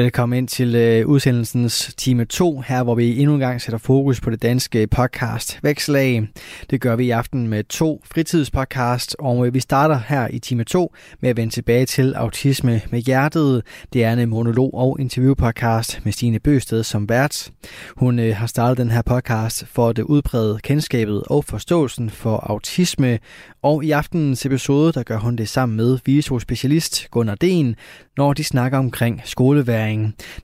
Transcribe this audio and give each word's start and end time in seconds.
Velkommen 0.00 0.38
ind 0.38 0.48
til 0.48 0.74
øh, 0.74 1.06
udsendelsens 1.06 1.94
time 1.96 2.24
2, 2.24 2.60
her 2.60 2.82
hvor 2.82 2.94
vi 2.94 3.18
endnu 3.18 3.34
en 3.34 3.40
gang 3.40 3.60
sætter 3.60 3.78
fokus 3.78 4.20
på 4.20 4.30
det 4.30 4.42
danske 4.42 4.86
podcast 4.86 5.58
Vækslag. 5.62 6.28
Det 6.70 6.80
gør 6.80 6.96
vi 6.96 7.04
i 7.04 7.10
aften 7.10 7.48
med 7.48 7.64
to 7.64 8.02
fritidspodcast, 8.04 9.16
og 9.18 9.46
øh, 9.46 9.54
vi 9.54 9.60
starter 9.60 10.00
her 10.08 10.28
i 10.30 10.38
time 10.38 10.64
2 10.64 10.94
med 11.20 11.30
at 11.30 11.36
vende 11.36 11.54
tilbage 11.54 11.86
til 11.86 12.14
Autisme 12.14 12.80
med 12.90 13.00
Hjertet. 13.00 13.62
Det 13.92 14.04
er 14.04 14.12
en 14.12 14.18
øh, 14.18 14.28
monolog- 14.28 14.74
og 14.74 14.96
interviewpodcast 15.00 16.00
med 16.04 16.12
Stine 16.12 16.38
Bøsted 16.38 16.82
som 16.82 17.08
vært. 17.08 17.50
Hun 17.96 18.18
øh, 18.18 18.36
har 18.36 18.46
startet 18.46 18.78
den 18.78 18.90
her 18.90 19.02
podcast 19.02 19.66
for 19.66 19.88
at 19.88 19.98
øh, 19.98 20.04
udbrede 20.04 20.58
kendskabet 20.62 21.22
og 21.26 21.44
forståelsen 21.44 22.10
for 22.10 22.36
autisme, 22.36 23.18
og 23.62 23.84
i 23.84 23.90
aftenens 23.90 24.46
episode, 24.46 24.92
der 24.92 25.02
gør 25.02 25.18
hun 25.18 25.36
det 25.36 25.48
sammen 25.48 25.76
med 25.76 25.98
visospecialist 26.04 27.08
Gunnar 27.10 27.34
Den, 27.34 27.76
når 28.16 28.32
de 28.32 28.44
snakker 28.44 28.78
omkring 28.78 29.22
skoleværing. 29.24 29.89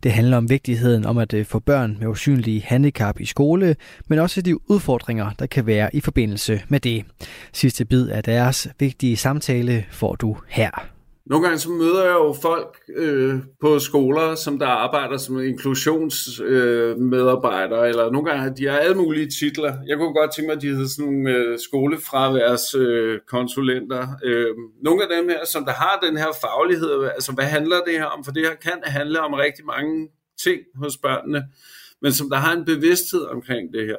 Det 0.02 0.12
handler 0.12 0.36
om 0.36 0.50
vigtigheden 0.50 1.06
om 1.06 1.18
at 1.18 1.34
øh, 1.34 1.46
få 1.46 1.58
børn 1.58 1.96
med 2.00 2.08
usynlige 2.08 2.62
handicap 2.66 3.20
i 3.20 3.24
skole, 3.24 3.76
men 4.08 4.18
også 4.18 4.42
de 4.42 4.70
udfordringer, 4.70 5.30
der 5.38 5.46
kan 5.46 5.66
være 5.66 5.96
i 5.96 6.00
forbindelse 6.00 6.62
med 6.68 6.80
det. 6.80 7.04
Sidste 7.52 7.84
bid 7.84 8.08
af 8.08 8.22
deres 8.24 8.68
vigtige 8.78 9.16
samtale 9.16 9.84
får 9.90 10.14
du 10.14 10.36
her. 10.48 10.95
Nogle 11.26 11.46
gange 11.46 11.58
så 11.58 11.70
møder 11.70 12.04
jeg 12.04 12.12
jo 12.12 12.36
folk 12.42 12.80
øh, 12.96 13.34
på 13.60 13.78
skoler, 13.78 14.34
som 14.34 14.58
der 14.58 14.66
arbejder 14.66 15.16
som 15.16 15.40
inklusionsmedarbejdere, 15.40 17.82
øh, 17.82 17.88
eller 17.88 18.10
nogle 18.10 18.30
gange 18.30 18.56
de 18.56 18.66
har 18.66 18.78
alle 18.78 18.96
mulige 18.96 19.30
titler. 19.40 19.76
Jeg 19.86 19.96
kunne 19.96 20.14
godt 20.14 20.34
tænke 20.34 20.46
mig, 20.46 20.56
at 20.56 20.62
de 20.62 20.68
hedder 20.68 20.88
sådan 20.88 21.12
nogle 21.12 21.30
øh, 21.30 21.58
skolefraværskonsulenter. 21.58 24.08
Øh, 24.24 24.54
nogle 24.82 25.02
af 25.02 25.08
dem 25.16 25.28
her, 25.28 25.46
som 25.46 25.64
der 25.64 25.72
har 25.72 25.98
den 26.02 26.16
her 26.16 26.28
faglighed, 26.40 27.10
altså 27.14 27.32
hvad 27.32 27.44
handler 27.44 27.80
det 27.86 27.94
her 27.94 28.04
om? 28.04 28.24
For 28.24 28.32
det 28.32 28.42
her 28.42 28.54
kan 28.54 28.82
handle 28.84 29.20
om 29.20 29.32
rigtig 29.32 29.64
mange 29.64 30.08
ting 30.44 30.60
hos 30.74 30.96
børnene, 30.96 31.44
men 32.02 32.12
som 32.12 32.30
der 32.30 32.36
har 32.36 32.56
en 32.56 32.64
bevidsthed 32.64 33.22
omkring 33.22 33.72
det 33.72 33.86
her 33.86 33.98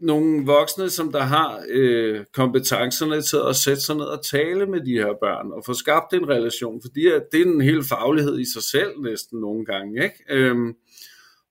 nogle 0.00 0.46
voksne, 0.46 0.90
som 0.90 1.12
der 1.12 1.22
har 1.22 1.62
øh, 1.68 2.24
kompetencerne 2.32 3.22
til 3.22 3.38
at 3.48 3.56
sætte 3.56 3.82
sig 3.82 3.96
ned 3.96 4.04
og 4.04 4.24
tale 4.24 4.66
med 4.66 4.80
de 4.80 4.92
her 4.92 5.12
børn, 5.20 5.52
og 5.52 5.62
få 5.66 5.74
skabt 5.74 6.12
en 6.12 6.28
relation, 6.28 6.80
fordi 6.82 7.04
det 7.32 7.40
er 7.40 7.44
en 7.44 7.60
hel 7.60 7.84
faglighed 7.84 8.38
i 8.38 8.52
sig 8.52 8.62
selv 8.62 9.00
næsten 9.00 9.40
nogle 9.40 9.64
gange. 9.64 10.04
Ikke? 10.04 10.24
Øhm, 10.30 10.74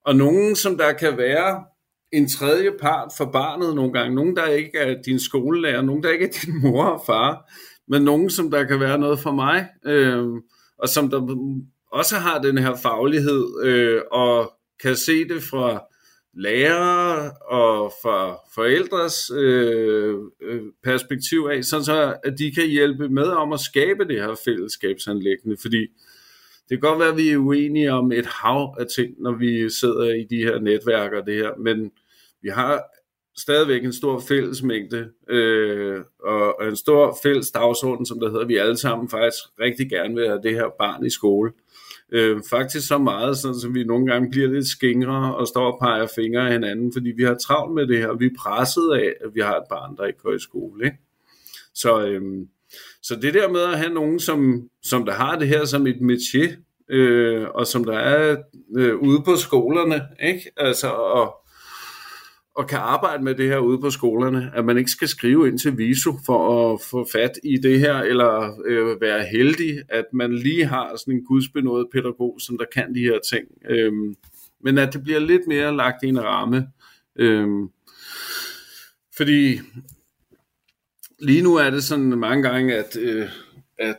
og 0.05 0.15
nogen, 0.15 0.55
som 0.55 0.77
der 0.77 0.93
kan 0.93 1.17
være 1.17 1.63
en 2.11 2.29
tredje 2.29 2.71
part 2.81 3.11
for 3.17 3.25
barnet 3.25 3.75
nogle 3.75 3.93
gange, 3.93 4.15
nogen, 4.15 4.35
der 4.35 4.45
ikke 4.45 4.77
er 4.77 5.01
din 5.01 5.19
skolelærer, 5.19 5.81
nogen, 5.81 6.03
der 6.03 6.09
ikke 6.09 6.25
er 6.25 6.45
din 6.45 6.61
mor 6.61 6.85
og 6.85 7.03
far, 7.05 7.51
men 7.87 8.01
nogen, 8.01 8.29
som 8.29 8.51
der 8.51 8.63
kan 8.63 8.79
være 8.79 8.99
noget 8.99 9.19
for 9.19 9.31
mig, 9.31 9.67
øhm, 9.85 10.41
og 10.79 10.89
som 10.89 11.09
der 11.09 11.37
også 11.91 12.15
har 12.15 12.41
den 12.41 12.57
her 12.57 12.75
faglighed, 12.75 13.63
øh, 13.63 14.01
og 14.11 14.53
kan 14.81 14.95
se 14.95 15.27
det 15.27 15.43
fra 15.43 15.83
lærere 16.37 17.31
og 17.31 17.93
fra 18.01 18.39
forældres 18.55 19.31
øh, 19.35 20.15
øh, 20.41 20.61
perspektiv 20.83 21.49
af, 21.51 21.63
sådan 21.63 21.85
så 21.85 22.15
at 22.23 22.39
de 22.39 22.51
kan 22.51 22.67
hjælpe 22.67 23.09
med 23.09 23.27
om 23.27 23.53
at 23.53 23.59
skabe 23.59 24.07
det 24.07 24.21
her 24.21 24.35
fællesskabsanlæggende, 24.45 25.57
fordi 25.61 25.81
det 26.69 26.81
kan 26.81 26.89
godt 26.89 26.99
være, 26.99 27.09
at 27.09 27.17
vi 27.17 27.29
er 27.29 27.37
uenige 27.37 27.91
om 27.91 28.11
et 28.11 28.25
hav 28.25 28.75
af 28.79 28.85
ting, 28.95 29.21
når 29.21 29.31
vi 29.31 29.69
sidder 29.69 30.13
i 30.13 30.23
de 30.29 30.43
her 30.43 30.59
netværk 30.59 31.13
og 31.13 31.25
det 31.25 31.35
her, 31.35 31.51
men 31.57 31.91
vi 32.41 32.49
har 32.49 32.83
stadigvæk 33.37 33.83
en 33.83 33.93
stor 33.93 34.19
fællesmængde 34.19 35.09
øh, 35.29 36.01
og 36.23 36.67
en 36.67 36.75
stor 36.75 37.17
fælles 37.23 37.51
dagsorden, 37.51 38.05
som 38.05 38.19
der 38.19 38.29
hedder, 38.29 38.45
vi 38.45 38.55
alle 38.55 38.77
sammen 38.77 39.09
faktisk 39.09 39.43
rigtig 39.59 39.89
gerne 39.89 40.15
vil 40.15 40.27
have 40.27 40.41
det 40.43 40.53
her 40.53 40.69
barn 40.79 41.05
i 41.05 41.09
skole. 41.09 41.51
Øh, 41.51 41.66
Øh, 42.11 42.41
faktisk 42.49 42.87
så 42.87 42.97
meget, 42.97 43.37
sådan, 43.37 43.59
som 43.59 43.75
vi 43.75 43.83
nogle 43.83 44.07
gange 44.07 44.29
bliver 44.31 44.47
lidt 44.47 44.67
skingre 44.67 45.35
og 45.35 45.47
står 45.47 45.71
og 45.71 45.79
peger 45.81 46.07
fingre 46.15 46.45
af 46.45 46.51
hinanden, 46.51 46.93
fordi 46.93 47.11
vi 47.17 47.23
har 47.23 47.35
travlt 47.35 47.75
med 47.75 47.87
det 47.87 47.97
her. 47.97 48.13
Vi 48.13 48.25
er 48.25 48.39
presset 48.39 48.91
af, 48.93 49.13
at 49.25 49.35
vi 49.35 49.39
har 49.39 49.55
et 49.55 49.63
barn, 49.69 49.97
der 49.97 50.05
ikke 50.05 50.19
går 50.19 50.33
i 50.33 50.39
skole. 50.39 50.85
Ikke? 50.85 50.97
Så, 51.73 52.07
øh, 52.07 52.21
så 53.01 53.15
det 53.15 53.33
der 53.33 53.49
med 53.49 53.61
at 53.61 53.77
have 53.77 53.93
nogen, 53.93 54.19
som, 54.19 54.69
som 54.83 55.05
der 55.05 55.13
har 55.13 55.39
det 55.39 55.47
her 55.47 55.65
som 55.65 55.87
et 55.87 55.95
métier, 56.01 56.55
øh, 56.89 57.47
og 57.49 57.67
som 57.67 57.83
der 57.83 57.97
er 57.97 58.37
øh, 58.77 58.95
ude 58.95 59.21
på 59.25 59.35
skolerne, 59.35 60.01
ikke? 60.23 60.51
Altså, 60.57 60.87
og, 60.87 61.46
og 62.57 62.67
kan 62.67 62.77
arbejde 62.77 63.23
med 63.23 63.35
det 63.35 63.49
her 63.49 63.57
ude 63.57 63.79
på 63.79 63.89
skolerne, 63.89 64.51
at 64.55 64.65
man 64.65 64.77
ikke 64.77 64.91
skal 64.91 65.07
skrive 65.07 65.47
ind 65.47 65.59
til 65.59 65.77
VISO 65.77 66.13
for 66.25 66.73
at 66.73 66.81
få 66.81 67.07
fat 67.11 67.31
i 67.43 67.57
det 67.57 67.79
her, 67.79 67.95
eller 67.95 68.61
øh, 68.65 69.01
være 69.01 69.25
heldig, 69.25 69.81
at 69.89 70.05
man 70.13 70.33
lige 70.35 70.65
har 70.65 70.95
sådan 70.95 71.13
en 71.13 71.25
gudsbenået 71.25 71.87
pædagog, 71.93 72.37
som 72.39 72.57
der 72.57 72.65
kan 72.73 72.95
de 72.95 72.99
her 72.99 73.19
ting. 73.19 73.47
Øhm, 73.69 74.15
men 74.63 74.77
at 74.77 74.93
det 74.93 75.03
bliver 75.03 75.19
lidt 75.19 75.47
mere 75.47 75.75
lagt 75.75 76.03
i 76.03 76.07
en 76.07 76.23
ramme. 76.23 76.67
Øhm, 77.15 77.69
fordi 79.17 79.59
lige 81.19 81.41
nu 81.41 81.55
er 81.55 81.69
det 81.69 81.83
sådan 81.83 82.19
mange 82.19 82.43
gange, 82.49 82.75
at, 82.75 82.97
øh, 82.97 83.29
at, 83.77 83.97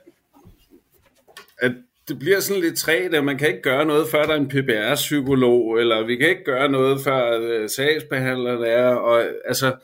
at 1.58 1.72
det 2.08 2.19
bliver 2.19 2.41
sådan 2.41 2.62
lidt 2.62 2.78
træt, 2.78 3.14
at 3.14 3.24
man 3.24 3.38
kan 3.38 3.48
ikke 3.48 3.62
gøre 3.62 3.84
noget, 3.84 4.08
før 4.08 4.22
der 4.22 4.32
er 4.32 4.41
en 4.41 4.48
PBR-psykolog, 4.48 5.80
eller 5.80 6.06
vi 6.06 6.16
kan 6.16 6.28
ikke 6.28 6.44
gøre 6.44 6.69
noget, 6.69 7.00
før 7.00 7.41
øh, 7.41 7.69
sagsbehandleren 7.69 8.64
er, 8.64 8.94
og 8.94 9.24
altså, 9.44 9.76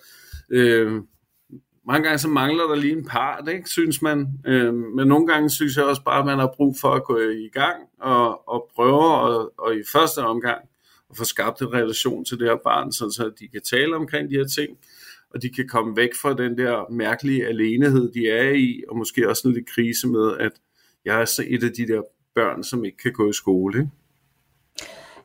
øh, 0.50 0.92
mange 1.86 2.04
gange 2.04 2.18
så 2.18 2.28
mangler 2.28 2.64
der 2.64 2.74
lige 2.74 2.96
en 2.96 3.04
part, 3.04 3.48
ikke, 3.48 3.68
synes 3.68 4.02
man, 4.02 4.26
øh, 4.46 4.74
men 4.74 5.08
nogle 5.08 5.26
gange 5.26 5.50
synes 5.50 5.76
jeg 5.76 5.84
også 5.84 6.02
bare, 6.04 6.18
at 6.18 6.26
man 6.26 6.38
har 6.38 6.52
brug 6.56 6.76
for 6.80 6.90
at 6.90 7.04
gå 7.04 7.18
i 7.18 7.48
gang, 7.52 7.76
og, 8.00 8.48
og 8.48 8.70
prøve, 8.74 9.14
og, 9.14 9.52
og 9.58 9.76
i 9.76 9.82
første 9.92 10.18
omgang, 10.18 10.62
at 11.10 11.16
få 11.16 11.24
skabt 11.24 11.62
en 11.62 11.72
relation 11.72 12.24
til 12.24 12.38
det 12.38 12.48
her 12.48 12.58
barn, 12.64 12.92
så 12.92 13.32
de 13.40 13.48
kan 13.48 13.62
tale 13.62 13.96
omkring 13.96 14.30
de 14.30 14.36
her 14.36 14.46
ting, 14.46 14.78
og 15.30 15.42
de 15.42 15.48
kan 15.48 15.68
komme 15.68 15.96
væk 15.96 16.10
fra 16.22 16.34
den 16.34 16.58
der 16.58 16.92
mærkelige 16.92 17.46
alenehed, 17.46 18.12
de 18.12 18.28
er 18.28 18.50
i, 18.50 18.82
og 18.88 18.96
måske 18.96 19.28
også 19.28 19.48
en 19.48 19.54
lidt 19.54 19.68
krise 19.68 20.08
med, 20.08 20.36
at 20.40 20.52
jeg 21.04 21.20
er 21.20 21.24
så 21.24 21.44
et 21.48 21.64
af 21.64 21.70
de 21.70 21.88
der 21.88 22.02
børn, 22.34 22.64
som 22.64 22.84
ikke 22.84 22.98
kan 22.98 23.12
gå 23.12 23.30
i 23.30 23.32
skole. 23.32 23.78
Ikke? 23.78 23.90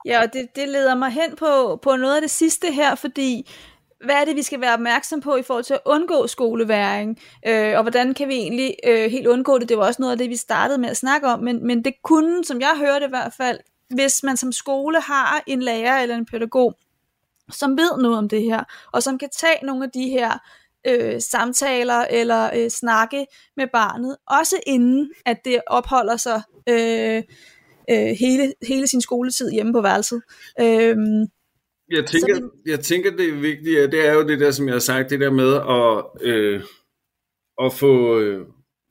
Ja, 0.05 0.21
og 0.23 0.33
det, 0.33 0.47
det 0.55 0.69
leder 0.69 0.95
mig 0.95 1.11
hen 1.11 1.35
på, 1.35 1.79
på 1.81 1.95
noget 1.95 2.15
af 2.15 2.21
det 2.21 2.31
sidste 2.31 2.71
her, 2.71 2.95
fordi 2.95 3.49
hvad 4.05 4.15
er 4.15 4.25
det, 4.25 4.35
vi 4.35 4.43
skal 4.43 4.61
være 4.61 4.73
opmærksom 4.73 5.21
på 5.21 5.35
i 5.35 5.43
forhold 5.43 5.63
til 5.63 5.73
at 5.73 5.79
undgå 5.85 6.27
skoleværing, 6.27 7.19
øh, 7.47 7.77
og 7.77 7.81
hvordan 7.81 8.13
kan 8.13 8.27
vi 8.27 8.33
egentlig 8.33 8.75
øh, 8.87 9.11
helt 9.11 9.27
undgå 9.27 9.57
det? 9.57 9.69
Det 9.69 9.77
var 9.77 9.85
også 9.85 10.01
noget 10.01 10.11
af 10.11 10.17
det, 10.17 10.29
vi 10.29 10.35
startede 10.35 10.77
med 10.77 10.89
at 10.89 10.97
snakke 10.97 11.27
om, 11.27 11.39
men, 11.39 11.67
men 11.67 11.83
det 11.85 11.93
kunne, 12.03 12.45
som 12.45 12.61
jeg 12.61 12.75
hørte 12.77 13.05
i 13.05 13.09
hvert 13.09 13.33
fald, 13.33 13.59
hvis 13.89 14.23
man 14.23 14.37
som 14.37 14.51
skole 14.51 15.01
har 15.01 15.43
en 15.47 15.61
lærer 15.61 16.01
eller 16.01 16.15
en 16.15 16.25
pædagog, 16.25 16.77
som 17.51 17.77
ved 17.77 17.97
noget 17.97 18.17
om 18.17 18.29
det 18.29 18.43
her, 18.43 18.63
og 18.91 19.03
som 19.03 19.17
kan 19.17 19.29
tage 19.29 19.65
nogle 19.65 19.83
af 19.83 19.91
de 19.91 20.09
her 20.09 20.37
øh, 20.87 21.21
samtaler 21.21 22.05
eller 22.09 22.49
øh, 22.55 22.69
snakke 22.69 23.25
med 23.57 23.67
barnet, 23.73 24.17
også 24.27 24.55
inden 24.67 25.11
at 25.25 25.37
det 25.45 25.61
opholder 25.67 26.17
sig 26.17 26.41
øh, 26.69 27.23
øh, 27.91 28.15
hele, 28.19 28.53
hele 28.67 28.87
sin 28.87 29.01
skoletid 29.01 29.51
hjemme 29.51 29.73
på 29.73 29.81
værelset. 29.81 30.21
Øh, 30.61 30.97
jeg 31.91 32.05
tænker, 32.05 32.33
det, 32.35 32.49
jeg 32.65 32.79
tænker, 32.79 33.11
det 33.11 33.29
er 33.29 33.39
vigtigt, 33.39 33.91
det 33.91 34.07
er 34.07 34.13
jo 34.13 34.27
det 34.27 34.39
der, 34.39 34.51
som 34.51 34.67
jeg 34.67 34.75
har 34.75 34.79
sagt, 34.79 35.09
det 35.09 35.19
der 35.19 35.31
med 35.31 35.53
at, 35.55 36.27
øh, 36.29 36.61
at 37.61 37.73
få, 37.73 38.19
øh, 38.19 38.45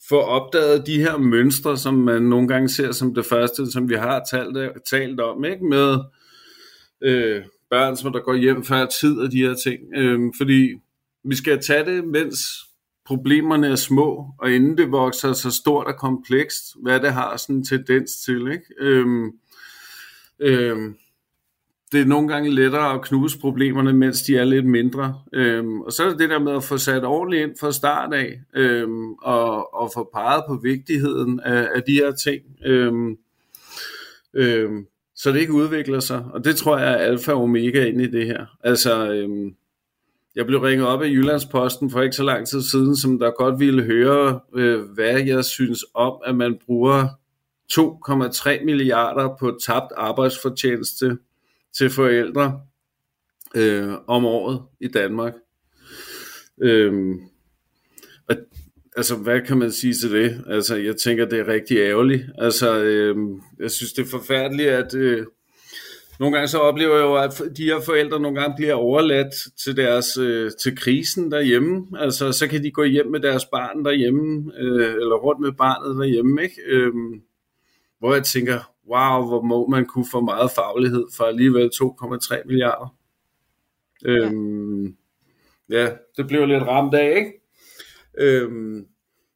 få 0.09 0.21
opdaget 0.21 0.87
de 0.87 1.01
her 1.01 1.17
mønstre, 1.17 1.77
som 1.77 1.95
man 1.95 2.23
nogle 2.23 2.49
gange 2.49 2.69
ser 2.69 2.93
som 2.93 3.15
det 3.15 3.27
første, 3.27 3.73
som 3.73 3.89
vi 3.89 3.95
har 3.95 4.25
talt, 4.31 4.87
talt 4.91 5.21
om, 5.21 5.45
ikke 5.45 5.65
med 5.65 5.99
øh, 7.03 7.43
børn, 7.71 7.97
som 7.97 8.13
der 8.13 8.21
går 8.21 8.35
hjem 8.35 8.65
før 8.65 8.87
tid 8.87 9.19
og 9.19 9.33
de 9.33 9.43
her 9.43 9.55
ting. 9.55 9.79
Øh, 9.97 10.21
fordi 10.37 10.75
vi 11.25 11.37
skal 11.37 11.63
tage 11.63 11.85
det, 11.85 12.05
mens 12.05 12.39
problemerne 13.07 13.69
er 13.69 13.77
små, 13.77 14.27
og 14.39 14.53
inden 14.53 14.79
det 14.79 14.91
vokser 14.91 15.33
så 15.33 15.51
stort 15.51 15.87
og 15.87 15.97
komplekst, 15.97 16.63
hvad 16.83 17.01
det 17.01 17.13
har 17.13 17.37
sådan 17.37 17.57
en 17.57 17.65
tendens 17.65 18.11
til. 18.25 18.53
Ikke? 18.53 18.65
Øhm, 18.81 19.31
øhm, 20.39 20.97
det 21.93 22.01
er 22.01 22.05
nogle 22.05 22.29
gange 22.29 22.55
lettere 22.55 22.95
at 22.95 23.03
knuse 23.03 23.39
problemerne, 23.39 23.93
mens 23.93 24.23
de 24.23 24.37
er 24.37 24.45
lidt 24.45 24.67
mindre. 24.67 25.21
Øhm, 25.33 25.81
og 25.81 25.93
så 25.93 26.05
er 26.05 26.09
det 26.11 26.19
det 26.19 26.31
der 26.31 26.39
med 26.39 26.53
at 26.53 26.65
få 26.65 26.79
sat 26.79 27.05
ordentligt 27.05 27.43
ind 27.43 27.59
fra 27.61 27.73
start 27.73 28.15
af, 28.15 28.41
øhm, 28.55 29.13
og, 29.13 29.75
og 29.75 29.91
få 29.95 30.11
peget 30.15 30.45
på 30.49 30.57
vigtigheden 30.63 31.41
af, 31.41 31.69
af 31.75 31.83
de 31.83 31.93
her 31.93 32.13
ting, 32.13 32.43
øhm, 32.65 33.17
øhm, 34.35 34.87
så 35.15 35.33
det 35.33 35.41
ikke 35.41 35.53
udvikler 35.53 36.01
sig. 36.01 36.25
Og 36.33 36.45
det 36.45 36.57
tror 36.57 36.79
jeg 36.79 36.93
er 36.93 36.97
alfa 36.97 37.33
og 37.33 37.43
omega 37.43 37.85
ind 37.85 38.01
i 38.01 38.11
det 38.11 38.27
her. 38.27 38.47
Altså, 38.65 39.13
øhm, 39.13 39.55
jeg 40.39 40.47
blev 40.47 40.61
ringet 40.61 40.87
op 40.87 41.03
af 41.03 41.09
Jyllandsposten 41.09 41.91
for 41.91 42.03
ikke 42.03 42.17
så 42.17 42.23
lang 42.23 42.47
tid 42.47 42.63
siden, 42.63 42.97
som 42.97 43.19
der 43.19 43.31
godt 43.31 43.61
ville 43.61 43.83
høre, 43.83 44.41
øh, 44.55 44.81
hvad 44.81 45.21
jeg 45.21 45.45
synes 45.45 45.85
om, 45.95 46.21
at 46.27 46.37
man 46.37 46.59
bruger 46.67 47.09
2,3 47.73 48.65
milliarder 48.65 49.37
på 49.41 49.59
tabt 49.67 49.93
arbejdsfortjeneste 49.97 51.19
til 51.77 51.91
forældre 51.91 52.61
øh, 53.57 53.93
om 54.07 54.25
året 54.25 54.63
i 54.81 54.89
Danmark. 54.89 55.35
Øh, 56.63 57.15
og, 58.29 58.37
altså, 58.97 59.17
hvad 59.17 59.41
kan 59.41 59.59
man 59.59 59.73
sige 59.73 59.95
til 59.95 60.13
det? 60.13 60.45
Altså, 60.47 60.77
jeg 60.77 60.97
tænker, 60.97 61.25
det 61.25 61.41
er 61.41 61.49
rigtig 61.49 61.77
ærgerligt. 61.77 62.25
Altså, 62.39 62.83
øh, 62.83 63.17
jeg 63.61 63.71
synes, 63.71 63.93
det 63.93 64.03
er 64.03 64.11
forfærdeligt, 64.11 64.69
at... 64.69 64.95
Øh, 64.95 65.27
nogle 66.19 66.37
gange 66.37 66.49
så 66.49 66.59
oplever 66.59 66.95
jeg 66.95 67.05
jo, 67.05 67.15
at 67.15 67.57
de 67.57 67.65
her 67.65 67.81
forældre 67.81 68.21
nogle 68.21 68.41
gange 68.41 68.57
bliver 68.57 68.75
overladt 68.75 69.35
til 69.65 69.77
deres 69.77 70.17
øh, 70.17 70.51
til 70.63 70.77
krisen 70.77 71.31
derhjemme. 71.31 71.87
Altså, 71.99 72.33
så 72.33 72.49
kan 72.49 72.63
de 72.63 72.71
gå 72.71 72.85
hjem 72.85 73.07
med 73.07 73.21
deres 73.21 73.45
barn 73.45 73.85
derhjemme, 73.85 74.53
øh, 74.59 74.95
eller 74.95 75.17
rundt 75.17 75.41
med 75.41 75.53
barnet 75.53 75.97
derhjemme, 75.97 76.43
ikke? 76.43 76.63
Øh, 76.67 76.93
hvor 77.99 78.15
jeg 78.15 78.25
tænker, 78.25 78.73
wow, 78.89 79.27
hvor 79.29 79.43
må 79.43 79.67
man 79.67 79.87
kunne 79.87 80.07
få 80.13 80.21
meget 80.21 80.51
faglighed 80.51 81.05
for 81.17 81.25
alligevel 81.25 81.71
2,3 81.75 82.47
milliarder. 82.47 82.95
Ja. 84.05 84.11
Øhm, 84.11 84.97
ja, 85.71 85.91
det 86.17 86.27
blev 86.27 86.47
lidt 86.47 86.63
ramt 86.63 86.95
af, 86.95 87.17
ikke? 87.17 87.33
Øhm, 88.19 88.87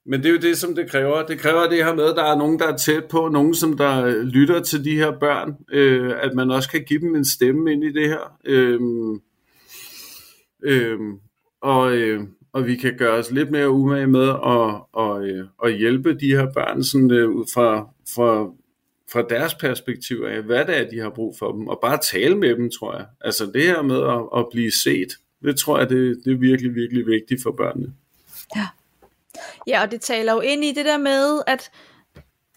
men 0.06 0.22
det 0.22 0.28
er 0.28 0.32
jo 0.32 0.38
det, 0.38 0.58
som 0.58 0.74
det 0.74 0.90
kræver. 0.90 1.26
Det 1.26 1.38
kræver 1.38 1.68
det 1.68 1.84
her 1.84 1.94
med, 1.94 2.04
at 2.04 2.16
der 2.16 2.24
er 2.24 2.38
nogen, 2.38 2.58
der 2.58 2.72
er 2.72 2.76
tæt 2.76 3.04
på, 3.04 3.28
nogen, 3.28 3.54
som 3.54 3.76
der 3.76 4.04
øh, 4.04 4.22
lytter 4.22 4.60
til 4.62 4.84
de 4.84 4.96
her 4.96 5.18
børn, 5.20 5.56
øh, 5.72 6.12
at 6.20 6.34
man 6.34 6.50
også 6.50 6.70
kan 6.70 6.84
give 6.84 7.00
dem 7.00 7.14
en 7.14 7.24
stemme 7.24 7.72
ind 7.72 7.84
i 7.84 7.92
det 7.92 8.08
her. 8.08 8.38
Øh, 8.44 8.80
øh, 10.64 10.98
og, 11.62 11.96
øh, 11.96 12.20
og 12.52 12.66
vi 12.66 12.76
kan 12.76 12.96
gøre 12.96 13.18
os 13.18 13.30
lidt 13.30 13.50
mere 13.50 13.70
umage 13.70 14.06
med 14.06 14.28
at, 14.28 14.82
og, 14.92 15.28
øh, 15.28 15.46
at 15.64 15.78
hjælpe 15.78 16.14
de 16.14 16.36
her 16.36 16.52
børn 16.52 16.84
sådan, 16.84 17.10
øh, 17.10 17.30
ud 17.30 17.44
fra, 17.54 17.88
fra, 18.14 18.50
fra 19.12 19.26
deres 19.30 19.54
perspektiv 19.54 20.24
af, 20.28 20.42
hvad 20.42 20.64
det 20.64 20.78
er, 20.78 20.90
de 20.90 20.98
har 20.98 21.10
brug 21.10 21.36
for 21.38 21.52
dem, 21.52 21.68
og 21.68 21.78
bare 21.82 21.98
tale 22.12 22.38
med 22.38 22.56
dem, 22.56 22.70
tror 22.70 22.96
jeg. 22.96 23.06
Altså 23.20 23.50
det 23.54 23.62
her 23.62 23.82
med 23.82 24.02
at, 24.02 24.40
at 24.40 24.46
blive 24.52 24.72
set, 24.84 25.08
det 25.42 25.56
tror 25.56 25.78
jeg, 25.78 25.90
det, 25.90 26.20
det 26.24 26.32
er 26.32 26.36
virkelig, 26.36 26.74
virkelig 26.74 27.06
vigtigt 27.06 27.42
for 27.42 27.50
børnene. 27.50 27.92
Ja. 28.56 28.66
Ja, 29.66 29.82
og 29.82 29.90
det 29.90 30.00
taler 30.00 30.32
jo 30.32 30.40
ind 30.40 30.64
i 30.64 30.72
det 30.72 30.84
der 30.84 30.98
med, 30.98 31.42
at 31.46 31.70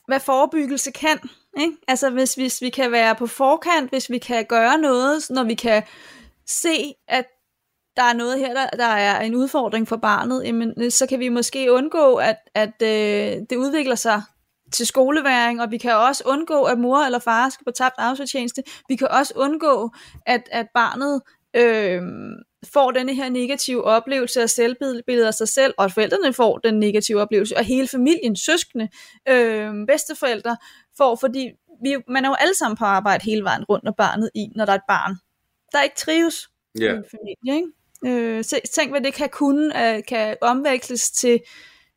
hvad 0.08 0.20
forebyggelse 0.20 0.92
kan. 0.92 1.20
Ikke? 1.60 1.78
Altså 1.88 2.10
hvis, 2.10 2.34
hvis 2.34 2.62
vi 2.62 2.70
kan 2.70 2.92
være 2.92 3.16
på 3.16 3.28
forkant, 3.28 3.90
hvis 3.90 4.10
vi 4.10 4.18
kan 4.18 4.46
gøre 4.46 4.78
noget, 4.78 5.30
når 5.30 5.44
vi 5.44 5.54
kan 5.54 5.84
se, 6.48 6.94
at 7.08 7.26
der 7.98 8.04
er 8.04 8.14
noget 8.14 8.40
her, 8.40 8.54
der, 8.54 8.70
der 8.70 8.86
er 8.86 9.22
en 9.22 9.36
udfordring 9.36 9.88
for 9.88 9.98
barnet, 9.98 10.44
jamen, 10.46 10.92
så 10.92 11.08
kan 11.08 11.20
vi 11.20 11.30
måske 11.30 11.72
undgå, 11.72 12.16
at, 12.16 12.38
at 12.56 12.82
øh, 12.82 13.42
det 13.50 13.56
udvikler 13.58 13.96
sig 13.96 14.22
til 14.72 14.88
skoleværing, 14.88 15.62
og 15.62 15.72
vi 15.72 15.78
kan 15.78 15.96
også 15.96 16.24
undgå, 16.26 16.64
at 16.64 16.80
mor 16.80 16.98
eller 16.98 17.20
far 17.20 17.50
skal 17.50 17.66
på 17.66 17.72
tabt 17.72 17.96
arbejdsfortjeneste. 17.98 18.64
Vi 18.90 18.96
kan 18.96 19.08
også 19.08 19.34
undgå, 19.36 19.90
at, 20.26 20.50
at 20.52 20.68
barnet 20.74 21.22
øh, 21.54 22.02
får 22.74 22.92
denne 22.92 23.16
her 23.16 23.30
negative 23.30 23.84
oplevelse 23.84 24.42
af 24.42 24.50
selvbillede 24.50 25.28
af 25.28 25.34
sig 25.34 25.48
selv, 25.48 25.74
og 25.78 25.86
at 25.86 25.94
forældrene 25.94 26.34
får 26.34 26.58
den 26.58 26.80
negative 26.80 27.22
oplevelse, 27.22 27.58
og 27.58 27.66
hele 27.66 27.88
familien, 27.88 28.36
søskende, 28.36 28.90
øh, 29.30 29.74
bedsteforældre 29.88 30.58
får, 30.98 31.16
fordi 31.16 31.52
vi, 31.84 31.96
man 32.08 32.26
er 32.26 32.30
jo 32.30 32.36
alle 32.40 32.56
sammen 32.56 32.78
på 32.78 32.86
arbejde 32.86 33.24
hele 33.24 33.44
vejen 33.44 33.64
rundt, 33.64 33.84
når 33.84 33.92
barnet 33.92 34.30
i, 34.36 34.48
når 34.56 34.66
der 34.66 34.72
er 34.72 34.78
et 34.78 34.82
barn, 34.88 35.16
der 35.72 35.82
ikke 35.82 35.96
trives 35.96 36.50
yeah. 36.82 36.94
i 36.94 36.98
en 36.98 37.06
familie. 37.12 37.56
Ikke? 37.56 38.38
Øh, 38.38 38.44
tænk, 38.74 38.92
hvad 38.92 39.02
det 39.02 39.14
kan 39.14 39.30
kunne, 39.30 39.96
øh, 39.96 40.04
kan 40.08 40.38
omveksles 40.42 41.12
til, 41.12 41.40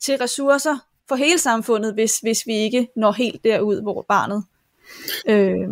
til 0.00 0.17
ressourcer 0.17 0.76
for 1.09 1.17
hele 1.17 1.38
samfundet, 1.38 1.94
hvis, 1.94 2.19
hvis 2.19 2.47
vi 2.47 2.55
ikke 2.55 2.88
når 2.97 3.12
helt 3.12 3.44
derud, 3.44 3.82
hvor 3.82 4.05
barnet 4.09 4.44
øh, 5.29 5.69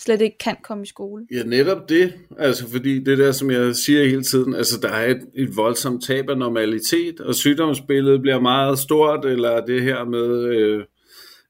slet 0.00 0.20
ikke 0.20 0.38
kan 0.38 0.56
komme 0.62 0.82
i 0.84 0.86
skole. 0.86 1.26
Ja, 1.32 1.42
netop 1.42 1.88
det. 1.88 2.14
Altså, 2.38 2.70
fordi 2.70 2.98
det 2.98 3.18
der, 3.18 3.32
som 3.32 3.50
jeg 3.50 3.76
siger 3.76 4.04
hele 4.04 4.22
tiden, 4.22 4.54
altså, 4.54 4.80
der 4.80 4.88
er 4.88 5.10
et, 5.10 5.20
et 5.34 5.56
voldsomt 5.56 6.04
tab 6.04 6.30
af 6.30 6.38
normalitet, 6.38 7.20
og 7.20 7.34
sygdomsbilledet 7.34 8.20
bliver 8.20 8.40
meget 8.40 8.78
stort, 8.78 9.24
eller 9.24 9.64
det 9.64 9.82
her 9.82 10.04
med, 10.04 10.44
øh, 10.44 10.84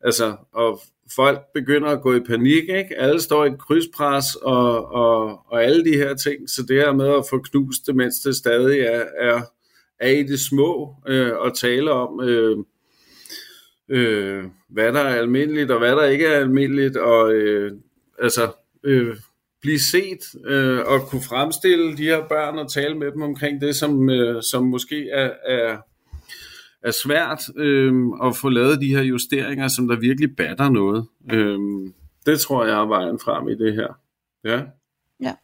altså, 0.01 0.37
og 0.53 0.81
folk 1.17 1.39
begynder 1.55 1.89
at 1.89 2.03
gå 2.03 2.15
i 2.15 2.21
panik, 2.21 2.63
ikke? 2.63 2.99
Alle 2.99 3.21
står 3.21 3.45
i 3.45 3.49
et 3.49 3.59
krydspres, 3.59 4.25
og, 4.43 4.93
og, 4.93 5.41
og 5.47 5.65
alle 5.65 5.85
de 5.85 5.97
her 5.97 6.15
ting, 6.15 6.51
så 6.51 6.63
det 6.69 6.77
her 6.77 6.93
med 6.93 7.09
at 7.09 7.25
få 7.31 7.39
knust 7.39 7.87
det, 7.87 7.97
mens 7.97 8.15
det 8.25 8.37
stadig 8.37 8.81
er, 8.81 9.05
er, 9.19 9.41
er 10.01 10.11
i 10.11 10.23
det 10.23 10.41
små, 10.41 10.95
øh, 11.09 11.33
og 11.37 11.57
tale 11.57 11.93
om, 11.93 12.21
øh, 12.21 12.57
øh, 13.89 14.45
hvad 14.69 14.93
der 14.93 15.01
er 15.01 15.15
almindeligt, 15.15 15.71
og 15.71 15.79
hvad 15.79 15.93
der 15.93 16.05
ikke 16.05 16.27
er 16.27 16.41
almindeligt, 16.41 16.97
og 16.97 17.33
øh, 17.33 17.73
altså 18.21 18.53
øh, 18.85 19.17
blive 19.61 19.81
set 19.81 20.21
øh, 20.47 20.81
og 20.87 21.01
kunne 21.01 21.23
fremstille 21.23 21.97
de 21.97 22.05
her 22.05 22.29
børn 22.29 22.59
og 22.59 22.73
tale 22.73 22.95
med 22.95 23.13
dem 23.13 23.23
omkring 23.23 23.61
det, 23.61 23.77
som, 23.77 24.11
øh, 24.11 24.43
som 24.43 24.67
måske 24.67 25.11
er, 25.11 25.31
er, 25.47 25.77
er 26.83 26.91
svært 26.91 27.43
øh, 27.57 27.93
at 28.23 28.37
få 28.37 28.49
lavet 28.49 28.81
de 28.81 28.97
her 28.97 29.03
justeringer, 29.03 29.69
som 29.69 29.89
der 29.89 29.97
virkelig 29.97 30.37
batter 30.37 30.69
noget. 30.69 31.07
Øh, 31.33 31.59
det 32.27 32.41
tror 32.41 32.65
jeg 32.65 32.81
er 32.81 32.87
vejen 32.87 33.19
frem 33.19 33.49
i 33.49 33.55
det 33.55 33.75
her. 33.75 33.99
Ja. 34.45 34.63
Ja. 35.21 35.35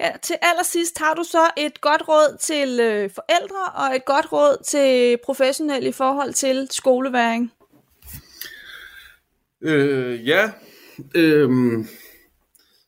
Ja, 0.00 0.10
til 0.22 0.36
allersidst 0.42 0.98
har 0.98 1.14
du 1.14 1.22
så 1.22 1.50
et 1.56 1.80
godt 1.80 2.08
råd 2.08 2.36
til 2.40 2.80
øh, 2.80 3.10
forældre 3.10 3.64
og 3.74 3.96
et 3.96 4.04
godt 4.04 4.32
råd 4.32 4.64
til 4.64 5.18
professionelle 5.24 5.88
i 5.88 5.92
forhold 5.92 6.32
til 6.32 6.68
skoleværing. 6.70 7.52
Øh, 9.62 10.28
ja, 10.28 10.50
øhm, 11.14 11.86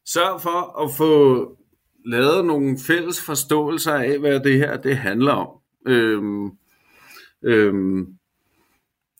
sørg 0.07 0.41
for 0.41 0.85
at 0.85 0.91
få 0.97 1.57
lavet 2.05 2.45
nogle 2.45 2.79
fælles 2.87 3.21
forståelser 3.21 3.95
af, 3.95 4.19
hvad 4.19 4.41
det 4.41 4.59
her 4.59 4.77
det 4.77 4.97
handler 4.97 5.33
om. 5.33 5.49
Øhm, 5.87 6.51
øhm, 7.45 8.07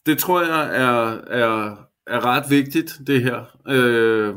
det 0.07 0.19
tror 0.19 0.43
jeg 0.43 0.77
er, 0.77 1.21
er, 1.27 1.77
er 2.07 2.25
ret 2.25 2.51
vigtigt, 2.51 3.01
det 3.07 3.23
her. 3.23 3.45
Øh, 3.69 4.35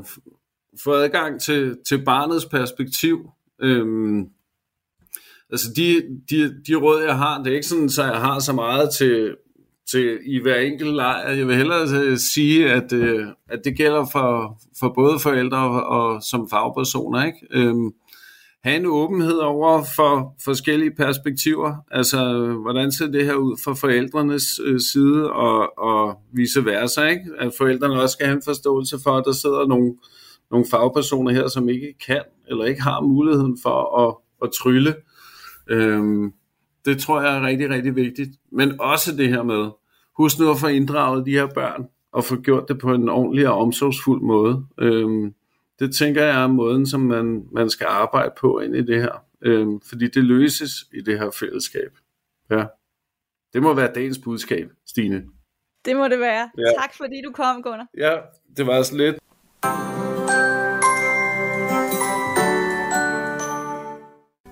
få 0.84 0.94
adgang 0.94 1.42
til, 1.42 1.78
til 1.88 2.06
barnets 2.06 2.46
perspektiv. 2.46 3.30
Øhm, 3.62 4.30
altså 5.50 5.68
de, 5.76 6.04
de, 6.30 6.64
de 6.68 6.76
råd, 6.76 7.04
jeg 7.04 7.18
har, 7.18 7.44
det 7.44 7.52
er 7.52 7.56
ikke 7.56 7.68
sådan, 7.68 7.90
så 7.90 8.04
jeg 8.04 8.22
har 8.22 8.40
så 8.40 8.54
meget 8.54 8.90
til 8.94 9.36
til, 9.92 10.20
i 10.26 10.42
hver 10.42 10.56
enkelt 10.56 10.96
lejr. 10.96 11.32
Jeg 11.32 11.48
vil 11.48 11.56
hellere 11.56 11.88
øh, 12.04 12.18
sige, 12.18 12.72
at, 12.72 12.94
øh, 12.94 13.28
at 13.50 13.60
det 13.66 13.78
gælder 13.78 14.06
for, 14.12 14.62
for 14.80 14.94
både 14.96 15.20
forældre 15.20 15.58
og, 15.58 15.84
og 15.84 16.24
som 16.24 16.50
fagpersoner. 16.50 17.26
Ikke? 17.26 17.48
Øhm, 17.52 17.92
have 18.64 18.76
en 18.76 18.86
åbenhed 18.86 19.38
over 19.38 19.84
for 19.96 20.36
forskellige 20.46 20.92
perspektiver. 20.92 21.76
Altså, 21.92 22.48
hvordan 22.62 22.92
ser 22.92 23.08
det 23.08 23.26
her 23.26 23.34
ud 23.34 23.58
fra 23.64 23.74
forældrenes 23.74 24.44
øh, 24.64 24.80
side 24.80 25.32
og, 25.32 25.80
og 25.80 26.18
vice 26.34 26.66
versa. 26.66 27.08
Ikke? 27.08 27.26
At 27.40 27.52
forældrene 27.58 28.02
også 28.02 28.14
skal 28.14 28.26
have 28.26 28.36
en 28.36 28.44
forståelse 28.46 28.98
for, 29.04 29.12
at 29.12 29.24
der 29.26 29.32
sidder 29.32 29.68
nogle, 29.68 29.94
nogle 30.52 30.66
fagpersoner 30.72 31.32
her, 31.32 31.48
som 31.48 31.70
ikke 31.70 31.94
kan 32.08 32.22
eller 32.48 32.66
ikke 32.66 32.82
har 32.82 33.02
muligheden 33.02 33.58
for 33.64 34.08
at, 34.08 34.16
at 34.44 34.52
trylle. 34.52 34.96
Øhm, 35.70 36.32
det 36.86 37.00
tror 37.00 37.22
jeg 37.22 37.38
er 37.38 37.42
rigtig, 37.48 37.70
rigtig 37.70 37.96
vigtigt. 37.96 38.30
Men 38.52 38.82
også 38.82 39.16
det 39.16 39.30
her 39.30 39.44
med, 39.44 39.70
husk 40.22 40.40
nu 40.40 40.50
at 40.52 40.58
få 40.58 40.68
inddraget 40.68 41.26
de 41.26 41.32
her 41.32 41.48
børn, 41.48 41.88
og 42.12 42.24
få 42.24 42.36
gjort 42.36 42.68
det 42.68 42.80
på 42.80 42.94
en 42.94 43.10
ordentlig 43.10 43.50
og 43.50 43.58
omsorgsfuld 43.58 44.22
måde. 44.22 44.66
Øhm, 44.78 45.34
det 45.80 45.96
tænker 45.96 46.24
jeg 46.24 46.44
er 46.44 46.48
måden, 46.48 46.88
som 46.88 47.02
man, 47.02 47.48
man 47.52 47.70
skal 47.70 47.88
arbejde 47.90 48.32
på 48.40 48.60
ind 48.60 48.76
i 48.76 48.82
det 48.82 49.02
her. 49.02 49.26
Øhm, 49.42 49.82
fordi 49.82 50.08
det 50.08 50.24
løses 50.24 50.72
i 50.94 51.02
det 51.02 51.20
her 51.20 51.32
fællesskab. 51.40 51.92
Ja. 52.50 52.64
Det 53.54 53.64
må 53.64 53.74
være 53.74 53.94
dagens 53.96 54.18
budskab, 54.18 54.72
Stine. 54.88 55.24
Det 55.86 55.96
må 55.96 56.08
det 56.08 56.20
være. 56.20 56.50
Ja. 56.58 56.82
Tak 56.82 56.94
fordi 56.98 57.22
du 57.26 57.32
kom, 57.32 57.64
Gunnar. 57.64 57.88
Ja, 57.98 58.18
det 58.58 58.68
var 58.68 58.84
så 58.84 58.98
lidt. 58.98 59.16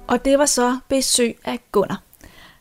Og 0.07 0.25
det 0.25 0.39
var 0.39 0.45
så 0.45 0.77
besøg 0.89 1.35
af 1.45 1.59
Gunnar. 1.71 2.08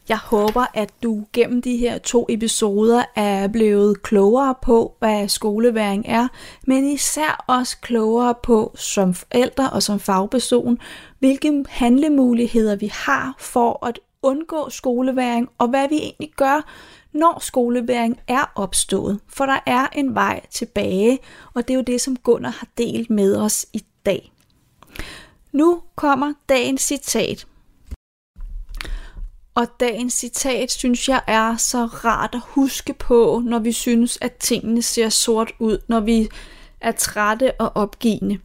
Jeg 0.08 0.18
håber, 0.18 0.66
at 0.74 0.90
du 1.02 1.24
gennem 1.32 1.62
de 1.62 1.76
her 1.76 1.98
to 1.98 2.26
episoder 2.28 3.04
er 3.16 3.48
blevet 3.48 4.02
klogere 4.02 4.54
på, 4.62 4.94
hvad 4.98 5.28
skoleværing 5.28 6.04
er, 6.06 6.28
men 6.66 6.84
især 6.84 7.44
også 7.46 7.76
klogere 7.80 8.34
på 8.42 8.72
som 8.74 9.14
forældre 9.14 9.70
og 9.70 9.82
som 9.82 10.00
fagperson, 10.00 10.78
hvilke 11.18 11.64
handlemuligheder 11.68 12.76
vi 12.76 12.90
har 12.94 13.34
for 13.38 13.86
at 13.86 13.98
undgå 14.22 14.70
skoleværing, 14.70 15.48
og 15.58 15.68
hvad 15.68 15.88
vi 15.88 15.96
egentlig 15.96 16.32
gør, 16.36 16.70
når 17.12 17.38
skoleværing 17.40 18.20
er 18.28 18.52
opstået. 18.54 19.20
For 19.28 19.46
der 19.46 19.58
er 19.66 19.86
en 19.92 20.14
vej 20.14 20.46
tilbage, 20.50 21.18
og 21.54 21.68
det 21.68 21.74
er 21.74 21.78
jo 21.78 21.82
det, 21.82 22.00
som 22.00 22.16
Gunnar 22.16 22.50
har 22.50 22.66
delt 22.78 23.10
med 23.10 23.36
os 23.36 23.66
i 23.72 23.84
dag. 24.06 24.32
Nu 25.52 25.82
kommer 25.96 26.32
dagens 26.48 26.82
citat, 26.82 27.46
og 29.58 29.66
dagens 29.80 30.14
citat 30.14 30.70
synes 30.70 31.08
jeg 31.08 31.20
er 31.26 31.56
så 31.56 31.84
rart 31.86 32.34
at 32.34 32.40
huske 32.44 32.92
på, 32.92 33.42
når 33.44 33.58
vi 33.58 33.72
synes, 33.72 34.18
at 34.20 34.32
tingene 34.32 34.82
ser 34.82 35.08
sort 35.08 35.52
ud, 35.58 35.78
når 35.88 36.00
vi 36.00 36.28
er 36.80 36.92
trætte 36.92 37.52
og 37.60 37.72
opgivende. 37.74 38.38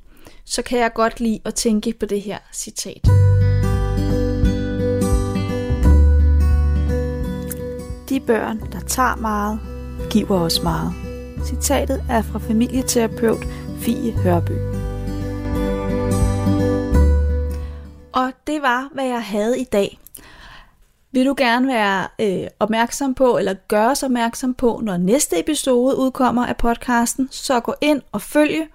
så 0.46 0.62
kan 0.62 0.79
jeg 0.79 0.93
godt 0.93 1.20
lide 1.20 1.39
at 1.46 1.55
tænke 1.55 1.93
på 2.00 2.05
det 2.05 2.22
her 2.22 2.38
citat. 2.53 3.05
De 8.10 8.20
børn, 8.20 8.60
der 8.72 8.79
tager 8.88 9.15
meget, 9.15 9.60
giver 10.12 10.39
os 10.39 10.62
meget. 10.63 10.93
Citatet 11.46 12.03
er 12.10 12.22
fra 12.22 12.39
familieterapeut 12.39 13.46
Fie 13.79 14.12
Hørby. 14.12 14.58
Og 18.13 18.32
det 18.48 18.62
var, 18.62 18.89
hvad 18.93 19.05
jeg 19.05 19.24
havde 19.24 19.60
i 19.60 19.63
dag. 19.63 20.00
Vil 21.13 21.25
du 21.25 21.34
gerne 21.38 21.67
være 21.67 22.08
øh, 22.22 22.48
opmærksom 22.60 23.13
på, 23.13 23.38
eller 23.38 23.53
gøre 23.67 23.91
os 23.91 24.03
opmærksom 24.03 24.53
på, 24.53 24.82
når 24.84 24.98
næste 24.98 25.39
episode 25.39 25.98
udkommer 25.98 26.46
af 26.46 26.58
podcasten, 26.58 27.27
så 27.32 27.60
gå 27.60 27.74
ind 27.82 28.01
og 28.12 28.22
følge 28.22 28.67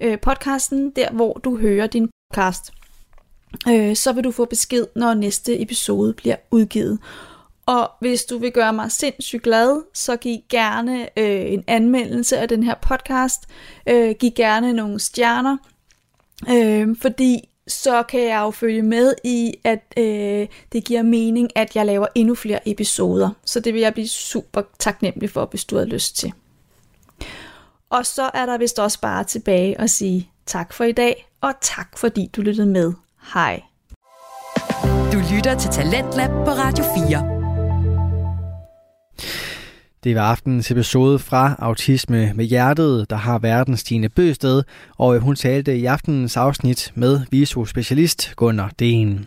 øh, 0.00 0.20
podcasten 0.20 0.90
der, 0.90 1.10
hvor 1.10 1.32
du 1.32 1.58
hører 1.58 1.86
din 1.86 2.08
podcast. 2.30 2.72
Øh, 3.68 3.96
så 3.96 4.12
vil 4.12 4.24
du 4.24 4.30
få 4.30 4.44
besked, 4.44 4.86
når 4.96 5.14
næste 5.14 5.62
episode 5.62 6.12
bliver 6.12 6.36
udgivet. 6.50 6.98
Og 7.66 7.90
hvis 8.00 8.24
du 8.24 8.38
vil 8.38 8.52
gøre 8.52 8.72
mig 8.72 8.92
sindssygt 8.92 9.42
glad, 9.42 9.82
så 9.94 10.16
giv 10.16 10.38
gerne 10.48 11.18
øh, 11.18 11.52
en 11.52 11.64
anmeldelse 11.66 12.38
af 12.38 12.48
den 12.48 12.62
her 12.62 12.74
podcast. 12.82 13.42
Øh, 13.88 14.14
giv 14.18 14.30
gerne 14.30 14.72
nogle 14.72 15.00
stjerner, 15.00 15.56
øh, 16.50 16.96
fordi 17.00 17.47
så 17.68 18.02
kan 18.02 18.20
jeg 18.20 18.38
jo 18.38 18.50
følge 18.50 18.82
med 18.82 19.14
i, 19.24 19.54
at 19.64 19.80
øh, 19.96 20.46
det 20.72 20.84
giver 20.84 21.02
mening, 21.02 21.48
at 21.54 21.76
jeg 21.76 21.86
laver 21.86 22.06
endnu 22.14 22.34
flere 22.34 22.68
episoder. 22.68 23.30
Så 23.44 23.60
det 23.60 23.74
vil 23.74 23.80
jeg 23.80 23.92
blive 23.92 24.08
super 24.08 24.62
taknemmelig 24.78 25.30
for, 25.30 25.46
hvis 25.46 25.64
du 25.64 25.76
har 25.76 25.84
lyst 25.84 26.16
til. 26.16 26.32
Og 27.90 28.06
så 28.06 28.30
er 28.34 28.46
der 28.46 28.58
vist 28.58 28.78
også 28.78 29.00
bare 29.00 29.24
tilbage 29.24 29.80
at 29.80 29.90
sige 29.90 30.30
tak 30.46 30.72
for 30.72 30.84
i 30.84 30.92
dag, 30.92 31.28
og 31.40 31.54
tak 31.60 31.98
fordi 31.98 32.30
du 32.36 32.42
lyttede 32.42 32.66
med. 32.66 32.92
Hej. 33.34 33.62
Du 35.12 35.22
lytter 35.34 35.58
til 35.58 35.70
Talentlab 35.70 36.30
på 36.30 36.50
Radio 36.50 36.84
4. 37.08 37.38
Det 40.04 40.14
var 40.14 40.22
aftenens 40.22 40.70
episode 40.70 41.18
fra 41.18 41.54
Autisme 41.58 42.32
med 42.34 42.44
Hjertet, 42.44 43.10
der 43.10 43.16
har 43.16 43.38
verden 43.38 43.76
Stine 43.76 44.08
Bøsted, 44.08 44.62
og 44.98 45.18
hun 45.18 45.36
talte 45.36 45.76
i 45.76 45.84
aftenens 45.84 46.36
afsnit 46.36 46.92
med 46.94 47.20
visospecialist 47.30 48.32
Gunnar 48.36 48.72
Den. 48.78 49.26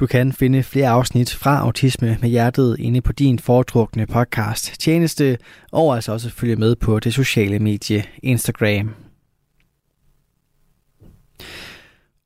Du 0.00 0.06
kan 0.06 0.32
finde 0.32 0.62
flere 0.62 0.88
afsnit 0.88 1.34
fra 1.34 1.60
Autisme 1.60 2.18
med 2.20 2.28
Hjertet 2.28 2.76
inde 2.78 3.00
på 3.00 3.12
din 3.12 3.38
foretrukne 3.38 4.06
podcast 4.06 4.80
tjeneste, 4.80 5.38
og 5.72 5.94
altså 5.94 6.12
også 6.12 6.30
følge 6.30 6.56
med 6.56 6.76
på 6.76 7.00
det 7.00 7.14
sociale 7.14 7.58
medie 7.58 8.04
Instagram. 8.22 8.94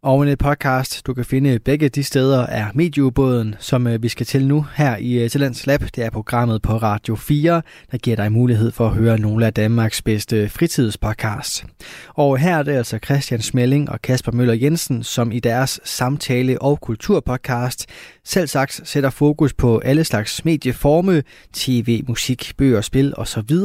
Og 0.06 0.22
en 0.22 0.28
øh, 0.28 0.38
podcast, 0.38 1.06
du 1.06 1.14
kan 1.14 1.24
finde 1.24 1.58
begge 1.58 1.88
de 1.88 2.04
steder, 2.04 2.46
er 2.46 2.66
Medieubåden, 2.74 3.54
som 3.58 3.86
øh, 3.86 4.02
vi 4.02 4.08
skal 4.08 4.26
til 4.26 4.46
nu 4.46 4.66
her 4.76 4.96
i 4.96 5.12
øh, 5.12 5.30
Talents 5.30 5.66
Lab. 5.66 5.80
Det 5.80 5.98
er 6.04 6.10
programmet 6.10 6.62
på 6.62 6.76
Radio 6.76 7.16
4, 7.16 7.62
der 7.92 7.98
giver 7.98 8.16
dig 8.16 8.32
mulighed 8.32 8.70
for 8.70 8.86
at 8.86 8.94
høre 8.94 9.18
nogle 9.18 9.46
af 9.46 9.54
Danmarks 9.54 10.02
bedste 10.02 10.48
fritidspodcasts. 10.48 11.64
Og 12.08 12.38
her 12.38 12.58
er 12.58 12.62
det 12.62 12.72
altså 12.72 12.98
Christian 13.04 13.42
Smelling 13.42 13.90
og 13.90 14.02
Kasper 14.02 14.32
Møller 14.32 14.54
Jensen, 14.54 15.02
som 15.02 15.32
i 15.32 15.40
deres 15.40 15.80
samtale- 15.84 16.62
og 16.62 16.80
kulturpodcast 16.80 17.86
selv 18.24 18.46
sagt 18.46 18.80
sætter 18.84 19.10
fokus 19.10 19.54
på 19.54 19.78
alle 19.78 20.04
slags 20.04 20.44
medieforme, 20.44 21.22
tv, 21.52 22.04
musik, 22.08 22.52
bøger, 22.58 22.80
spil 22.80 23.14
osv., 23.16 23.56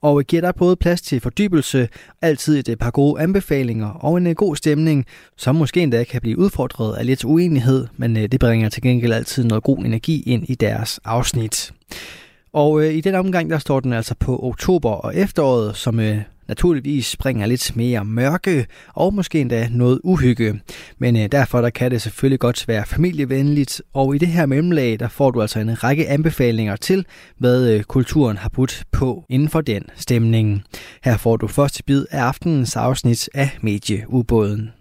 og 0.00 0.24
giver 0.24 0.42
dig 0.42 0.54
både 0.54 0.76
plads 0.76 1.02
til 1.02 1.20
fordybelse, 1.20 1.88
altid 2.22 2.58
et 2.58 2.68
øh, 2.68 2.76
par 2.76 2.90
gode 2.90 3.22
anbefalinger 3.22 3.88
og 3.88 4.16
en 4.16 4.34
god 4.34 4.56
stemning, 4.56 5.06
som 5.36 5.54
måske 5.68 5.80
endda 5.80 6.04
kan 6.04 6.20
blive 6.20 6.38
udfordret 6.38 6.96
af 6.96 7.06
lidt 7.06 7.24
uenighed, 7.24 7.86
men 7.96 8.16
øh, 8.16 8.22
det 8.22 8.40
bringer 8.40 8.68
til 8.68 8.82
gengæld 8.82 9.12
altid 9.12 9.44
noget 9.44 9.64
god 9.64 9.78
energi 9.78 10.22
ind 10.26 10.44
i 10.48 10.54
deres 10.54 11.00
afsnit. 11.04 11.72
Og 12.52 12.82
øh, 12.82 12.94
i 12.94 13.00
den 13.00 13.14
omgang, 13.14 13.50
der 13.50 13.58
står 13.58 13.80
den 13.80 13.92
altså 13.92 14.14
på 14.20 14.38
oktober 14.42 14.90
og 14.90 15.16
efteråret, 15.16 15.76
som 15.76 16.00
øh, 16.00 16.18
naturligvis 16.48 17.16
bringer 17.16 17.46
lidt 17.46 17.76
mere 17.76 18.04
mørke 18.04 18.66
og 18.94 19.14
måske 19.14 19.40
endda 19.40 19.68
noget 19.70 20.00
uhygge. 20.04 20.60
Men 20.98 21.16
øh, 21.16 21.28
derfor 21.32 21.60
der 21.60 21.70
kan 21.70 21.90
det 21.90 22.02
selvfølgelig 22.02 22.40
godt 22.40 22.68
være 22.68 22.86
familievenligt, 22.86 23.82
og 23.94 24.14
i 24.14 24.18
det 24.18 24.28
her 24.28 24.46
mellemlag, 24.46 25.00
der 25.00 25.08
får 25.08 25.30
du 25.30 25.42
altså 25.42 25.58
en 25.58 25.84
række 25.84 26.08
anbefalinger 26.08 26.76
til, 26.76 27.06
hvad 27.38 27.70
øh, 27.70 27.82
kulturen 27.82 28.36
har 28.36 28.48
budt 28.48 28.84
på 28.92 29.24
inden 29.28 29.48
for 29.48 29.60
den 29.60 29.82
stemning. 29.96 30.62
Her 31.04 31.16
får 31.16 31.36
du 31.36 31.46
første 31.46 31.82
bid 31.84 32.04
af 32.10 32.20
aftenens 32.20 32.76
afsnit 32.76 33.28
af 33.34 33.58
Medieubåden. 33.62 34.77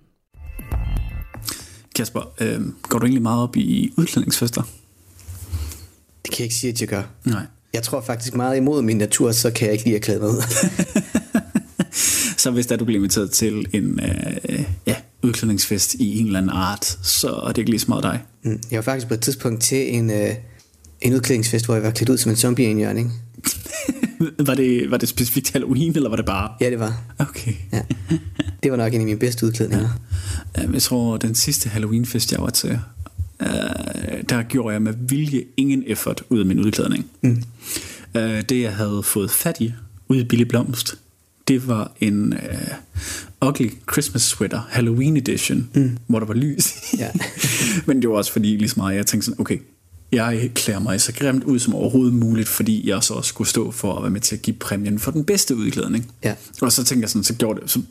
Kasper, 1.98 2.34
øh, 2.42 2.62
går 2.82 3.00
du 3.00 3.06
egentlig 3.06 3.22
meget 3.22 3.44
op 3.44 3.58
i 3.58 3.94
udklædningsfester? 3.98 4.62
Det 6.26 6.32
kan 6.34 6.40
jeg 6.40 6.44
ikke 6.44 6.56
sige, 6.56 6.74
at 6.74 6.82
jeg 6.82 6.90
gør. 6.90 7.04
Nej. 7.26 7.42
Jeg 7.74 7.84
tror 7.84 8.02
faktisk 8.02 8.36
meget 8.36 8.58
imod 8.58 8.82
min 8.82 8.98
natur, 8.98 9.32
så 9.32 9.52
kan 9.52 9.66
jeg 9.66 9.74
ikke 9.74 9.86
lide 9.86 9.96
at 9.96 10.02
klæde 10.02 10.20
mig 10.20 10.30
ud. 10.30 10.42
så 12.44 12.52
hvis 12.52 12.66
der 12.66 12.76
du 12.76 12.86
bliver 12.86 13.00
inviteret 13.00 13.32
til 13.32 13.68
en 13.74 14.00
øh, 14.50 14.64
ja, 14.86 14.96
udklædningsfest 15.24 15.94
i 15.94 16.20
en 16.20 16.26
eller 16.26 16.40
anden 16.40 16.52
art, 16.54 16.86
så 17.04 17.30
er 17.30 17.48
det 17.48 17.58
ikke 17.58 17.70
lige 17.70 17.80
så 17.80 17.86
meget 17.90 18.04
dig. 18.04 18.24
Mm. 18.44 18.60
Jeg 18.72 18.78
var 18.78 18.84
faktisk 18.84 19.08
på 19.08 19.14
et 19.14 19.22
tidspunkt 19.22 19.62
til 19.62 19.96
en, 19.96 20.12
øh, 20.12 20.36
en 21.02 21.14
udklædningsfest, 21.14 21.66
hvor 21.66 21.76
jeg 21.76 21.84
var 21.84 21.92
klædt 21.92 22.10
ud 22.10 22.18
som 22.18 22.32
en 22.32 22.36
zombie 22.36 22.66
i 22.66 22.70
en 22.70 22.78
hjørning. 22.78 23.14
var, 24.48 24.56
det, 24.56 24.92
var 24.92 24.98
det 24.98 25.10
specifikt 25.10 25.52
Halloween, 25.52 25.96
eller 25.96 26.10
var 26.10 26.16
det 26.16 26.26
bare? 26.26 26.52
Ja, 26.62 26.70
det 26.70 26.80
var. 26.80 27.02
Okay. 27.20 27.54
Ja. 27.74 27.82
Det 28.64 28.72
var 28.72 28.78
nok 28.78 28.94
en 28.94 29.00
af 29.00 29.06
mine 29.06 29.20
bedste 29.20 29.46
udklædninger. 29.46 29.90
Ja. 30.58 30.62
Jeg 30.74 30.82
tror, 30.82 31.18
den 31.18 31.36
sidste 31.36 31.70
Halloween-fest, 31.70 32.32
jeg 32.32 32.42
var 32.42 32.50
til, 32.50 32.80
øh, 33.42 33.48
der 34.30 34.44
gjorde 34.44 34.74
jeg 34.74 34.82
med 34.82 34.94
vilje 35.00 35.44
ingen 35.58 35.84
effort 35.88 36.24
ud 36.30 36.40
af 36.40 36.46
min 36.46 36.60
udklædning. 36.60 37.06
Mm. 37.22 37.44
Øh, 38.16 38.42
det, 38.42 38.62
jeg 38.62 38.76
havde 38.76 39.04
fået 39.04 39.32
fat 39.32 39.62
i 39.62 39.74
ude 40.10 40.20
i 40.20 40.24
Billy 40.24 40.44
Blomst, 40.44 40.98
det 41.48 41.68
var 41.68 41.92
en 42.02 42.34
uh, 42.34 43.48
ugly 43.48 43.70
Christmas 43.92 44.22
sweater, 44.22 44.62
Halloween 44.70 45.18
edition, 45.18 45.70
mm. 45.74 45.98
hvor 46.08 46.20
der 46.20 46.26
var 46.26 46.34
lys. 46.34 46.74
Ja. 46.98 47.12
Men 47.88 48.02
det 48.02 48.10
var 48.10 48.16
også 48.16 48.32
fordi, 48.32 48.48
ligesom 48.48 48.80
meget, 48.80 48.96
jeg 48.96 49.06
tænkte 49.06 49.26
sådan, 49.26 49.42
okay, 49.42 49.58
jeg 50.12 50.52
klæder 50.56 50.80
mig 50.80 51.02
så 51.02 51.14
grimt 51.14 51.44
ud 51.44 51.60
som 51.60 51.76
overhovedet 51.76 52.14
muligt, 52.14 52.48
fordi 52.48 52.90
jeg 52.90 53.04
så 53.04 53.14
også 53.14 53.30
skulle 53.30 53.48
stå 53.48 53.72
for 53.72 53.96
at 53.96 54.04
være 54.04 54.12
med 54.12 54.22
til 54.22 54.36
at 54.36 54.42
give 54.42 54.56
præmien 54.56 55.00
for 55.00 55.12
den 55.12 55.24
bedste 55.24 55.56
udklædning. 55.56 56.12
Ja. 56.24 56.36
Og 56.62 56.72
så 56.72 56.84
tænkte 56.84 57.04
jeg 57.04 57.10
sådan, 57.10 57.24
så 57.24 57.34
gjorde 57.34 57.62
det, 57.62 57.72
så, 57.72 57.82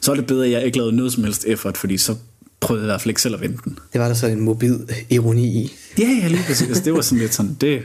så 0.00 0.12
er 0.12 0.16
det 0.16 0.26
bedre, 0.26 0.46
at 0.46 0.52
jeg 0.52 0.64
ikke 0.64 0.76
lavede 0.78 0.96
noget 0.96 1.12
som 1.12 1.24
helst 1.24 1.44
effort, 1.46 1.76
fordi 1.76 1.98
så 1.98 2.16
prøvede 2.60 2.82
jeg 2.82 2.86
i 2.86 2.90
hvert 2.90 3.00
fald 3.00 3.10
ikke 3.10 3.22
selv 3.22 3.34
at 3.34 3.40
vente 3.40 3.58
den. 3.64 3.78
Det 3.92 4.00
var 4.00 4.08
der 4.08 4.14
så 4.14 4.26
en 4.26 4.40
mobil 4.40 4.90
ironi 5.10 5.46
i. 5.46 5.72
Ja, 5.98 6.08
ja, 6.22 6.28
lige 6.28 6.42
præcis. 6.46 6.80
Det 6.80 6.92
var 6.92 7.00
sådan 7.00 7.18
lidt 7.18 7.34
sådan, 7.34 7.56
det, 7.60 7.82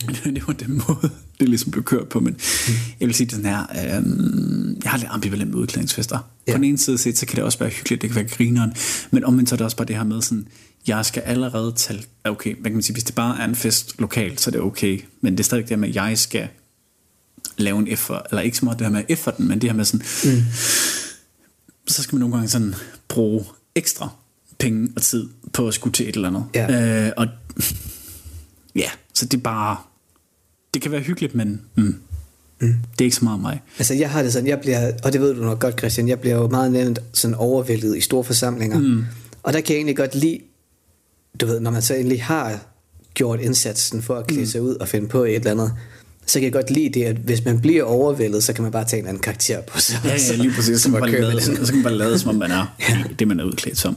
det 0.24 0.46
var 0.46 0.52
den 0.52 0.82
måde, 0.88 1.10
det 1.40 1.48
ligesom 1.48 1.70
blev 1.70 1.84
kørt 1.84 2.08
på. 2.08 2.20
Men 2.20 2.32
mm. 2.32 2.74
jeg 3.00 3.08
vil 3.08 3.14
sige 3.14 3.26
det 3.26 3.34
sådan 3.34 3.50
her, 3.50 3.96
øhm, 3.96 4.80
jeg 4.82 4.90
har 4.90 4.98
lidt 4.98 5.10
ambivalent 5.10 5.50
med 5.50 5.58
udklædningsfester. 5.58 6.18
Ja. 6.46 6.52
På 6.52 6.56
den 6.56 6.64
ene 6.64 6.78
side 6.78 6.98
set, 6.98 7.18
så 7.18 7.26
kan 7.26 7.36
det 7.36 7.44
også 7.44 7.58
være 7.58 7.68
hyggeligt, 7.68 8.02
det 8.02 8.10
kan 8.10 8.16
være 8.16 8.28
grineren, 8.28 8.72
men 9.10 9.24
omvendt 9.24 9.48
så 9.48 9.54
er 9.54 9.56
det 9.56 9.64
også 9.64 9.76
bare 9.76 9.86
det 9.86 9.96
her 9.96 10.04
med 10.04 10.22
sådan, 10.22 10.48
jeg 10.86 11.06
skal 11.06 11.22
allerede 11.22 11.72
tage, 11.76 12.02
okay, 12.24 12.54
hvad 12.54 12.70
kan 12.70 12.72
man 12.72 12.82
sige, 12.82 12.94
hvis 12.94 13.04
det 13.04 13.14
bare 13.14 13.40
er 13.40 13.44
en 13.44 13.54
fest 13.54 13.94
lokalt, 13.98 14.40
så 14.40 14.50
er 14.50 14.52
det 14.52 14.60
okay, 14.60 15.00
men 15.20 15.32
det 15.32 15.40
er 15.40 15.44
stadig 15.44 15.68
det 15.68 15.78
med, 15.78 15.88
at 15.88 15.94
jeg 15.94 16.18
skal 16.18 16.48
lave 17.56 17.78
en 17.78 17.88
effort, 17.88 18.26
eller 18.30 18.42
ikke 18.42 18.56
så 18.56 18.64
meget 18.64 18.78
det 18.78 18.86
her 18.86 18.92
med 18.92 19.04
efforten, 19.08 19.48
men 19.48 19.60
det 19.60 19.70
her 19.70 19.76
med 19.76 19.84
sådan, 19.84 20.06
mm. 20.24 20.42
så 21.86 22.02
skal 22.02 22.16
man 22.16 22.20
nogle 22.20 22.34
gange 22.34 22.48
sådan 22.48 22.74
bruge 23.08 23.44
ekstra 23.74 24.08
penge 24.58 24.92
og 24.96 25.02
tid 25.02 25.28
på 25.52 25.68
at 25.68 25.74
skulle 25.74 25.92
til 25.92 26.08
et 26.08 26.14
eller 26.14 26.28
andet. 26.28 26.44
Ja. 26.54 27.06
Øh, 27.06 27.12
og 27.16 27.26
ja, 28.74 28.90
så 29.14 29.26
det 29.26 29.38
er 29.38 29.42
bare, 29.42 29.76
det 30.74 30.82
kan 30.82 30.92
være 30.92 31.00
hyggeligt, 31.00 31.34
men 31.34 31.60
mm, 31.74 31.84
mm. 32.60 32.74
det 32.92 33.00
er 33.00 33.04
ikke 33.04 33.16
så 33.16 33.24
meget 33.24 33.40
mig. 33.40 33.62
Altså 33.78 33.94
jeg 33.94 34.10
har 34.10 34.22
det 34.22 34.32
sådan, 34.32 34.48
jeg 34.48 34.60
bliver, 34.60 34.92
og 35.04 35.12
det 35.12 35.20
ved 35.20 35.34
du 35.34 35.42
nok 35.42 35.60
godt 35.60 35.78
Christian, 35.78 36.08
jeg 36.08 36.20
bliver 36.20 36.36
jo 36.36 36.48
meget 36.48 36.72
nemt 36.72 36.98
sådan 37.12 37.34
overvældet 37.34 37.96
i 37.96 38.00
store 38.00 38.24
forsamlinger. 38.24 38.78
Mm. 38.78 39.04
Og 39.42 39.52
der 39.52 39.60
kan 39.60 39.72
jeg 39.72 39.76
egentlig 39.76 39.96
godt 39.96 40.14
lide, 40.14 40.38
du 41.40 41.46
ved, 41.46 41.60
når 41.60 41.70
man 41.70 41.82
så 41.82 41.94
endelig 41.94 42.22
har 42.22 42.58
gjort 43.14 43.40
indsatsen 43.40 44.02
for 44.02 44.16
at 44.16 44.26
klæde 44.26 44.46
sig 44.46 44.62
ud 44.62 44.74
og 44.74 44.88
finde 44.88 45.08
på 45.08 45.24
et 45.24 45.34
eller 45.34 45.50
andet, 45.50 45.72
så 46.26 46.38
kan 46.38 46.44
jeg 46.44 46.52
godt 46.52 46.70
lide 46.70 47.00
det, 47.00 47.04
at 47.04 47.16
hvis 47.16 47.44
man 47.44 47.60
bliver 47.60 47.84
overvældet, 47.84 48.44
så 48.44 48.52
kan 48.52 48.62
man 48.62 48.72
bare 48.72 48.84
tage 48.84 49.02
en 49.02 49.08
anden 49.08 49.22
karakter 49.22 49.60
på 49.60 49.80
sig. 49.80 50.00
Ja, 50.04 50.10
ja, 50.30 50.36
lige 50.36 50.52
præcis. 50.54 50.76
Så, 50.80 50.82
så, 50.82 50.88
man 50.88 51.10
lade, 51.10 51.40
så, 51.40 51.56
så 51.64 51.72
kan 51.72 51.74
man 51.74 51.82
bare 51.82 51.94
lade, 51.94 52.18
som 52.18 52.28
om 52.28 52.34
man 52.34 52.50
er 52.50 52.76
ja. 52.88 53.04
det, 53.18 53.28
man 53.28 53.40
er 53.40 53.44
udklædt 53.44 53.78
som. 53.78 53.96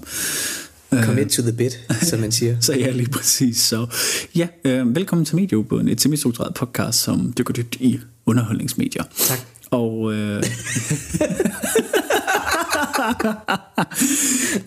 Commit 1.01 1.29
to 1.29 1.41
the 1.41 1.51
bit, 1.51 1.79
som 2.01 2.19
man 2.19 2.31
siger. 2.31 2.55
så 2.61 2.73
ja, 2.73 2.91
lige 2.91 3.09
præcis. 3.09 3.57
Så 3.57 3.87
ja, 4.35 4.47
øh, 4.65 4.95
velkommen 4.95 5.25
til 5.25 5.35
Medieubåden, 5.35 5.87
et 5.87 6.01
semistruktureret 6.01 6.53
podcast, 6.53 7.03
som 7.03 7.33
dykker 7.37 7.53
dybt 7.53 7.75
i 7.75 7.99
underholdningsmedier. 8.25 9.03
Tak. 9.17 9.39
Og... 9.71 10.13
Øh... 10.13 10.43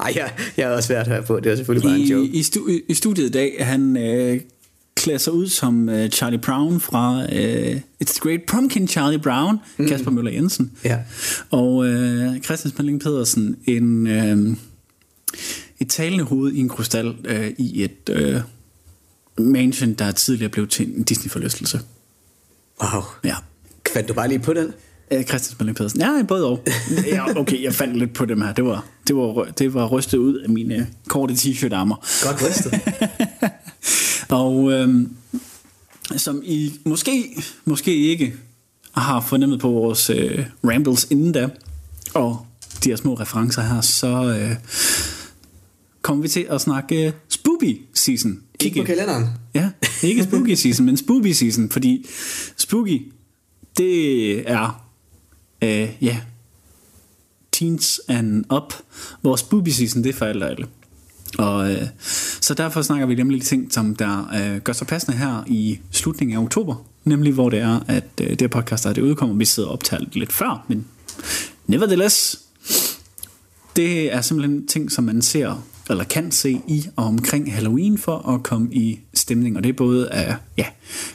Ej, 0.00 0.12
jeg, 0.16 0.32
jeg 0.56 0.66
har 0.66 0.74
også 0.74 0.88
været 0.88 1.06
her 1.06 1.20
på. 1.20 1.40
Det 1.40 1.52
er 1.52 1.56
selvfølgelig 1.56 1.88
bare 1.88 1.98
en 1.98 2.06
joke. 2.06 2.26
I, 2.26 2.38
i, 2.38 2.42
stu, 2.42 2.68
I 2.88 2.94
studiet 2.94 3.26
i 3.26 3.30
dag, 3.30 3.56
han 3.60 3.96
øh, 3.96 4.40
klæder 4.94 5.18
sig 5.18 5.32
ud 5.32 5.48
som 5.48 5.88
uh, 5.88 6.08
Charlie 6.08 6.38
Brown 6.38 6.80
fra 6.80 7.18
uh, 7.18 7.76
It's 8.04 8.12
the 8.12 8.20
Great 8.20 8.40
Pumpkin 8.46 8.88
Charlie 8.88 9.18
Brown, 9.18 9.58
mm. 9.76 9.88
Kasper 9.88 10.10
Møller 10.10 10.30
Jensen. 10.30 10.72
Ja. 10.84 10.98
Og 11.50 11.74
uh, 11.76 12.36
Christian 12.44 12.72
Smalling 12.74 13.00
Pedersen, 13.00 13.56
en, 13.66 14.06
uh, 14.06 14.56
et 15.80 15.90
talende 15.90 16.24
hoved 16.24 16.52
i 16.52 16.60
en 16.60 16.68
krystal 16.68 17.08
uh, 17.08 17.46
i 17.58 17.84
et 17.84 18.10
uh, 19.38 19.44
mansion, 19.46 19.92
der 19.92 20.12
tidligere 20.12 20.50
blev 20.50 20.68
til 20.68 20.96
en 20.96 21.02
Disney-forlystelse. 21.02 21.80
Wow. 22.82 23.02
Ja. 23.24 23.36
Fandt 23.92 24.08
du 24.08 24.14
bare 24.14 24.28
lige 24.28 24.38
på 24.38 24.52
den? 24.52 24.66
Uh, 25.14 25.22
Christian 25.22 25.56
Smalling 25.56 25.76
Pedersen. 25.76 26.00
Ja, 26.00 26.22
både 26.28 26.46
og. 26.46 26.64
ja, 27.06 27.38
okay, 27.38 27.62
jeg 27.62 27.74
fandt 27.74 27.96
lidt 27.98 28.14
på 28.14 28.24
dem 28.24 28.40
her. 28.40 28.52
Det 28.52 28.64
var, 28.64 28.84
det 29.08 29.16
var, 29.16 29.44
det 29.44 29.74
var 29.74 29.86
rystet 29.86 30.18
ud 30.18 30.34
af 30.34 30.48
mine 30.48 30.86
korte 31.08 31.34
t-shirt-armer. 31.34 31.96
Godt 32.22 32.44
rystet. 32.48 32.80
Og 34.28 34.72
øhm, 34.72 35.16
som 36.16 36.42
I 36.44 36.72
måske, 36.84 37.42
måske 37.64 37.96
ikke 37.96 38.34
har 38.92 39.20
fornemmet 39.20 39.60
på 39.60 39.70
vores 39.70 40.10
øh, 40.10 40.46
rambles 40.64 41.06
inden 41.10 41.32
da, 41.32 41.48
og 42.14 42.46
de 42.84 42.88
her 42.88 42.96
små 42.96 43.14
referencer 43.14 43.62
her, 43.62 43.80
så 43.80 44.38
øh, 44.40 44.56
kommer 46.06 46.22
vi 46.22 46.28
til 46.28 46.46
at 46.50 46.60
snakke 46.60 47.12
spooky 47.28 47.80
season. 47.94 48.40
Kig 48.60 48.74
på 48.76 48.82
kalenderen. 48.82 49.24
Ja, 49.54 49.70
ikke 50.02 50.22
spooky 50.22 50.54
season, 50.64 50.86
men 50.86 50.96
spooky 50.96 51.32
season, 51.32 51.70
fordi 51.70 52.06
spooky, 52.56 53.12
det 53.76 54.50
er, 54.50 54.86
øh, 55.62 55.88
ja, 56.00 56.20
teens 57.52 58.00
and 58.08 58.44
up, 58.56 58.74
hvor 59.20 59.36
spooky 59.36 59.68
season, 59.68 60.04
det 60.04 60.08
er 60.08 60.12
for 60.12 60.26
alle. 60.26 60.66
Og, 61.38 61.72
øh, 61.72 61.82
så 62.40 62.54
derfor 62.54 62.82
snakker 62.82 63.06
vi 63.06 63.14
nemlig 63.14 63.40
de 63.40 63.46
ting, 63.46 63.72
som 63.72 63.96
der 63.96 64.30
øh, 64.34 64.60
gør 64.60 64.72
sig 64.72 64.86
passende 64.86 65.16
her 65.18 65.44
i 65.46 65.78
slutningen 65.90 66.36
af 66.36 66.42
oktober. 66.42 66.86
Nemlig 67.04 67.32
hvor 67.32 67.50
det 67.50 67.58
er, 67.58 67.80
at 67.88 68.04
øh, 68.20 68.30
det 68.30 68.40
her 68.40 68.48
podcast, 68.48 68.84
der 68.84 68.92
det 68.92 69.02
udkommer, 69.02 69.36
vi 69.36 69.44
sidder 69.44 69.68
og 69.68 69.72
optager 69.72 70.04
lidt 70.12 70.32
før, 70.32 70.64
men 70.68 70.86
nevertheless, 71.66 72.38
det 73.76 74.14
er 74.14 74.20
simpelthen 74.20 74.66
ting, 74.66 74.92
som 74.92 75.04
man 75.04 75.22
ser, 75.22 75.62
eller 75.90 76.04
kan 76.04 76.30
se 76.32 76.60
i 76.68 76.86
og 76.96 77.04
omkring 77.04 77.54
Halloween 77.54 77.98
for 77.98 78.28
at 78.34 78.42
komme 78.42 78.68
i 78.74 79.00
stemning. 79.14 79.56
Og 79.56 79.62
det 79.64 79.68
er 79.68 79.72
både 79.72 80.10
af, 80.10 80.36
ja, 80.58 80.66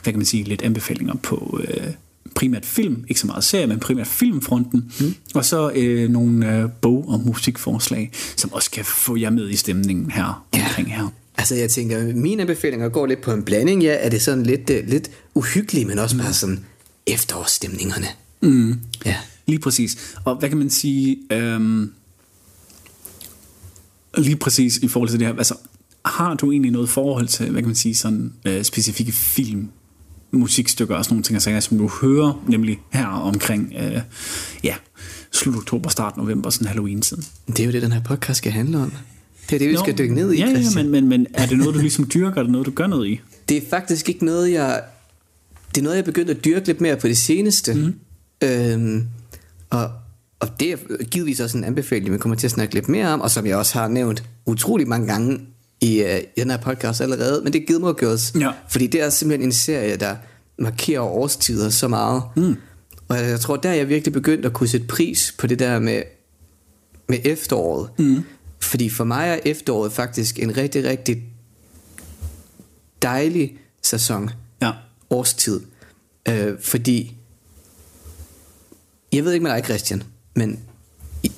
hvad 0.02 0.12
kan 0.12 0.18
man 0.18 0.26
sige, 0.26 0.44
lidt 0.44 0.62
anbefalinger 0.62 1.14
på 1.14 1.60
øh, 1.68 1.86
primært 2.34 2.66
film, 2.66 3.04
ikke 3.08 3.20
så 3.20 3.26
meget 3.26 3.44
serie, 3.44 3.66
men 3.66 3.78
primært 3.80 4.06
filmfronten, 4.06 4.92
mm. 5.00 5.14
og 5.34 5.44
så 5.44 5.70
øh, 5.74 6.10
nogle 6.10 6.58
øh, 6.58 6.68
bog- 6.80 7.08
og 7.08 7.20
musikforslag, 7.20 8.10
som 8.36 8.52
også 8.52 8.70
kan 8.70 8.84
få 8.84 9.16
jer 9.16 9.30
med 9.30 9.50
i 9.50 9.56
stemningen 9.56 10.10
her 10.10 10.46
Ja. 10.54 10.64
omkring 10.64 10.94
her. 10.94 11.08
Altså 11.38 11.54
jeg 11.54 11.70
tænker, 11.70 12.14
mine 12.14 12.40
anbefalinger 12.42 12.88
går 12.88 13.06
lidt 13.06 13.20
på 13.20 13.32
en 13.32 13.42
blanding. 13.42 13.82
Ja, 13.82 13.96
er 14.00 14.08
det 14.08 14.22
sådan 14.22 14.42
lidt, 14.42 14.70
uh, 14.70 14.88
lidt 14.88 15.10
uhyggeligt, 15.34 15.88
men 15.88 15.98
også 15.98 16.16
bare 16.18 16.32
sådan 16.32 16.64
efterårsstemningerne. 17.06 18.06
Mm. 18.42 18.80
Ja. 19.06 19.16
Lige 19.46 19.58
præcis. 19.58 20.16
Og 20.24 20.36
hvad 20.36 20.48
kan 20.48 20.58
man 20.58 20.70
sige, 20.70 21.16
øhm, 21.32 21.92
lige 24.18 24.36
præcis 24.36 24.76
i 24.76 24.88
forhold 24.88 25.10
til 25.10 25.18
det 25.18 25.26
her, 25.26 25.34
altså 25.34 25.54
har 26.04 26.34
du 26.34 26.52
egentlig 26.52 26.70
noget 26.70 26.88
forhold 26.88 27.26
til, 27.26 27.50
hvad 27.50 27.62
kan 27.62 27.68
man 27.68 27.76
sige, 27.76 27.94
sådan 27.94 28.32
øh, 28.44 28.62
specifikke 28.62 29.12
film, 29.12 29.68
musikstykker 30.30 30.96
og 30.96 31.04
sådan 31.04 31.14
nogle 31.14 31.24
ting, 31.24 31.42
sager, 31.42 31.60
som 31.60 31.78
du 31.78 31.88
hører, 31.88 32.44
nemlig 32.48 32.78
her 32.92 33.06
omkring, 33.06 33.74
øh, 33.78 34.00
ja, 34.64 34.74
slut 35.32 35.56
oktober, 35.56 35.90
start 35.90 36.16
november, 36.16 36.50
sådan 36.50 36.68
Halloween-tiden. 36.68 37.24
Det 37.46 37.60
er 37.60 37.64
jo 37.64 37.72
det, 37.72 37.82
den 37.82 37.92
her 37.92 38.02
podcast 38.02 38.38
skal 38.38 38.52
handle 38.52 38.78
om. 38.78 38.92
Det 39.50 39.54
er 39.54 39.58
det, 39.58 39.68
vi 39.68 39.76
skal 39.76 39.98
dykke 39.98 40.14
ned 40.14 40.32
i, 40.32 40.38
Ja, 40.38 40.48
ja 40.48 40.54
men, 40.74 40.88
men, 40.88 41.08
men 41.08 41.26
er 41.34 41.46
det 41.46 41.58
noget, 41.58 41.74
du 41.74 41.80
ligesom 41.80 42.10
dyrker, 42.14 42.38
er 42.38 42.42
det 42.42 42.52
noget, 42.52 42.66
du 42.66 42.70
gør 42.70 42.86
noget 42.86 43.08
i? 43.08 43.20
Det 43.48 43.56
er 43.56 43.60
faktisk 43.70 44.08
ikke 44.08 44.24
noget, 44.24 44.52
jeg... 44.52 44.82
Det 45.74 45.80
er 45.80 45.82
noget, 45.82 45.96
jeg 45.96 46.02
er 46.02 46.06
begyndt 46.06 46.30
at 46.30 46.44
dyrke 46.44 46.66
lidt 46.66 46.80
mere 46.80 46.96
på 46.96 47.08
det 47.08 47.18
seneste. 47.18 47.74
Mm. 47.74 47.94
Øhm, 48.42 49.06
og, 49.70 49.90
og 50.42 50.60
det 50.60 50.72
er 50.72 50.76
givetvis 51.04 51.40
også 51.40 51.58
en 51.58 51.64
anbefaling, 51.64 52.12
vi 52.12 52.18
kommer 52.18 52.36
til 52.36 52.46
at 52.46 52.50
snakke 52.50 52.74
lidt 52.74 52.88
mere 52.88 53.08
om, 53.08 53.20
og 53.20 53.30
som 53.30 53.46
jeg 53.46 53.56
også 53.56 53.78
har 53.78 53.88
nævnt 53.88 54.24
utrolig 54.46 54.88
mange 54.88 55.06
gange 55.06 55.40
i, 55.80 56.02
uh, 56.02 56.18
i 56.36 56.40
den 56.40 56.50
her 56.50 56.56
podcast 56.56 57.00
allerede, 57.00 57.44
men 57.44 57.52
det 57.52 57.62
er 57.62 57.66
Gilmore 57.66 57.94
Girls. 57.94 58.34
Ja. 58.40 58.50
Fordi 58.68 58.86
det 58.86 59.02
er 59.02 59.10
simpelthen 59.10 59.48
en 59.48 59.52
serie, 59.52 59.96
der 59.96 60.16
markerer 60.58 61.00
årstider 61.00 61.70
så 61.70 61.88
meget. 61.88 62.22
Mm. 62.36 62.56
Og 63.08 63.16
jeg 63.16 63.40
tror, 63.40 63.56
der 63.56 63.70
er 63.70 63.74
jeg 63.74 63.88
virkelig 63.88 64.12
begyndt 64.12 64.46
at 64.46 64.52
kunne 64.52 64.68
sætte 64.68 64.86
pris 64.86 65.34
på 65.38 65.46
det 65.46 65.58
der 65.58 65.78
med, 65.78 66.02
med 67.08 67.18
efteråret. 67.24 67.90
Mm. 67.98 68.22
Fordi 68.60 68.88
for 68.90 69.04
mig 69.04 69.28
er 69.28 69.38
efteråret 69.50 69.92
faktisk 69.92 70.38
en 70.38 70.56
rigtig, 70.56 70.84
rigtig 70.84 71.22
dejlig 73.02 73.58
sæson, 73.82 74.30
Ja. 74.62 74.72
årstid. 75.10 75.60
Øh, 76.28 76.54
fordi, 76.60 77.16
jeg 79.12 79.24
ved 79.24 79.32
ikke 79.32 79.42
med 79.42 79.50
dig, 79.52 79.64
Christian, 79.64 80.02
men 80.34 80.60
i, 81.22 81.32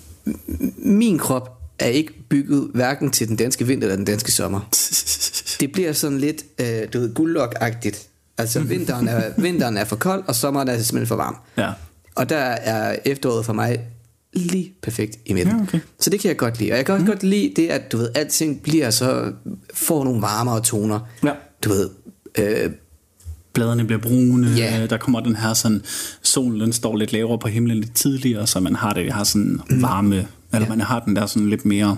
min 0.76 1.18
krop 1.18 1.50
er 1.78 1.86
ikke 1.86 2.12
bygget 2.28 2.70
hverken 2.74 3.10
til 3.10 3.28
den 3.28 3.36
danske 3.36 3.66
vinter 3.66 3.86
eller 3.86 3.96
den 3.96 4.04
danske 4.04 4.32
sommer. 4.32 4.60
Det 5.60 5.72
bliver 5.72 5.92
sådan 5.92 6.18
lidt, 6.18 6.44
øh, 6.60 6.92
du 6.92 6.98
ved, 7.00 7.14
guldlok-agtigt. 7.14 8.08
Altså 8.38 8.60
vinteren 8.60 9.08
er, 9.08 9.32
vinteren 9.42 9.76
er 9.76 9.84
for 9.84 9.96
kold, 9.96 10.24
og 10.26 10.34
sommeren 10.34 10.68
er 10.68 10.78
simpelthen 10.78 11.06
for 11.06 11.16
varm. 11.16 11.36
Ja. 11.58 11.72
Og 12.14 12.28
der 12.28 12.36
er 12.36 12.96
efteråret 13.04 13.46
for 13.46 13.52
mig 13.52 13.80
lige 14.32 14.72
perfekt 14.82 15.18
i 15.26 15.32
midten. 15.32 15.56
Ja, 15.56 15.62
okay. 15.62 15.80
Så 16.00 16.10
det 16.10 16.20
kan 16.20 16.28
jeg 16.28 16.36
godt 16.36 16.58
lide. 16.58 16.72
Og 16.72 16.76
jeg 16.76 16.86
kan 16.86 16.92
også 16.92 17.04
mm. 17.04 17.10
godt 17.10 17.22
lide 17.22 17.52
det, 17.56 17.68
at 17.68 17.92
du 17.92 17.96
ved, 17.96 18.10
alting 18.14 18.62
bliver 18.62 18.90
så, 18.90 19.32
får 19.74 20.04
nogle 20.04 20.22
varmere 20.22 20.60
toner. 20.62 21.00
Ja. 21.24 21.32
Du 21.64 21.68
ved, 21.68 21.90
øh, 22.38 22.70
Bladene 23.54 23.84
bliver 23.84 24.00
brune, 24.00 24.48
Ja. 24.56 24.82
øh, 24.82 24.90
der 24.90 24.96
kommer 24.96 25.20
den 25.20 25.36
her 25.36 25.54
sådan, 25.54 25.82
solen 26.22 26.60
den 26.60 26.72
står 26.72 26.96
lidt 26.96 27.12
lavere 27.12 27.38
på 27.38 27.48
himlen 27.48 27.76
lidt 27.78 27.94
tidligere, 27.94 28.46
så 28.46 28.60
man 28.60 28.74
har 28.74 28.92
det, 28.92 29.12
har 29.12 29.24
sådan 29.24 29.60
varme, 29.70 30.26
eller 30.52 30.68
man 30.68 30.80
har 30.80 31.00
den 31.00 31.16
der 31.16 31.26
sådan 31.26 31.50
lidt 31.50 31.64
mere 31.64 31.96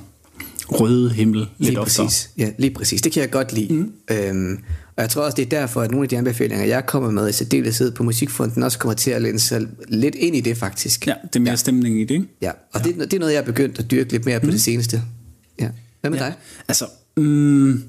røde 0.69 1.11
himmel 1.11 1.38
lidt 1.38 1.51
Lige 1.59 1.81
oftere. 1.81 2.07
præcis. 2.07 2.31
Ja, 2.38 2.51
lige 2.59 2.75
præcis. 2.75 3.03
Det 3.03 3.12
kan 3.12 3.21
jeg 3.23 3.31
godt 3.31 3.53
lide. 3.53 3.75
Mm. 3.75 3.92
Øhm, 4.11 4.59
og 4.97 5.03
jeg 5.03 5.11
tror 5.11 5.23
også, 5.23 5.37
det 5.37 5.42
er 5.42 5.49
derfor, 5.61 5.81
at 5.83 5.90
nogle 5.90 6.05
af 6.05 6.09
de 6.09 6.19
anbefalinger, 6.19 6.64
jeg 6.64 6.87
kommer 6.87 7.11
med 7.11 7.29
i 7.29 7.33
særdeleshed 7.33 7.92
på 7.92 8.03
Musikfonden, 8.03 8.62
også 8.62 8.79
kommer 8.79 8.95
til 8.95 9.11
at 9.11 9.23
læne 9.23 9.38
sig 9.38 9.66
lidt 9.88 10.14
ind 10.14 10.37
i 10.37 10.40
det 10.40 10.57
faktisk. 10.57 11.07
Ja, 11.07 11.14
det 11.25 11.37
er 11.37 11.40
mere 11.40 11.51
ja. 11.51 11.57
stemning 11.57 12.01
i 12.01 12.05
det, 12.05 12.14
ikke? 12.14 12.27
ja. 12.42 12.51
Og 12.73 12.85
Det, 12.85 12.95
det 12.99 13.12
er 13.14 13.19
noget, 13.19 13.33
jeg 13.33 13.40
er 13.40 13.45
begyndt 13.45 13.79
at 13.79 13.90
dyrke 13.90 14.12
lidt 14.12 14.27
mere 14.27 14.40
på 14.40 14.51
det 14.51 14.62
seneste. 14.62 15.03
Ja. 15.61 15.69
Hvad 16.01 16.11
med 16.11 16.19
ja. 16.19 16.25
dig? 16.25 16.35
Altså, 16.69 16.85
mm, 17.16 17.83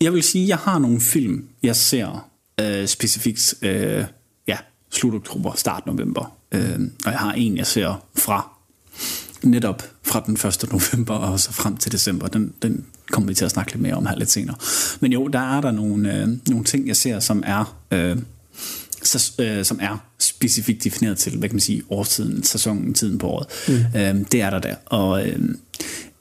jeg 0.00 0.12
vil 0.12 0.22
sige, 0.22 0.48
jeg 0.48 0.56
har 0.56 0.78
nogle 0.78 1.00
film, 1.00 1.44
jeg 1.62 1.76
ser 1.76 2.28
øh, 2.62 2.88
specifikt, 2.88 3.54
øh, 3.62 4.04
ja, 4.46 4.56
slut 4.90 5.14
oktober, 5.14 5.52
start 5.56 5.86
november. 5.86 6.36
Øh, 6.52 6.80
og 7.04 7.10
jeg 7.12 7.18
har 7.18 7.32
en, 7.32 7.56
jeg 7.56 7.66
ser 7.66 8.06
fra 8.18 8.48
netop 9.42 9.82
fra 10.02 10.22
den 10.26 10.34
1. 10.34 10.72
november 10.72 11.14
og 11.14 11.40
så 11.40 11.52
frem 11.52 11.76
til 11.76 11.92
december. 11.92 12.28
Den, 12.28 12.52
den 12.62 12.84
kommer 13.10 13.28
vi 13.28 13.34
til 13.34 13.44
at 13.44 13.50
snakke 13.50 13.72
lidt 13.72 13.82
mere 13.82 13.94
om 13.94 14.06
her 14.06 14.16
lidt 14.16 14.30
senere. 14.30 14.56
Men 15.00 15.12
jo, 15.12 15.28
der 15.28 15.56
er 15.56 15.60
der 15.60 15.70
nogle, 15.70 16.16
øh, 16.16 16.28
nogle 16.48 16.64
ting, 16.64 16.88
jeg 16.88 16.96
ser, 16.96 17.20
som 17.20 17.42
er... 17.46 17.76
Øh, 17.90 18.16
så, 19.02 19.32
øh, 19.38 19.64
som 19.64 19.78
er 19.82 20.04
specifikt 20.18 20.84
defineret 20.84 21.18
til, 21.18 21.38
hvad 21.38 21.48
kan 21.48 21.56
man 21.56 21.60
sige, 21.60 21.82
årstiden, 21.90 22.42
sæsonen, 22.42 22.94
tiden 22.94 23.18
på 23.18 23.28
året. 23.28 23.46
Mm. 23.68 23.74
Øh, 24.00 24.26
det 24.32 24.40
er 24.40 24.50
der 24.50 24.58
der. 24.58 24.74
Og 24.86 25.28
øh, 25.28 25.38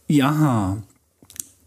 jeg 0.09 0.29
har 0.29 0.79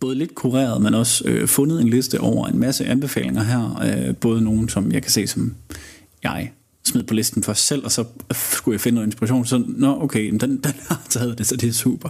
både 0.05 0.15
lidt 0.15 0.35
kureret, 0.35 0.83
men 0.83 0.95
også 0.95 1.25
øh, 1.27 1.49
fundet 1.49 1.81
en 1.81 1.89
liste 1.89 2.21
over 2.21 2.47
en 2.47 2.59
masse 2.59 2.87
anbefalinger 2.87 3.43
her. 3.43 3.83
Øh, 3.85 4.17
både 4.17 4.43
nogle, 4.43 4.71
som 4.71 4.93
jeg 4.93 5.03
kan 5.03 5.11
se, 5.11 5.27
som 5.27 5.55
jeg 6.23 6.51
smed 6.85 7.03
på 7.03 7.15
listen 7.15 7.43
for 7.43 7.53
selv, 7.53 7.85
og 7.85 7.93
så 7.93 8.05
skulle 8.33 8.73
jeg 8.75 8.81
finde 8.81 8.95
noget 8.95 9.07
inspiration. 9.07 9.47
Så, 9.47 9.65
nå, 9.69 10.03
okay, 10.03 10.31
den, 10.31 10.41
den 10.41 10.75
har 10.89 11.03
taget 11.09 11.39
det, 11.39 11.47
så 11.47 11.57
det 11.57 11.69
er 11.69 11.73
super. 11.73 12.09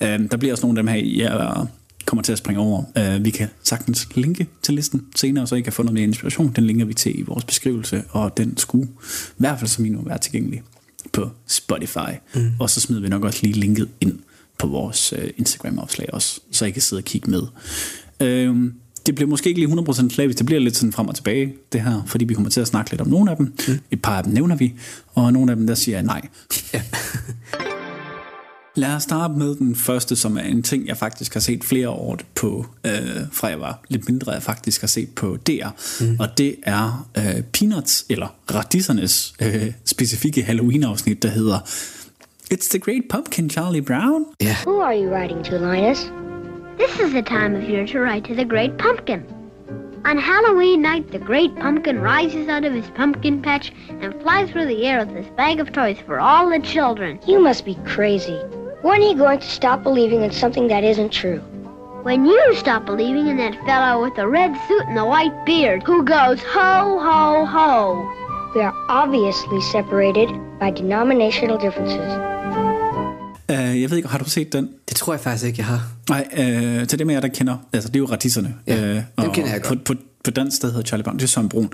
Øh, 0.00 0.30
der 0.30 0.36
bliver 0.36 0.52
også 0.52 0.66
nogle 0.66 0.78
af 0.78 0.82
dem 0.82 0.88
her, 0.88 1.24
jeg 1.24 1.66
kommer 2.06 2.22
til 2.22 2.32
at 2.32 2.38
springe 2.38 2.60
over. 2.60 2.82
Øh, 2.98 3.24
vi 3.24 3.30
kan 3.30 3.48
sagtens 3.62 4.08
linke 4.16 4.46
til 4.62 4.74
listen 4.74 5.06
senere, 5.16 5.46
så 5.46 5.54
I 5.54 5.60
kan 5.60 5.72
få 5.72 5.82
noget 5.82 5.94
mere 5.94 6.04
inspiration. 6.04 6.52
Den 6.56 6.64
linker 6.64 6.84
vi 6.84 6.94
til 6.94 7.18
i 7.18 7.22
vores 7.22 7.44
beskrivelse, 7.44 8.02
og 8.10 8.36
den 8.36 8.56
skulle 8.56 8.88
i 8.88 9.36
hvert 9.36 9.58
fald 9.58 9.68
som 9.68 9.82
minimum 9.82 10.06
være 10.08 10.18
tilgængelig 10.18 10.62
på 11.12 11.30
Spotify. 11.46 12.12
Mm. 12.34 12.50
Og 12.58 12.70
så 12.70 12.80
smider 12.80 13.02
vi 13.02 13.08
nok 13.08 13.24
også 13.24 13.38
lige 13.42 13.54
linket 13.54 13.88
ind 14.00 14.18
på 14.60 14.66
vores 14.66 15.12
øh, 15.12 15.30
Instagram-opslag 15.36 16.08
også, 16.12 16.40
så 16.52 16.64
I 16.64 16.70
kan 16.70 16.82
sidde 16.82 17.00
og 17.00 17.04
kigge 17.04 17.30
med. 17.30 17.42
Øhm, 18.20 18.74
det 19.06 19.14
bliver 19.14 19.28
måske 19.28 19.48
ikke 19.48 19.60
lige 19.60 19.72
100% 19.72 20.08
slavisk, 20.10 20.38
det 20.38 20.46
bliver 20.46 20.60
lidt 20.60 20.76
sådan 20.76 20.92
frem 20.92 21.08
og 21.08 21.14
tilbage, 21.14 21.54
det 21.72 21.80
her, 21.80 22.02
fordi 22.06 22.24
vi 22.24 22.34
kommer 22.34 22.50
til 22.50 22.60
at 22.60 22.66
snakke 22.66 22.90
lidt 22.90 23.00
om 23.00 23.08
nogle 23.08 23.30
af 23.30 23.36
dem. 23.36 23.54
Mm. 23.68 23.78
Et 23.90 24.02
par 24.02 24.16
af 24.16 24.24
dem 24.24 24.32
nævner 24.32 24.56
vi, 24.56 24.74
og 25.14 25.32
nogle 25.32 25.52
af 25.52 25.56
dem, 25.56 25.66
der 25.66 25.74
siger 25.74 25.96
jeg 25.96 26.04
nej. 26.04 26.28
Ja. 26.74 26.82
Lad 28.76 28.94
os 28.94 29.02
starte 29.02 29.34
med 29.34 29.54
den 29.54 29.76
første, 29.76 30.16
som 30.16 30.36
er 30.36 30.42
en 30.42 30.62
ting, 30.62 30.86
jeg 30.86 30.96
faktisk 30.96 31.32
har 31.32 31.40
set 31.40 31.64
flere 31.64 31.88
år 31.88 32.18
på, 32.34 32.66
øh, 32.86 32.92
fra 33.32 33.48
jeg 33.48 33.60
var 33.60 33.82
lidt 33.88 34.08
mindre, 34.08 34.32
jeg 34.32 34.42
faktisk 34.42 34.80
har 34.80 34.88
set 34.88 35.08
på 35.08 35.36
DR. 35.46 35.68
Mm. 36.00 36.16
Og 36.20 36.28
det 36.38 36.56
er 36.62 37.08
øh, 37.18 37.42
Peanuts, 37.42 38.04
eller 38.08 38.34
Radissernes 38.54 39.34
øh, 39.42 39.72
specifikke 39.84 40.42
Halloween-afsnit, 40.42 41.22
der 41.22 41.28
hedder 41.28 41.58
It's 42.50 42.66
the 42.66 42.80
Great 42.80 43.08
Pumpkin, 43.08 43.48
Charlie 43.48 43.78
Brown. 43.78 44.26
Ja. 44.40 44.54
Who 44.64 44.80
are 44.80 44.92
you 44.92 45.08
writing 45.08 45.40
to, 45.44 45.56
Linus? 45.56 46.10
This 46.78 46.98
is 46.98 47.12
the 47.12 47.22
time 47.22 47.54
of 47.54 47.62
year 47.62 47.86
to 47.86 48.00
write 48.00 48.24
to 48.24 48.34
the 48.34 48.44
Great 48.44 48.76
Pumpkin. 48.76 49.24
On 50.04 50.18
Halloween 50.18 50.82
night, 50.82 51.12
the 51.12 51.20
great 51.20 51.54
pumpkin 51.54 52.00
rises 52.00 52.48
out 52.48 52.64
of 52.64 52.72
his 52.72 52.90
pumpkin 52.90 53.40
patch 53.40 53.72
and 53.88 54.20
flies 54.20 54.50
through 54.50 54.66
the 54.66 54.84
air 54.84 54.98
with 54.98 55.14
this 55.14 55.28
bag 55.36 55.60
of 55.60 55.70
toys 55.70 55.98
for 56.04 56.18
all 56.18 56.50
the 56.50 56.58
children. 56.58 57.20
You 57.24 57.38
must 57.38 57.64
be 57.64 57.76
crazy. 57.86 58.40
When 58.82 59.00
are 59.00 59.10
you 59.10 59.14
going 59.14 59.38
to 59.38 59.46
stop 59.46 59.84
believing 59.84 60.22
in 60.22 60.32
something 60.32 60.66
that 60.66 60.82
isn't 60.82 61.12
true? 61.12 61.38
When 62.02 62.26
you 62.26 62.54
stop 62.56 62.84
believing 62.84 63.28
in 63.28 63.36
that 63.36 63.64
fellow 63.64 64.02
with 64.02 64.16
the 64.16 64.26
red 64.26 64.56
suit 64.66 64.86
and 64.88 64.96
the 64.96 65.04
white 65.04 65.46
beard 65.46 65.84
who 65.84 66.02
goes 66.02 66.42
ho, 66.42 66.98
ho, 66.98 67.46
ho. 67.46 68.52
We 68.56 68.62
are 68.62 68.74
obviously 68.88 69.60
separated 69.60 70.28
by 70.58 70.72
denominational 70.72 71.56
differences. 71.56 72.39
Uh, 73.50 73.80
jeg 73.80 73.90
ved 73.90 73.96
ikke, 73.96 74.08
har 74.08 74.18
du 74.18 74.30
set 74.30 74.52
den? 74.52 74.68
Det 74.88 74.96
tror 74.96 75.12
jeg 75.12 75.20
faktisk 75.20 75.46
ikke, 75.46 75.58
jeg 75.58 75.66
har. 75.66 75.92
Nej, 76.08 76.28
øh, 76.32 76.86
til 76.86 76.98
dem 76.98 77.10
af 77.10 77.14
jer, 77.14 77.20
der 77.20 77.28
kender, 77.28 77.56
altså 77.72 77.88
det 77.88 77.96
er 77.96 78.00
jo 78.00 78.06
Ratisserne. 78.06 78.54
Ja, 78.66 78.82
øh, 78.82 79.02
dem 79.20 79.32
kender 79.32 79.50
jeg 79.52 79.62
godt. 79.62 79.84
På, 79.84 79.94
på, 79.94 80.00
på 80.24 80.30
dansk, 80.30 80.62
der 80.62 80.68
hedder 80.68 80.82
Charlie 80.82 81.04
Brown, 81.04 81.16
det 81.16 81.22
er 81.22 81.28
Søren 81.28 81.48
Brun. 81.48 81.72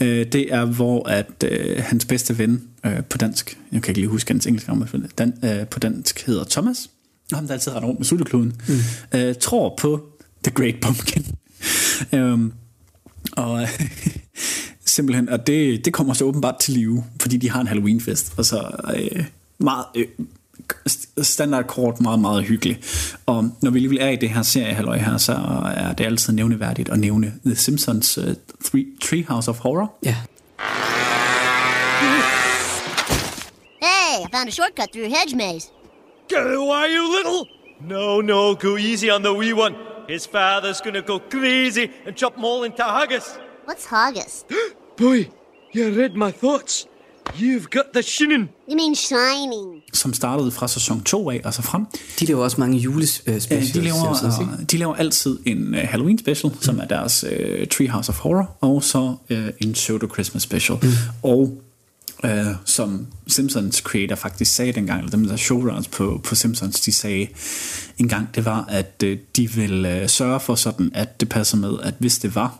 Øh, 0.00 0.26
det 0.32 0.54
er, 0.54 0.64
hvor 0.64 1.08
at 1.08 1.44
øh, 1.44 1.82
hans 1.82 2.04
bedste 2.04 2.38
ven 2.38 2.62
øh, 2.86 3.04
på 3.10 3.18
dansk, 3.18 3.58
jeg 3.72 3.82
kan 3.82 3.90
ikke 3.90 4.00
lige 4.00 4.08
huske 4.08 4.32
hans 4.32 4.46
engelske 4.46 4.70
navn, 4.70 5.06
dan, 5.18 5.34
øh, 5.44 5.66
på 5.66 5.78
dansk 5.78 6.26
hedder 6.26 6.44
Thomas, 6.44 6.90
og 7.32 7.38
ham 7.38 7.46
der 7.46 7.54
altid 7.54 7.72
render 7.72 7.88
rundt 7.88 8.00
med 8.00 8.06
sultekloden, 8.06 8.60
mm. 8.68 9.18
øh, 9.18 9.34
tror 9.40 9.74
på 9.80 10.06
The 10.44 10.52
Great 10.54 10.74
Pumpkin. 10.82 11.26
øhm, 12.12 12.52
og 13.32 13.68
simpelthen, 14.86 15.28
og 15.28 15.46
det, 15.46 15.84
det 15.84 15.92
kommer 15.92 16.14
så 16.14 16.24
åbenbart 16.24 16.58
til 16.58 16.74
live, 16.74 17.04
fordi 17.20 17.36
de 17.36 17.50
har 17.50 17.60
en 17.60 17.66
Halloweenfest, 17.66 18.32
og 18.36 18.44
så 18.44 18.70
øh, 18.96 19.24
meget... 19.58 19.84
Øh, 19.94 20.06
standardkort 21.24 22.00
meget, 22.00 22.18
meget 22.20 22.44
hyggeligt. 22.44 23.16
Og 23.26 23.50
når 23.62 23.70
vi 23.70 23.78
alligevel 23.78 23.98
er 24.00 24.08
i 24.08 24.16
det 24.16 24.30
her 24.30 24.42
serie, 24.42 24.74
halløj 24.74 24.98
her, 24.98 25.16
så 25.16 25.32
er 25.76 25.92
det 25.92 26.04
altid 26.04 26.32
nævneværdigt 26.32 26.88
at 26.88 26.98
nævne 26.98 27.32
The 27.46 27.56
Simpsons 27.56 28.18
uh, 28.18 28.24
three, 28.64 28.86
Treehouse 29.02 29.50
of 29.50 29.58
Horror. 29.58 29.94
Ja. 30.04 30.16
Hey, 33.82 34.24
I 34.24 34.26
found 34.32 34.48
a 34.48 34.52
shortcut 34.52 34.92
through 34.92 35.06
a 35.06 35.18
hedge 35.18 35.36
maze. 35.36 35.70
Get 36.28 36.46
away, 36.56 36.86
you 36.96 37.04
little! 37.16 37.46
No, 37.80 38.20
no, 38.20 38.54
go 38.54 38.76
easy 38.76 39.10
on 39.10 39.22
the 39.22 39.32
wee 39.32 39.52
one. 39.52 39.74
His 40.08 40.26
father's 40.26 40.80
gonna 40.80 41.02
go 41.02 41.18
crazy 41.18 41.90
and 42.06 42.16
chop 42.16 42.34
them 42.34 42.44
all 42.44 42.64
into 42.64 42.82
haggis. 42.82 43.38
What's 43.66 43.86
haggis? 43.86 44.44
Boy, 44.96 45.28
you 45.72 45.90
read 45.90 46.16
my 46.16 46.32
thoughts. 46.32 46.86
You've 47.34 47.66
got 47.70 47.82
the 47.94 48.02
shinin. 48.02 48.48
You 48.70 48.76
mean 48.76 48.94
shining. 48.94 49.82
som 49.92 50.12
startede 50.12 50.50
fra 50.50 50.68
sæson 50.68 51.02
2 51.02 51.30
af 51.30 51.40
og 51.44 51.54
så 51.54 51.62
frem. 51.62 51.86
De 52.20 52.26
laver 52.26 52.44
også 52.44 52.56
mange 52.60 52.78
julespecials. 52.78 53.46
Øh, 53.50 53.74
de, 53.74 53.84
laver, 53.84 54.40
ikke? 54.40 54.52
øh, 54.52 54.66
de 54.70 54.76
laver 54.76 54.94
altid 54.94 55.38
en 55.46 55.74
uh, 55.74 55.80
Halloween 55.80 56.18
special, 56.18 56.52
mm. 56.52 56.62
som 56.62 56.78
er 56.78 56.84
deres 56.84 57.24
uh, 57.24 57.68
Treehouse 57.70 58.08
of 58.10 58.18
Horror, 58.18 58.56
og 58.60 58.84
så 58.84 59.16
uh, 59.30 59.36
en 59.60 59.72
Pseudo 59.72 60.06
Christmas 60.12 60.42
special. 60.42 60.78
Mm. 60.82 60.88
Og 61.22 61.62
uh, 62.24 62.30
som 62.64 63.06
Simpsons 63.26 63.76
creator 63.76 64.16
faktisk 64.16 64.54
sagde 64.54 64.72
dengang, 64.72 64.98
eller 64.98 65.10
dem 65.10 65.26
der 65.26 65.36
showrunners 65.36 65.88
på, 65.88 66.20
på 66.24 66.34
Simpsons, 66.34 66.80
de 66.80 66.92
sagde 66.92 67.28
en 67.98 68.08
gang, 68.08 68.34
det 68.34 68.44
var, 68.44 68.64
at 68.68 69.02
uh, 69.06 69.12
de 69.36 69.50
ville 69.50 70.00
uh, 70.02 70.08
sørge 70.08 70.40
for 70.40 70.54
sådan, 70.54 70.90
at 70.94 71.20
det 71.20 71.28
passer 71.28 71.56
med, 71.56 71.72
at 71.82 71.94
hvis 71.98 72.18
det 72.18 72.34
var, 72.34 72.58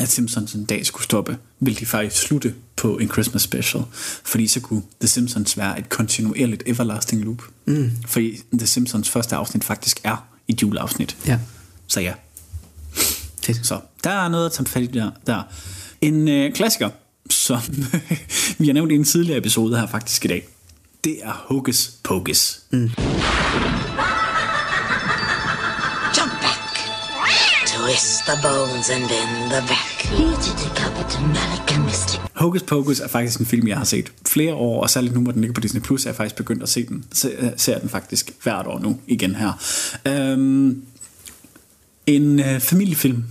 at 0.00 0.08
Simpsons 0.08 0.52
en 0.52 0.64
dag 0.64 0.86
skulle 0.86 1.04
stoppe, 1.04 1.38
ville 1.66 1.80
de 1.80 1.86
faktisk 1.86 2.22
slutte 2.22 2.54
på 2.76 2.98
en 2.98 3.08
Christmas 3.08 3.42
special, 3.42 3.84
fordi 4.24 4.46
så 4.46 4.60
kunne 4.60 4.82
The 5.00 5.08
Simpsons 5.08 5.58
være 5.58 5.78
et 5.78 5.88
kontinuerligt 5.88 6.62
everlasting 6.66 7.24
loop. 7.24 7.42
Mm. 7.64 7.90
Fordi 8.06 8.42
The 8.58 8.66
Simpsons 8.66 9.10
første 9.10 9.36
afsnit 9.36 9.64
faktisk 9.64 10.00
er 10.04 10.26
et 10.48 10.62
juleafsnit. 10.62 11.16
Ja. 11.26 11.38
Så 11.86 12.00
ja. 12.00 12.14
Fedt. 13.44 13.66
Så 13.66 13.80
der 14.04 14.10
er 14.10 14.28
noget 14.28 14.46
at 14.46 14.52
tage 14.52 14.66
fat 14.66 14.82
i 14.82 14.86
der. 14.86 15.10
der. 15.26 15.42
En 16.00 16.28
øh, 16.28 16.52
klassiker, 16.52 16.90
som 17.30 17.60
vi 18.58 18.66
har 18.66 18.72
nævnt 18.72 18.92
i 18.92 18.94
en 18.94 19.04
tidligere 19.04 19.38
episode 19.38 19.78
her 19.78 19.86
faktisk 19.86 20.24
i 20.24 20.28
dag, 20.28 20.48
det 21.04 21.18
er 21.22 21.44
Hocus 21.48 21.90
Pocus. 22.02 22.60
Mm. 22.70 22.90
The 28.28 28.36
bones 28.42 28.90
and 28.90 29.04
bend 29.08 29.50
the 29.50 29.60
mystic. 31.84 32.20
Hocus 32.34 32.62
Pocus 32.62 33.00
er 33.00 33.08
faktisk 33.08 33.40
en 33.40 33.46
film, 33.46 33.68
jeg 33.68 33.76
har 33.76 33.84
set 33.84 34.12
flere 34.26 34.54
år, 34.54 34.82
og 34.82 34.90
særligt 34.90 35.14
nu, 35.14 35.20
hvor 35.20 35.32
den 35.32 35.40
ligger 35.40 35.54
på 35.54 35.60
Disney+, 35.60 35.82
Plus, 35.82 36.04
er 36.04 36.10
jeg 36.10 36.16
faktisk 36.16 36.36
begyndt 36.36 36.62
at 36.62 36.68
se 36.68 36.86
den. 36.86 37.04
Se, 37.12 37.28
øh, 37.38 37.50
ser 37.56 37.78
den 37.78 37.88
faktisk 37.88 38.30
hvert 38.42 38.66
år 38.66 38.78
nu 38.78 39.00
igen 39.06 39.34
her. 39.34 39.52
Øhm, 40.04 40.82
en 42.06 42.40
øh, 42.40 42.60
familiefilm. 42.60 43.24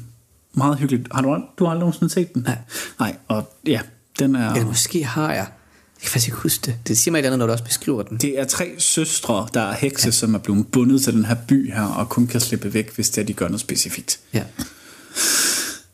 Meget 0.54 0.78
hyggeligt. 0.78 1.08
Har 1.12 1.22
du, 1.22 1.38
du 1.60 1.64
har 1.64 1.72
aldrig 1.72 1.80
nogensinde 1.80 2.14
set 2.14 2.34
den? 2.34 2.44
Nej. 2.44 2.58
Nej, 3.00 3.16
og 3.28 3.54
ja, 3.68 3.80
den 4.20 4.36
er... 4.36 4.54
Eller 4.54 4.68
måske 4.68 5.04
har 5.04 5.34
jeg. 5.34 5.38
Jeg 5.38 6.02
kan 6.02 6.10
faktisk 6.10 6.28
ikke 6.28 6.38
huske 6.38 6.66
det. 6.66 6.76
Det 6.88 6.98
siger 6.98 7.12
mig 7.12 7.20
et 7.20 7.20
eller 7.20 7.30
andet, 7.30 7.40
når 7.40 7.46
du 7.46 7.52
også 7.52 7.64
beskriver 7.64 8.04
den. 8.04 8.18
Det 8.18 8.40
er 8.40 8.46
tre 8.46 8.76
søstre, 8.78 9.48
der 9.54 9.62
er 9.62 9.74
hekse, 9.74 10.08
ja. 10.08 10.12
som 10.12 10.36
er 10.36 10.40
blevet 10.40 10.68
bundet 10.68 11.02
til 11.02 11.14
den 11.14 11.26
her 11.26 11.36
by 11.48 11.74
her, 11.74 11.84
og 11.84 12.10
kun 12.10 12.28
kan 12.28 12.40
slippe 12.40 12.74
væk, 12.74 12.96
hvis 12.96 13.10
det 13.10 13.22
er, 13.22 13.26
de 13.26 13.34
gør 13.34 13.48
noget 13.48 13.62
specifikt. 13.62 14.20
Ja. 14.34 14.44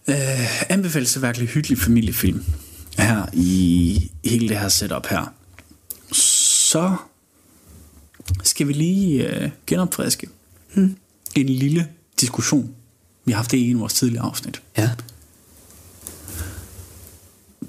Øh, 0.09 0.71
anbefales 0.71 1.11
til 1.13 1.21
virkelig 1.21 1.47
hyggelig 1.47 1.77
familiefilm 1.77 2.43
her 2.97 3.25
i 3.33 4.11
hele 4.25 4.49
det 4.49 4.59
her 4.59 4.69
setup 4.69 5.07
her. 5.07 5.33
Så 6.11 6.95
skal 8.43 8.67
vi 8.67 8.73
lige 8.73 9.27
øh, 9.27 9.49
genopfriske 9.67 10.27
hmm. 10.73 10.95
en 11.35 11.49
lille 11.49 11.87
diskussion. 12.21 12.75
Vi 13.25 13.31
har 13.31 13.37
haft 13.37 13.51
det 13.51 13.57
i 13.57 13.69
en 13.69 13.75
af 13.75 13.79
vores 13.79 13.93
tidligere 13.93 14.25
afsnit. 14.25 14.61
Ja. 14.77 14.89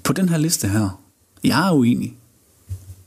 På 0.03 0.13
den 0.13 0.29
her 0.29 0.37
liste 0.37 0.67
her, 0.67 1.01
jeg 1.43 1.67
er 1.67 1.71
uenig, 1.71 2.13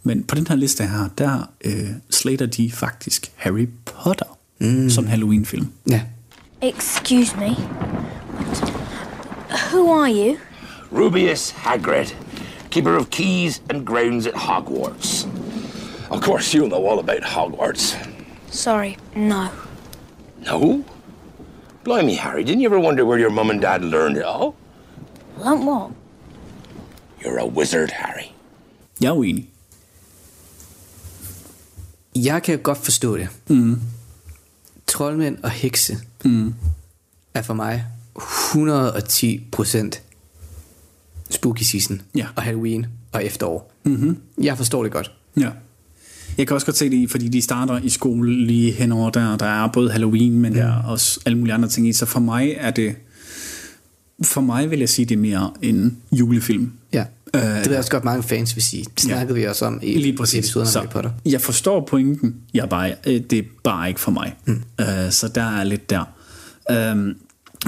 men 0.03 0.25
på 0.25 0.35
den 0.35 0.47
her 0.47 0.55
liste 0.57 0.87
her, 0.87 1.09
der 1.19 1.51
øh, 1.65 1.91
slater 2.11 2.47
de 2.47 2.73
faktisk 2.73 3.33
Harry 3.37 3.69
Potter 3.85 4.39
mm. 4.59 4.91
som 4.91 5.07
Halloween-film. 5.07 5.69
Ja. 5.91 6.03
Excuse 6.63 7.37
me. 7.37 7.57
Who 9.75 9.91
are 9.91 10.09
you? 10.09 10.39
Rubius 10.93 11.51
Hagrid, 11.53 12.15
keeper 12.71 12.95
of 12.97 13.11
keys 13.11 13.61
and 13.69 13.85
grounds 13.85 14.25
at 14.27 14.35
Hogwarts. 14.35 15.25
Of 16.11 16.21
course, 16.23 16.55
you'll 16.55 16.69
know 16.69 16.87
all 16.87 17.01
about 17.01 17.23
Hogwarts. 17.23 17.97
Sorry, 18.51 18.97
no. 19.17 19.49
No? 20.47 20.85
Blimey, 21.85 22.15
Harry, 22.15 22.45
didn't 22.45 22.61
you 22.61 22.69
ever 22.69 22.79
wonder 22.79 23.05
where 23.05 23.19
your 23.19 23.31
mum 23.31 23.51
and 23.51 23.61
dad 23.61 23.83
learned 23.83 24.17
it 24.17 24.23
all? 24.25 24.55
Learn 25.39 25.67
what? 25.67 25.91
You're 27.21 27.39
a 27.39 27.47
wizard, 27.47 27.91
Harry. 27.91 28.33
Jeg 29.01 29.09
er 29.09 29.13
uenig. 29.17 29.49
Jeg 32.17 32.43
kan 32.43 32.59
godt 32.59 32.79
forstå 32.79 33.17
det. 33.17 33.29
Mm. 33.49 33.81
Troldmænd 34.87 35.39
og 35.43 35.51
hekse 35.51 35.99
Mm. 36.25 36.55
er 37.35 37.43
for 37.43 37.55
mig 37.55 37.85
110 38.17 39.41
procent 39.53 40.03
spooky 41.31 41.63
season 41.63 42.03
Ja. 42.15 42.27
og 42.37 42.43
Halloween 42.43 42.87
og 43.13 43.25
efterår. 43.25 43.73
Mm-hmm. 43.85 44.17
Jeg 44.43 44.57
forstår 44.57 44.83
det 44.83 44.93
godt. 44.93 45.13
Ja. 45.41 45.49
Jeg 46.39 46.47
kan 46.47 46.55
også 46.55 46.67
godt 46.67 46.77
se 46.77 46.91
det 46.91 47.11
fordi 47.11 47.29
de 47.29 47.43
starter 47.43 47.79
i 47.83 47.89
skole 47.89 48.47
lige 48.47 48.73
henover 48.73 49.11
der. 49.11 49.37
Der 49.37 49.47
er 49.47 49.69
både 49.73 49.91
Halloween, 49.93 50.41
men 50.41 50.55
der 50.55 50.65
er 50.65 50.83
også 50.83 51.21
alle 51.27 51.39
mulige 51.39 51.55
andre 51.55 51.69
ting 51.69 51.89
i. 51.89 51.93
Så 51.93 52.07
for 52.07 52.21
mig 52.21 52.55
er 52.57 52.71
det... 52.71 52.97
For 54.25 54.41
mig 54.41 54.71
vil 54.71 54.79
jeg 54.79 54.89
sige, 54.89 55.07
det 55.07 55.15
er 55.15 55.19
mere 55.19 55.53
en 55.63 55.97
julefilm. 56.13 56.73
Ja. 56.93 57.05
Øh, 57.35 57.41
Det 57.43 57.57
ved 57.65 57.71
jeg 57.71 57.79
også 57.79 57.91
godt, 57.91 58.05
mange 58.05 58.23
fans 58.23 58.57
vil 58.57 58.63
sige. 58.65 58.85
Det 58.85 59.01
snakkede 59.01 59.35
vi 59.39 59.45
også 59.45 59.65
om 59.67 59.81
i 59.83 59.95
Lige 59.99 60.17
præcis. 60.17 60.39
episoden 60.39 60.67
om 60.67 60.73
Så 60.73 60.79
Harry 60.79 60.89
Potter. 60.91 61.11
Jeg 61.27 61.41
forstår 61.41 61.81
pointen. 61.87 62.37
Jeg 62.55 62.69
bare, 62.69 62.95
øh, 63.07 63.21
det 63.31 63.39
er 63.39 63.43
bare 63.65 63.89
ikke 63.89 64.01
for 64.01 64.11
mig. 64.11 64.35
Mm. 64.47 64.63
Uh, 64.83 64.87
så 65.11 65.29
der 65.35 65.43
er 65.59 65.65
lidt 65.65 65.91
der. 65.91 66.05
Um, 66.93 67.15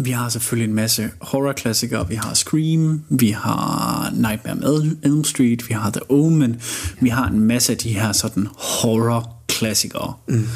vi 0.03 0.11
har 0.11 0.29
selvfølgelig 0.29 0.69
en 0.69 0.75
masse 0.75 1.11
horror-klassikere. 1.21 2.09
Vi 2.09 2.15
har 2.15 2.35
Scream, 2.35 3.05
vi 3.09 3.31
har 3.31 4.11
Nightmare 4.15 4.75
on 4.75 4.99
Elm 5.03 5.25
Street, 5.25 5.69
vi 5.69 5.75
har 5.75 5.91
The 5.91 6.11
Omen. 6.11 6.61
Vi 7.01 7.09
har 7.09 7.29
en 7.29 7.41
masse 7.41 7.73
af 7.73 7.79
de 7.79 7.93
her 7.93 8.13
sådan 8.13 8.49
horror-klassikere, 8.57 10.15
mm. 10.29 10.49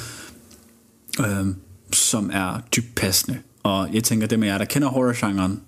um, 1.19 1.57
som 1.93 2.31
er 2.33 2.61
dybt 2.77 2.95
passende. 2.95 3.39
Og 3.63 3.95
jeg 3.95 4.05
tænker, 4.05 4.27
dem 4.27 4.43
af 4.43 4.47
jer, 4.47 4.59
der 4.59 4.65
kender 4.65 4.89
horror-genren, 4.89 5.61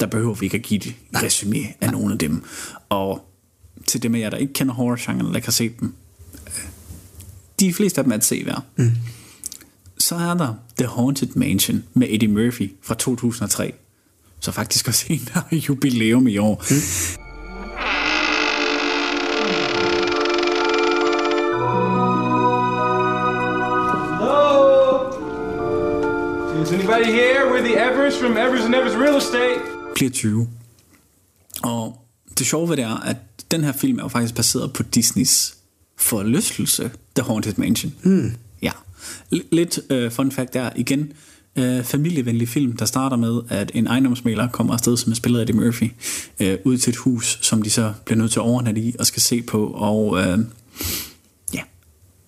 der 0.00 0.06
behøver 0.06 0.34
vi 0.34 0.46
ikke 0.46 0.56
at 0.56 0.62
give 0.62 0.86
et 0.86 0.94
resume 1.22 1.56
af 1.80 1.90
nogle 1.92 2.12
af 2.12 2.18
dem. 2.18 2.44
Og 2.88 3.26
til 3.86 4.02
dem 4.02 4.14
af 4.14 4.18
jer, 4.18 4.30
der 4.30 4.36
ikke 4.36 4.52
kender 4.52 4.74
horror-genren, 4.74 5.34
ikke 5.36 5.46
har 5.46 5.52
set 5.52 5.80
dem, 5.80 5.94
de 7.60 7.74
fleste 7.74 8.00
af 8.00 8.04
dem 8.04 8.12
er 8.12 8.16
at 8.16 8.24
se 8.24 8.42
værd. 8.46 8.62
Mm. 8.76 8.90
Så 10.00 10.14
er 10.14 10.34
der 10.34 10.54
The 10.78 10.86
Haunted 10.86 11.28
Mansion 11.34 11.84
med 11.94 12.06
Eddie 12.10 12.28
Murphy 12.28 12.72
fra 12.82 12.94
2003. 12.94 13.72
Så 14.40 14.52
faktisk 14.52 14.88
også 14.88 15.06
en, 15.08 15.18
der 15.18 15.32
har 15.32 15.56
jubilæum 15.56 16.26
i 16.26 16.38
år. 16.38 16.64
Mm. 16.70 17.20
Hello? 24.18 25.10
Is 26.62 26.72
anybody 26.72 27.04
here? 27.04 27.50
We're 27.50 27.62
the 27.62 27.76
Evers 27.76 28.18
from 28.20 28.36
Evers 28.36 28.64
and 28.64 28.74
Evers 28.74 28.94
Real 28.94 29.16
Estate. 29.16 29.60
bliver 29.94 30.10
20. 30.10 30.48
Og 31.62 32.04
det 32.38 32.46
sjove 32.46 32.68
ved 32.68 32.76
det 32.76 32.84
er, 32.84 32.96
at 32.96 33.16
den 33.50 33.64
her 33.64 33.72
film 33.72 33.98
er 33.98 34.02
jo 34.02 34.08
faktisk 34.08 34.34
baseret 34.34 34.72
på 34.72 34.82
Disneys 34.82 35.54
forlystelse, 35.96 36.90
The 37.16 37.24
Haunted 37.24 37.54
Mansion. 37.56 37.92
Hmm. 38.02 38.32
Lidt 39.30 39.80
uh, 39.90 40.10
fun 40.12 40.32
fact 40.32 40.54
der 40.54 40.70
igen. 40.76 41.12
Uh, 41.60 41.82
familievenlig 41.82 42.48
film, 42.48 42.76
der 42.76 42.84
starter 42.84 43.16
med, 43.16 43.40
at 43.48 43.70
en 43.74 43.86
ejendomsmaler 43.86 44.48
kommer 44.48 44.72
afsted, 44.72 44.96
som 44.96 45.12
er 45.12 45.16
spillet 45.16 45.38
af 45.38 45.42
Eddie 45.42 45.56
Murphy, 45.56 45.90
uh, 46.40 46.46
ud 46.64 46.78
til 46.78 46.90
et 46.90 46.96
hus, 46.96 47.38
som 47.42 47.62
de 47.62 47.70
så 47.70 47.92
bliver 48.04 48.18
nødt 48.18 48.32
til 48.32 48.38
at 48.38 48.44
overnatte 48.44 48.80
i 48.80 48.94
og 48.98 49.06
skal 49.06 49.22
se 49.22 49.42
på, 49.42 49.66
og 49.66 50.06
uh, 50.06 50.44
ja, 51.54 51.60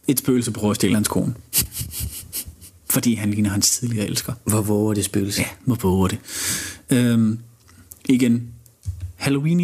et 0.09 0.19
spøgelse 0.19 0.51
prøver 0.51 0.71
at 0.71 0.77
stjæle 0.77 0.95
hans 0.95 1.09
kone. 1.09 1.35
Fordi 2.91 3.15
han 3.15 3.31
ligner 3.31 3.51
hans 3.51 3.79
tidligere 3.79 4.07
elsker. 4.07 4.33
Hvor 4.45 4.61
våger 4.61 4.95
det 4.95 5.05
spøgelse? 5.05 5.41
Ja, 5.41 5.47
hvor 5.65 5.75
våger 5.75 6.09
det. 6.09 6.19
Øhm, 6.91 7.39
igen, 8.09 8.49
Halloween 9.17 9.59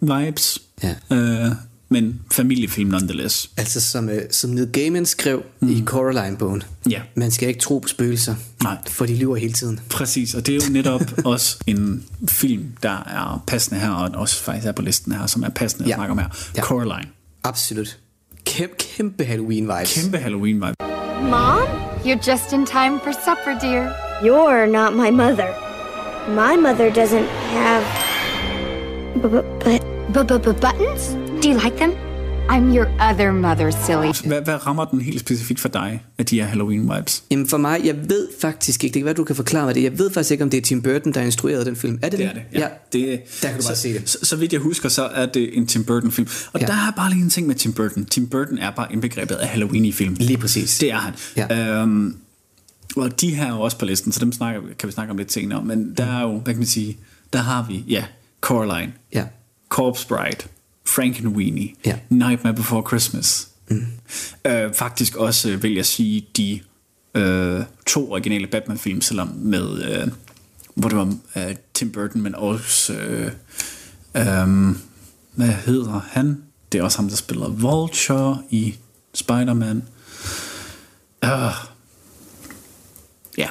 vibes, 0.00 0.62
ja. 0.82 0.94
øh, 1.12 1.52
men 1.88 2.20
familiefilm 2.32 2.90
nonetheless. 2.90 3.50
Altså 3.56 3.80
som, 3.80 4.08
øh, 4.08 4.22
som 4.30 4.50
Neil 4.50 4.68
Gaiman 4.72 5.06
skrev 5.06 5.42
mm. 5.60 5.68
i 5.68 5.82
Coraline-bogen. 5.86 6.62
Ja. 6.90 7.00
Man 7.14 7.30
skal 7.30 7.48
ikke 7.48 7.60
tro 7.60 7.78
på 7.78 7.88
spøgelser, 7.88 8.34
Nej. 8.62 8.76
for 8.88 9.06
de 9.06 9.16
lyver 9.16 9.36
hele 9.36 9.52
tiden. 9.52 9.80
Præcis, 9.90 10.34
og 10.34 10.46
det 10.46 10.52
er 10.52 10.66
jo 10.66 10.72
netop 10.72 11.00
også 11.24 11.58
en 11.66 12.04
film, 12.28 12.64
der 12.82 12.90
er 12.90 13.44
passende 13.46 13.80
her, 13.80 13.90
og 13.90 14.10
også 14.14 14.42
faktisk 14.42 14.66
er 14.66 14.72
på 14.72 14.82
listen 14.82 15.12
her, 15.12 15.26
som 15.26 15.42
er 15.42 15.48
passende 15.48 15.88
ja. 15.88 15.92
at 15.92 15.96
snakke 15.96 16.12
om 16.12 16.18
her. 16.18 16.28
Ja. 16.56 16.62
Coraline. 16.62 17.10
Absolut. 17.44 17.98
Kæmpe, 18.44 18.76
kæmpe 18.78 19.24
Halloween-vibes. 19.24 20.00
Kæmpe 20.00 20.18
Halloween-vibes. 20.18 20.74
Mom, 21.30 21.68
you're 22.04 22.30
just 22.30 22.52
in 22.52 22.66
time 22.66 23.00
for 23.04 23.12
supper, 23.12 23.58
dear. 23.60 23.92
You're 24.22 24.66
not 24.66 24.92
my 24.94 25.10
mother. 25.10 25.48
My 26.28 26.56
mother 26.56 26.90
doesn't 26.90 27.28
have. 27.52 27.84
But. 29.22 29.44
but 29.64 29.93
But, 30.12 30.26
but, 30.28 30.42
but 30.42 30.56
buttons? 30.60 31.02
Do 31.42 31.48
you 31.50 31.58
like 31.64 31.76
them? 31.76 31.90
I'm 32.48 32.76
your 32.76 32.86
other 33.10 33.32
mother, 33.32 33.70
silly. 33.70 34.28
Hvad, 34.28 34.42
hvad 34.42 34.66
rammer 34.66 34.84
den 34.84 35.00
helt 35.00 35.20
specifikt 35.20 35.60
for 35.60 35.68
dig, 35.68 36.02
af 36.18 36.26
de 36.26 36.42
her 36.42 36.46
Halloween-vibes? 36.48 37.22
Jamen 37.30 37.48
for 37.48 37.56
mig, 37.56 37.80
jeg 37.84 37.96
ved 38.08 38.28
faktisk 38.40 38.84
ikke, 38.84 38.94
det 38.94 39.00
kan 39.00 39.04
være, 39.04 39.14
du 39.14 39.24
kan 39.24 39.36
forklare 39.36 39.64
mig 39.64 39.74
det, 39.74 39.82
jeg 39.82 39.98
ved 39.98 40.10
faktisk 40.10 40.30
ikke, 40.30 40.44
om 40.44 40.50
det 40.50 40.58
er 40.58 40.62
Tim 40.62 40.82
Burton, 40.82 41.12
der 41.12 41.20
har 41.20 41.24
instrueret 41.26 41.66
den 41.66 41.76
film. 41.76 41.98
Er 42.02 42.08
det 42.08 42.18
Det 42.18 42.26
er 42.26 42.32
det, 42.32 42.42
ja. 42.52 42.58
ja. 42.60 42.66
Det, 42.92 43.20
Der 43.42 43.48
kan 43.48 43.58
du 43.60 43.66
bare 43.66 43.76
så, 43.76 43.82
se 43.82 43.92
det. 43.94 44.08
Så, 44.08 44.18
så 44.22 44.36
vidt 44.36 44.52
jeg 44.52 44.60
husker, 44.60 44.88
så 44.88 45.04
er 45.04 45.26
det 45.26 45.56
en 45.58 45.66
Tim 45.66 45.84
Burton 45.84 46.12
film. 46.12 46.28
Og 46.52 46.60
Ja. 46.60 46.66
ja. 46.66 46.72
der 46.72 46.78
er 46.88 46.92
bare 46.96 47.10
lige 47.10 47.22
en 47.22 47.30
ting 47.30 47.46
med 47.46 47.54
Tim 47.54 47.72
Burton. 47.72 48.04
Tim 48.04 48.26
Burton 48.28 48.58
er 48.58 48.70
bare 48.70 48.86
indbegrebet 48.92 49.34
af 49.34 49.48
Halloween 49.48 49.84
i 49.84 49.92
film. 49.92 50.16
Lige 50.20 50.36
præcis. 50.38 50.78
Det 50.78 50.90
er 50.92 50.96
han. 50.96 51.12
Ja. 51.36 51.80
Øhm, 51.80 52.16
og 52.96 53.20
de 53.20 53.34
her 53.34 53.44
er 53.46 53.50
jo 53.50 53.60
også 53.60 53.78
på 53.78 53.84
listen, 53.84 54.12
så 54.12 54.20
dem 54.20 54.32
snakker, 54.32 54.60
kan 54.78 54.86
vi 54.86 54.92
snakke 54.92 55.10
om 55.10 55.16
lidt 55.16 55.32
senere. 55.32 55.64
Men 55.64 55.94
der 55.96 56.04
er 56.18 56.22
jo, 56.22 56.38
hvad 56.38 56.54
kan 56.54 56.58
man 56.60 56.66
sige, 56.66 56.96
der 57.32 57.38
har 57.38 57.66
vi, 57.68 57.84
ja, 57.88 58.04
Coraline, 58.40 58.92
Ja. 59.14 59.24
Corpse 59.74 60.06
Bride, 60.08 60.48
Frankenweenie, 60.84 61.74
Ja. 61.86 61.98
Nightmare 62.08 62.54
Before 62.54 62.82
Christmas. 62.88 63.48
Mm. 63.68 63.86
Øh, 64.44 64.74
faktisk 64.74 65.16
også, 65.16 65.50
øh, 65.50 65.62
vil 65.62 65.74
jeg 65.74 65.86
sige, 65.86 66.26
de 66.36 66.60
øh, 67.14 67.64
to 67.86 68.12
originale 68.12 68.46
Batman-film, 68.46 69.00
selvom 69.00 69.28
med, 69.28 69.82
øh, 69.82 70.08
hvor 70.74 70.88
det 70.88 70.98
var 70.98 71.16
øh, 71.36 71.56
Tim 71.74 71.92
Burton, 71.92 72.20
men 72.22 72.34
også, 72.34 72.92
øh, 72.94 73.32
øh, 74.16 74.76
hvad 75.34 75.48
hedder 75.48 76.00
han? 76.10 76.42
Det 76.72 76.78
er 76.78 76.82
også 76.82 76.98
ham, 76.98 77.08
der 77.08 77.16
spiller 77.16 77.48
Vulture 77.48 78.42
i 78.50 78.74
Spider-Man. 79.14 79.82
Uh, 81.22 81.30
ja. 83.38 83.48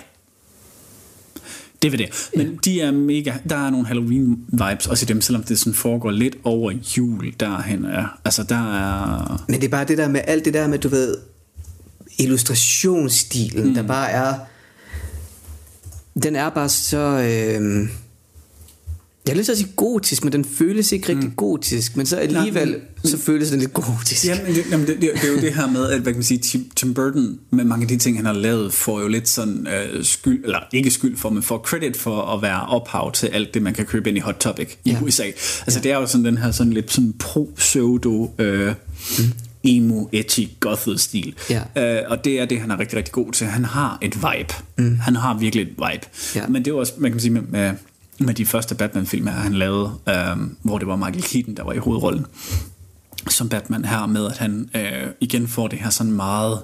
Det 1.84 1.92
var 1.92 1.98
det. 1.98 2.30
Men 2.36 2.60
de 2.66 2.82
er 2.82 2.92
mega... 2.92 3.34
Der 3.50 3.56
er 3.56 3.70
nogle 3.70 3.88
Halloween-vibes 3.88 4.90
også 4.90 5.06
i 5.06 5.08
dem, 5.08 5.22
selvom 5.22 5.44
det 5.44 5.60
sådan 5.60 5.74
foregår 5.74 6.12
lidt 6.12 6.36
over 6.44 6.72
jul 6.98 7.34
derhen. 7.40 7.86
Er. 7.86 8.20
Altså, 8.26 8.44
der 8.44 8.56
er... 8.76 9.46
Men 9.48 9.62
det 9.62 9.66
er 9.66 9.72
bare 9.72 9.86
det 9.86 9.98
der 9.98 10.08
med 10.08 10.22
alt 10.28 10.46
det 10.46 10.54
der 10.54 10.68
med, 10.68 10.80
du 10.80 10.88
ved, 10.88 11.18
illustrationsstilen, 12.20 13.68
mm. 13.68 13.74
der 13.74 13.84
bare 13.84 14.10
er... 14.10 14.34
Den 16.24 16.36
er 16.36 16.50
bare 16.50 16.70
så... 16.70 16.98
Øh, 16.98 17.90
jeg 19.26 19.34
har 19.34 19.38
lyst 19.38 19.46
til 19.46 19.52
at 19.52 19.58
sige 19.58 19.70
gotisk, 19.76 20.24
men 20.24 20.34
den 20.34 20.46
føles 20.46 20.92
ikke 20.92 21.10
rigtig 21.10 21.30
mm. 21.30 21.36
gotisk, 21.36 21.98
men 21.98 22.06
så 22.06 22.16
alligevel, 22.18 22.68
Nej, 22.70 22.78
men- 23.04 23.12
så 23.12 23.18
føles 23.18 23.50
den 23.50 23.60
lidt 23.60 23.74
gotisk. 23.74 24.26
Jamen, 24.26 24.46
det, 24.56 24.64
jamen 24.72 24.88
det, 24.88 24.96
det, 25.02 25.12
det 25.22 25.24
er 25.30 25.34
jo 25.34 25.40
det 25.42 25.54
her 25.54 25.68
med, 25.68 25.90
at 25.90 26.00
hvad 26.00 26.12
kan 26.14 26.18
man 26.18 26.24
sige, 26.24 26.38
Tim, 26.38 26.70
Tim 26.76 26.94
Burton 26.94 27.40
med 27.52 27.64
mange 27.64 27.84
af 27.84 27.88
de 27.88 27.98
ting, 27.98 28.18
han 28.18 28.26
har 28.26 28.34
lavet, 28.34 28.74
får 28.74 29.02
jo 29.02 29.08
lidt 29.08 29.30
sådan 29.30 29.68
øh, 29.68 30.04
skyld, 30.06 30.44
eller 30.46 30.60
ikke 30.74 30.92
skyld 30.92 31.18
for, 31.18 31.30
men 31.30 31.44
får 31.44 31.58
credit 31.58 31.98
for 31.98 32.22
at 32.22 32.42
være 32.42 32.66
ophav 32.68 33.12
til 33.12 33.28
alt 33.28 33.54
det, 33.54 33.62
man 33.62 33.74
kan 33.74 33.86
købe 33.86 34.10
ind 34.10 34.18
i 34.18 34.22
Hot 34.22 34.36
Topic 34.40 34.70
i 34.86 34.92
Ja. 34.92 34.98
USA. 35.02 35.24
Altså 35.62 35.80
det 35.80 35.92
er 35.92 35.96
jo 35.96 36.08
sådan 36.08 36.26
den 36.26 36.38
her 36.38 36.52
sådan 36.52 36.74
lidt 36.74 36.94
sådan 36.94 37.14
pro-pseudo 37.20 38.32
øh, 38.40 38.74
emo, 39.64 40.06
edgy, 40.12 40.48
gothet 40.60 41.00
stil. 41.00 41.36
Ja. 41.50 41.62
Øh, 42.02 42.12
og 42.12 42.26
det 42.26 42.40
er 42.40 42.46
det, 42.46 42.60
han 42.60 42.72
er 42.72 42.80
rigtig, 42.80 42.98
rigtig 42.98 43.12
god 43.12 43.32
til. 43.32 43.48
Han 43.48 43.66
har 43.66 43.98
et 44.02 44.16
vibe. 44.16 44.54
Mm. 44.78 44.96
Han 45.00 45.16
har 45.16 45.38
virkelig 45.40 45.62
et 45.64 45.70
vibe. 45.70 46.06
Ja. 46.36 46.48
Men 46.48 46.66
det 46.66 46.72
er 46.72 46.76
også, 46.76 46.94
man 46.98 47.12
kan 47.12 47.20
sige, 47.22 47.32
med, 47.32 47.42
med, 47.42 47.72
med 48.20 48.34
de 48.34 48.46
første 48.46 48.76
Batman-film, 48.76 49.28
han 49.28 49.54
lavede, 49.54 49.92
øh, 50.10 50.38
hvor 50.62 50.78
det 50.78 50.88
var 50.88 50.96
Michael 50.96 51.24
Keaton, 51.24 51.56
der 51.56 51.64
var 51.64 51.74
i 51.74 51.78
hovedrollen 51.78 52.26
som 53.30 53.50
Batman 53.50 53.86
her 53.86 54.06
med, 54.06 54.26
at 54.26 54.38
han 54.38 54.70
øh, 54.76 55.08
igen 55.20 55.48
får 55.48 55.68
det 55.68 55.80
her 55.80 55.90
sådan 55.90 56.12
meget 56.12 56.60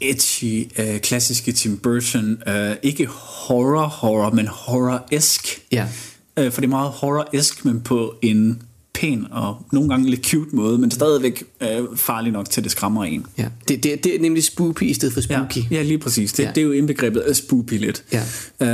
edgy, 0.00 0.70
øh, 0.78 1.00
klassiske 1.00 1.52
Tim 1.52 1.78
Burton, 1.78 2.42
øh, 2.46 2.76
ikke 2.82 3.06
horror-horror, 3.06 4.30
men 4.30 4.46
horror-esk. 4.46 5.62
Ja. 5.72 5.88
Øh, 6.36 6.52
for 6.52 6.60
det 6.60 6.66
er 6.68 6.70
meget 6.70 6.90
horror-esk, 6.90 7.64
men 7.64 7.80
på 7.80 8.14
en 8.22 8.62
pæn 8.96 9.26
og 9.30 9.66
nogle 9.72 9.88
gange 9.88 10.10
lidt 10.10 10.26
cute 10.26 10.56
måde, 10.56 10.78
men 10.78 10.90
stadigvæk 10.90 11.44
øh, 11.60 11.68
farlig 11.96 12.32
nok 12.32 12.50
til, 12.50 12.60
at 12.60 12.64
det 12.64 12.72
skræmmer 12.72 13.04
en. 13.04 13.26
Ja. 13.38 13.48
Det, 13.68 13.82
det, 13.82 14.04
det 14.04 14.14
er 14.16 14.20
nemlig 14.20 14.44
spoopy 14.44 14.82
i 14.82 14.94
stedet 14.94 15.14
for 15.14 15.20
spooky. 15.20 15.56
Ja, 15.58 15.76
ja 15.76 15.82
lige 15.82 15.98
præcis. 15.98 16.32
Det, 16.32 16.42
Ja. 16.44 16.48
det 16.54 16.58
er 16.58 16.62
jo 16.64 16.72
indbegrebet 16.72 17.20
af 17.20 17.36
spoopy 17.36 17.72
lidt. 17.72 18.04
Ja. 18.12 18.22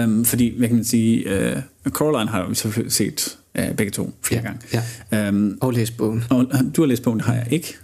Øhm, 0.02 0.24
fordi, 0.24 0.58
hvad 0.58 0.68
kan 0.68 0.76
man 0.76 0.84
sige, 0.84 1.18
øh, 1.28 1.62
Coraline 1.88 2.30
har 2.30 2.48
vi 2.48 2.54
selvfølgelig 2.54 2.92
set 2.92 3.38
øh, 3.54 3.74
begge 3.74 3.90
to 3.92 4.14
flere 4.22 4.40
Ja, 4.40 4.46
gange. 4.46 4.82
Ja. 5.12 5.28
Øhm, 5.28 5.58
Og 5.60 5.72
læs 5.72 5.90
bogen. 5.90 6.24
og 6.30 6.46
øh, 6.54 6.60
du 6.76 6.82
har 6.82 6.86
læst 6.86 7.02
bogen, 7.02 7.18
det 7.18 7.26
har 7.26 7.34
jeg 7.34 7.46
ikke. 7.50 7.74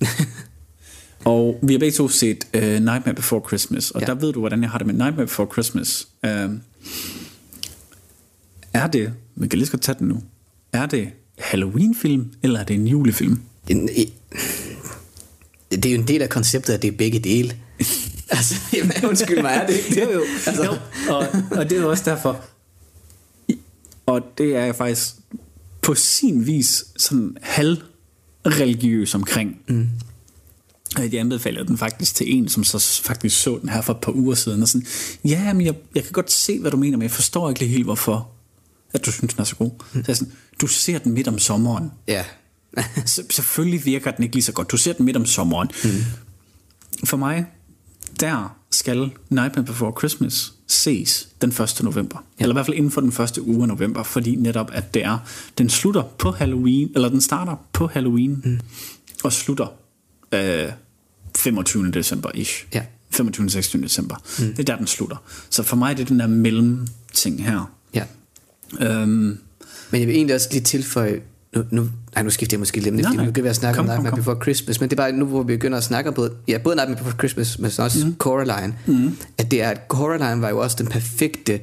og 1.24 1.58
vi 1.62 1.72
har 1.72 1.78
begge 1.78 1.96
to 1.96 2.08
set 2.08 2.46
uh, 2.56 2.60
Nightmare 2.62 3.14
Before 3.14 3.42
Christmas, 3.48 3.90
og 3.90 4.00
Ja. 4.00 4.06
der 4.06 4.14
ved 4.14 4.32
du, 4.32 4.38
hvordan 4.38 4.62
jeg 4.62 4.70
har 4.70 4.78
det 4.78 4.86
med 4.86 4.94
Nightmare 4.94 5.26
Before 5.26 5.48
Christmas. 5.52 6.08
Um, 6.44 6.60
er 8.72 8.86
det, 8.86 9.12
vi 9.34 9.48
kan 9.48 9.58
lige 9.58 9.66
så 9.66 9.72
godt 9.72 9.82
tage 9.82 9.96
den 9.98 10.08
nu, 10.08 10.22
er 10.72 10.86
det 10.86 11.08
Halloween-film, 11.42 12.32
eller 12.42 12.60
er 12.60 12.64
det 12.64 12.74
en 12.74 12.86
julefilm? 12.86 13.40
Det 15.70 15.86
er 15.86 15.90
jo 15.90 15.98
en 15.98 16.08
del 16.08 16.22
af 16.22 16.28
konceptet, 16.28 16.72
at 16.72 16.82
det 16.82 16.88
er 16.88 16.96
begge 16.96 17.18
dele. 17.18 17.56
altså, 18.36 18.54
jamen, 18.72 18.92
undskyld 19.04 19.42
mig, 19.42 19.50
er 19.50 19.66
det 19.66 19.74
ikke 19.76 20.00
det? 20.00 20.02
Jo, 20.02 20.12
jo. 20.12 20.22
Altså, 20.46 20.64
jo 20.64 20.76
og, 21.14 21.26
og 21.50 21.70
det 21.70 21.78
er 21.78 21.82
jo 21.82 21.90
også 21.90 22.10
derfor, 22.10 22.44
og 24.06 24.22
det 24.38 24.56
er 24.56 24.64
jeg 24.64 24.76
faktisk 24.76 25.14
på 25.82 25.94
sin 25.94 26.46
vis 26.46 26.84
sådan 26.96 27.36
halvreligiøs 27.42 29.14
omkring. 29.14 29.56
Mm. 29.68 29.88
Jeg 30.98 31.14
anbefalede 31.14 31.66
den 31.66 31.78
faktisk 31.78 32.14
til 32.14 32.36
en, 32.36 32.48
som 32.48 32.64
så 32.64 33.02
faktisk 33.04 33.42
så 33.42 33.58
den 33.60 33.68
her 33.68 33.80
for 33.80 33.92
et 33.92 34.00
par 34.00 34.12
uger 34.12 34.34
siden, 34.34 34.62
og 34.62 34.68
sådan, 34.68 34.86
ja, 35.24 35.52
men 35.52 35.66
jeg, 35.66 35.74
jeg 35.94 36.02
kan 36.02 36.12
godt 36.12 36.32
se, 36.32 36.60
hvad 36.60 36.70
du 36.70 36.76
mener, 36.76 36.96
men 36.96 37.02
jeg 37.02 37.10
forstår 37.10 37.50
ikke 37.50 37.66
helt, 37.66 37.84
hvorfor 37.84 38.30
at 38.92 39.06
du 39.06 39.12
synes, 39.12 39.34
den 39.34 39.40
er 39.40 39.44
så 39.44 39.56
god. 39.56 39.70
Mm. 39.70 40.04
Så 40.04 40.04
jeg 40.08 40.16
sådan, 40.16 40.32
du 40.60 40.66
ser 40.66 40.98
den 40.98 41.12
midt 41.12 41.28
om 41.28 41.38
sommeren. 41.38 41.90
ja. 42.08 42.24
Så, 43.06 43.22
selvfølgelig 43.30 43.84
virker 43.84 44.10
den 44.10 44.22
ikke 44.22 44.36
lige 44.36 44.42
så 44.42 44.52
godt. 44.52 44.70
Du 44.70 44.76
ser 44.76 44.92
den 44.92 45.04
midt 45.04 45.16
om 45.16 45.26
sommeren. 45.26 45.68
Mm. 45.84 45.90
For 47.06 47.16
mig, 47.16 47.46
der 48.20 48.56
skal 48.70 49.10
Nightmare 49.30 49.64
Before 49.64 49.92
Christmas 49.98 50.52
ses 50.66 51.28
den 51.42 51.50
1. 51.50 51.80
november. 51.82 52.24
Ja. 52.38 52.44
Eller 52.44 52.52
i 52.52 52.56
hvert 52.56 52.66
fald 52.66 52.76
inden 52.76 52.90
for 52.90 53.00
den 53.00 53.12
første 53.12 53.42
uge 53.42 53.62
af 53.62 53.68
november, 53.68 54.02
fordi 54.02 54.36
netop 54.36 54.70
at 54.72 54.94
det 54.94 55.04
er, 55.04 55.18
den 55.58 55.70
slutter 55.70 56.02
på 56.18 56.30
Halloween, 56.30 56.90
eller 56.94 57.08
den 57.08 57.20
starter 57.20 57.56
på 57.72 57.86
Halloween, 57.86 58.42
mm. 58.44 58.60
og 59.24 59.32
slutter 59.32 59.66
øh, 60.32 60.72
25. 61.36 61.90
december-ish. 61.90 62.66
Ja. 62.74 62.82
25. 63.10 63.50
26. 63.50 63.82
december. 63.82 64.16
Mm. 64.38 64.44
Det 64.44 64.58
er 64.58 64.64
der, 64.64 64.76
den 64.76 64.86
slutter. 64.86 65.16
Så 65.50 65.62
for 65.62 65.76
mig 65.76 65.96
det 65.96 66.02
er 66.02 66.06
den 66.06 66.20
der 66.20 66.26
mellemting 66.26 67.44
her. 67.44 67.72
Øhm, 68.82 69.38
Men 69.90 70.00
jeg 70.00 70.06
vil 70.08 70.16
egentlig 70.16 70.34
også 70.34 70.48
lige 70.52 70.62
tilføje, 70.62 71.20
nu, 71.56 71.64
nu, 71.70 71.88
nej, 72.14 72.22
nu 72.22 72.30
skifter 72.30 72.56
jeg 72.56 72.58
måske 72.58 72.80
lidt, 72.80 72.94
Nej, 72.94 73.14
nej. 73.14 73.24
nu 73.26 73.32
kan 73.32 73.44
vi 73.44 73.54
snakke 73.54 73.80
om 73.80 73.86
Kom, 73.86 73.94
Nightmare. 73.94 74.16
Before 74.16 74.36
Christmas, 74.42 74.80
men 74.80 74.90
det 74.90 74.98
er 74.98 75.02
bare 75.02 75.12
nu, 75.12 75.24
hvor 75.24 75.42
vi 75.42 75.56
begynder 75.56 75.78
at 75.78 75.84
snakke 75.84 76.08
om 76.08 76.14
både, 76.14 76.32
ja, 76.48 76.58
både 76.58 76.76
Nightmare 76.76 76.98
Before 76.98 77.16
Christmas, 77.18 77.58
men 77.58 77.70
også 77.78 78.06
mm. 78.06 78.14
Coraline, 78.18 78.74
mm. 78.86 79.16
at 79.38 79.50
det 79.50 79.62
er, 79.62 79.68
at 79.70 79.80
Coraline 79.88 80.42
var 80.42 80.48
jo 80.48 80.58
også 80.58 80.76
den 80.78 80.86
perfekte 80.86 81.60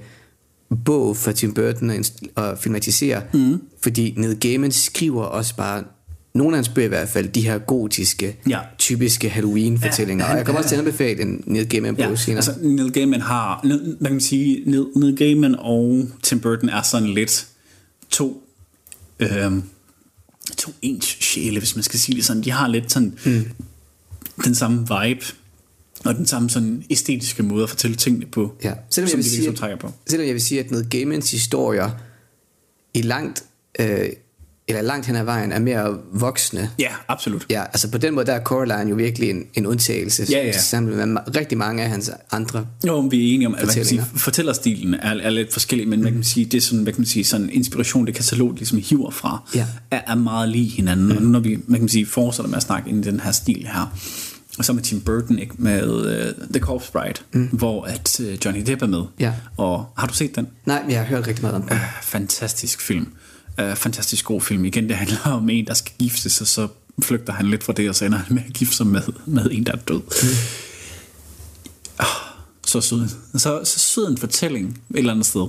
bog 0.86 1.18
for 1.18 1.32
Tim 1.32 1.54
Burton 1.54 1.90
at, 1.90 2.12
at 2.38 2.60
filmatisere, 2.60 3.22
mm. 3.34 3.62
fordi 3.84 4.14
Neil 4.18 4.40
Gaiman 4.40 4.72
skriver 4.72 5.24
også 5.24 5.56
bare 5.56 5.84
nogle 6.34 6.54
af 6.54 6.58
hans 6.58 6.70
bøger 6.70 6.86
i 6.86 6.90
hvert 6.90 7.10
fald, 7.10 7.28
de 7.30 7.42
her 7.42 7.58
gotiske, 7.58 8.38
ja. 8.50 8.60
typiske 8.78 9.30
Halloween-fortællinger. 9.30 10.26
Ja, 10.26 10.32
og 10.32 10.38
jeg 10.38 10.46
kommer 10.46 10.58
også 10.58 10.70
til 10.70 10.76
at 10.76 10.80
anbefale 10.80 11.22
en 11.22 11.44
Neil 11.46 11.70
Gaiman-bog 11.70 12.10
Ja, 12.10 12.16
senere. 12.16 12.38
altså 12.38 12.54
Neil 12.62 12.92
Gaiman 12.92 13.22
har, 13.22 13.60
Neil- 13.64 13.98
man 14.00 14.12
kan 14.12 14.22
sige, 14.22 14.64
Neil, 14.66 14.86
Neil 14.96 15.18
Gaiman 15.18 15.56
og 15.60 16.08
Tim 16.24 16.40
Burton 16.40 16.70
er 16.70 16.82
sådan 16.82 17.10
lidt 17.10 17.48
to, 18.10 18.44
øhm, 19.20 19.64
to 20.58 20.72
ens 20.82 21.06
sjæle, 21.06 21.60
hvis 21.60 21.76
man 21.76 21.84
skal 21.84 22.00
sige 22.00 22.16
det 22.16 22.26
sådan. 22.26 22.44
De 22.44 22.52
har 22.52 22.68
lidt 22.68 22.92
sådan 22.92 23.18
Mm. 23.26 23.46
den 24.44 24.56
samme 24.56 24.78
vibe, 24.80 25.26
og 26.06 26.16
den 26.16 26.26
samme 26.26 26.50
sådan 26.50 26.84
æstetiske 26.90 27.44
måde 27.44 27.64
at 27.64 27.70
fortælle 27.70 27.96
tingene 27.98 28.26
på, 28.26 28.56
Ja, 28.64 28.74
selvom 28.90 29.06
jeg, 29.06 29.10
som 29.12 29.18
vil 29.18 29.24
de 29.24 29.30
sige, 29.30 29.38
ligesom 29.40 29.56
trækker 29.56 29.78
på. 29.78 29.92
selvom 30.08 30.26
jeg 30.28 30.34
vil 30.34 30.42
sige, 30.42 30.60
at 30.60 30.72
Neil 30.72 30.86
Gaimans 30.90 31.32
historier 31.32 31.90
i 32.94 33.02
langt, 33.02 33.44
øh, 33.80 34.10
eller 34.70 34.82
langt 34.82 35.06
hen 35.06 35.16
ad 35.16 35.24
vejen 35.24 35.52
er 35.52 35.60
mere 35.60 35.98
voksne. 36.14 36.70
Ja, 36.80 36.90
absolut. 37.08 37.46
Ja, 37.50 37.64
altså 37.64 37.92
på 37.92 37.98
den 37.98 38.14
måde, 38.16 38.26
der 38.26 38.34
er 38.34 38.44
Coraline 38.44 38.90
jo 38.90 38.96
virkelig 38.96 39.30
en, 39.30 39.44
en 39.54 39.66
undtagelse. 39.66 40.26
Ja, 40.30 40.46
ja. 40.46 40.60
Sammen 40.60 41.14
med 41.14 41.36
rigtig 41.36 41.58
mange 41.58 41.84
af 41.84 41.90
hans 41.90 42.12
andre 42.32 42.66
Jo, 42.88 43.00
vi 43.00 43.30
er 43.32 43.36
enige 43.36 43.48
om, 43.48 43.54
at 43.54 43.60
hvad 43.60 43.74
kan 43.74 43.80
man 43.80 43.86
sige, 43.86 44.06
fortællerstilen 44.16 44.94
er, 44.94 45.16
er 45.22 45.30
lidt 45.30 45.54
forskellig, 45.54 45.88
men 45.88 46.00
mm. 46.00 46.04
man 46.04 46.14
kan 46.14 46.24
sige, 46.24 46.46
det 46.46 46.58
er 46.58 46.62
sådan, 46.62 46.84
hvad 46.84 46.94
kan 46.94 47.02
man 47.02 47.08
sige, 47.08 47.26
sådan 47.26 47.50
inspiration, 47.50 48.06
det 48.08 48.16
katalog 48.16 48.54
ligesom 48.54 48.78
hiver 48.78 49.10
fra, 49.12 49.50
Ja. 49.56 49.66
er, 49.92 50.02
er 50.08 50.16
meget 50.16 50.50
lige 50.50 50.70
hinanden. 50.70 51.06
Mm. 51.06 51.16
Og 51.16 51.22
nu 51.22 51.30
når 51.30 51.40
vi, 51.40 51.60
man 51.68 51.80
kan 51.80 51.90
sige, 51.90 52.06
fortsætter 52.06 52.50
med 52.50 52.58
at 52.58 52.64
snakke 52.64 52.90
ind 52.90 53.06
i 53.06 53.10
den 53.10 53.20
her 53.20 53.32
stil 53.32 53.68
her, 53.74 53.98
og 54.58 54.66
så 54.66 54.74
med 54.74 54.84
Tim 54.84 55.02
Burton 55.02 55.40
ikke, 55.40 55.54
med 55.58 55.90
uh, 55.90 56.48
The 56.54 56.60
Corpse 56.60 56.92
Bride, 56.92 57.14
mm. 57.32 57.48
hvor 57.52 57.84
at 57.84 58.20
uh, 58.20 58.46
Johnny 58.46 58.62
Depp 58.66 58.82
er 58.82 58.88
med. 58.88 59.02
Ja. 59.20 59.34
Og 59.58 59.86
har 59.98 60.08
du 60.08 60.14
set 60.14 60.36
den? 60.36 60.48
Nej, 60.66 60.84
jeg 60.90 60.98
har 60.98 61.06
hørt 61.06 61.28
rigtig 61.28 61.42
meget 61.42 61.56
om 61.56 61.62
den. 61.62 61.72
Uh, 61.72 61.78
fantastisk 62.02 62.82
film. 62.82 63.02
Uh, 63.02 63.10
Øh, 63.60 63.76
fantastisk 63.76 64.26
god 64.26 64.42
film. 64.42 64.66
Igen, 64.66 64.88
det 64.88 64.96
handler 64.96 65.20
om 65.24 65.50
en, 65.50 65.68
der 65.68 65.74
skal 65.74 65.94
gifte 66.00 66.30
sig, 66.30 66.48
så 66.48 66.68
flygter 67.02 67.34
han 67.34 67.50
lidt 67.50 67.64
fra 67.64 67.74
det, 67.74 67.90
og 67.90 67.96
så 67.96 68.06
ender 68.06 68.18
han 68.18 68.36
med 68.36 68.44
at 68.48 68.54
gifte 68.54 68.76
sig 68.76 68.88
med, 68.88 69.02
med 69.26 69.50
en, 69.52 69.66
der 69.66 69.72
er 69.72 69.78
død. 69.78 70.02
Mm. 70.02 70.36
så 72.66 72.82
sød, 72.82 73.08
så, 73.34 73.62
så 73.64 73.80
sød 73.80 74.08
en 74.08 74.18
fortælling 74.18 74.70
et 74.70 74.98
eller 74.98 75.12
andet 75.12 75.26
sted. 75.26 75.48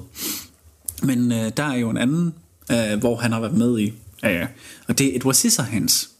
Men 1.02 1.32
øh, 1.32 1.52
der 1.56 1.64
er 1.64 1.74
jo 1.74 1.90
en 1.90 1.98
anden, 1.98 2.34
øh, 2.70 2.98
hvor 2.98 3.16
han 3.16 3.32
har 3.32 3.40
været 3.40 3.56
med 3.56 3.78
i, 3.78 3.92
øh, 4.24 4.46
og 4.88 4.98
det 4.98 5.06
er 5.06 5.16
Edward 5.16 5.34
Scissorhands. 5.34 6.10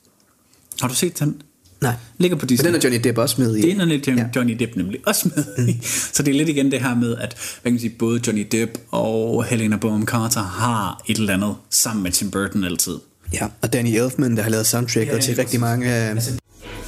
Har 0.81 0.89
du 0.89 0.95
set 0.95 1.19
den? 1.19 1.43
Nej. 1.81 1.95
Ligger 2.19 2.37
på 2.37 2.47
Disney. 2.47 2.69
Og 2.69 2.73
den 2.73 2.81
er 2.81 2.85
Johnny 2.85 3.05
Depp 3.05 3.19
også 3.19 3.41
med 3.41 3.57
i. 3.57 3.63
Det 3.63 3.81
er 3.81 3.85
lidt 3.85 4.07
Johnny, 4.07 4.23
ja. 4.23 4.29
Johnny 4.37 4.57
Depp 4.59 4.77
nemlig 4.77 5.01
også 5.07 5.31
med 5.37 5.69
i. 5.69 5.79
Så 6.13 6.23
det 6.23 6.35
er 6.35 6.39
lidt 6.39 6.49
igen 6.49 6.71
det 6.73 6.81
her 6.81 6.95
med, 6.95 7.17
at 7.17 7.35
hvad 7.63 7.63
kan 7.63 7.73
man 7.73 7.81
sige, 7.81 7.95
både 7.99 8.21
Johnny 8.27 8.47
Depp 8.53 8.79
og 8.91 9.45
Helena 9.45 9.77
Bonham 9.77 10.07
Carter 10.07 10.43
har 10.43 11.03
et 11.07 11.17
eller 11.19 11.35
andet 11.35 11.55
sammen 11.71 12.03
med 12.03 12.11
Tim 12.11 12.31
Burton 12.31 12.65
altid. 12.65 12.97
Ja, 13.33 13.47
og 13.63 13.73
Danny 13.73 13.89
Elfman, 14.01 14.37
der 14.37 14.43
har 14.43 14.51
lavet 14.51 14.67
soundtracket 14.67 15.13
Ja, 15.15 15.21
til 15.21 15.37
rigtig 15.37 15.61
mange 15.61 15.87
af... 15.93 16.11
Altså, 16.11 16.31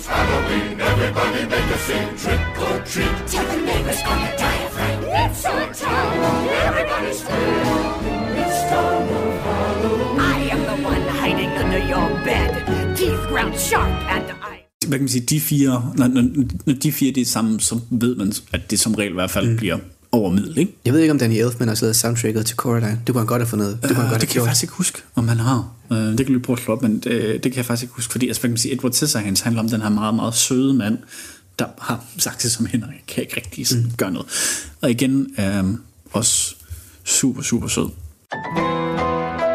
Halloween, 0.08 0.80
everybody 0.80 1.42
make 1.54 1.70
a 1.74 1.78
scene, 1.86 2.10
trick 2.22 2.42
or 2.66 2.76
treat. 2.92 3.14
Tell 3.32 3.46
the 3.52 3.60
neighbors 3.70 4.00
on 4.10 4.18
the 4.24 4.32
diaphragm. 4.42 4.98
It's 5.22 5.44
our 5.52 5.66
town, 5.84 6.12
everybody 6.68 7.12
scream. 7.22 8.42
It's 8.42 8.60
time 8.72 9.08
of 9.18 9.32
Halloween. 9.46 10.20
I 10.34 10.38
am 10.54 10.60
the 10.70 10.88
one 10.92 11.04
hiding 11.20 11.52
under 11.62 11.82
your 11.92 12.08
bed. 12.26 12.50
Teeth 12.96 13.24
ground 13.30 13.54
sharp 13.58 13.92
and. 14.14 14.41
Hvad 14.88 14.98
kan 14.98 15.02
man 15.02 15.08
sige, 15.08 15.24
de 15.26 15.40
fire, 15.40 15.92
når, 15.96 16.06
når, 16.08 16.24
når 16.66 16.74
de 16.74 16.92
fire 16.92 17.12
det 17.12 17.20
er 17.20 17.24
sammen, 17.24 17.60
så 17.60 17.80
ved 17.90 18.16
man, 18.16 18.32
at 18.52 18.70
det 18.70 18.80
som 18.80 18.94
regel 18.94 19.10
i 19.12 19.14
hvert 19.14 19.30
fald 19.30 19.50
mm. 19.50 19.56
bliver 19.56 19.78
over 20.12 20.30
middel, 20.30 20.58
ikke? 20.58 20.72
Jeg 20.84 20.92
ved 20.92 21.00
ikke, 21.00 21.12
om 21.12 21.18
Danny 21.18 21.34
Elfman 21.34 21.68
har 21.68 21.78
lavet 21.82 21.96
soundtracket 21.96 22.46
til 22.46 22.56
Coraline. 22.56 23.00
Det 23.06 23.14
kunne 23.14 23.20
han 23.20 23.26
godt 23.26 23.42
have 23.42 23.48
fundet. 23.48 23.78
Det 23.82 23.90
kunne 23.90 23.94
han 23.96 24.04
Øh, 24.04 24.10
godt 24.10 24.20
det 24.20 24.20
have 24.20 24.20
kan 24.20 24.28
jeg 24.28 24.32
gjort. 24.32 24.46
faktisk 24.46 24.62
ikke 24.62 24.74
huske, 24.74 24.98
om 25.14 25.28
han 25.28 25.38
har. 25.38 25.68
Øh, 25.92 25.98
det 25.98 26.26
kan 26.26 26.34
vi 26.34 26.38
prøve 26.40 26.56
at 26.56 26.62
slå 26.64 26.74
op, 26.74 26.82
men 26.82 26.94
det, 26.94 27.04
det 27.32 27.42
kan 27.42 27.56
jeg 27.56 27.64
faktisk 27.64 27.82
ikke 27.82 27.94
huske, 27.94 28.12
fordi 28.12 28.26
altså, 28.28 28.40
hvad 28.40 28.48
kan 28.48 28.52
man 28.52 28.58
sige, 28.58 28.74
Edward 28.74 28.92
Scissorhands 28.92 29.40
handler 29.40 29.62
om 29.62 29.68
den 29.68 29.80
her 29.82 29.88
meget, 29.88 30.14
meget 30.14 30.34
søde 30.34 30.74
mand, 30.74 30.98
der 31.58 31.66
har 31.78 32.04
sagt 32.18 32.42
det 32.42 32.52
som 32.52 32.66
hænder, 32.66 32.86
kan 33.08 33.22
ikke 33.22 33.36
rigtig 33.36 33.66
sådan, 33.66 33.84
mm. 33.84 33.90
gøre 33.96 34.10
noget. 34.12 34.26
Og 34.80 34.90
igen, 34.90 35.26
øh, 35.38 35.64
også 36.12 36.54
super, 37.04 37.42
super 37.42 37.68
sød. 37.68 37.88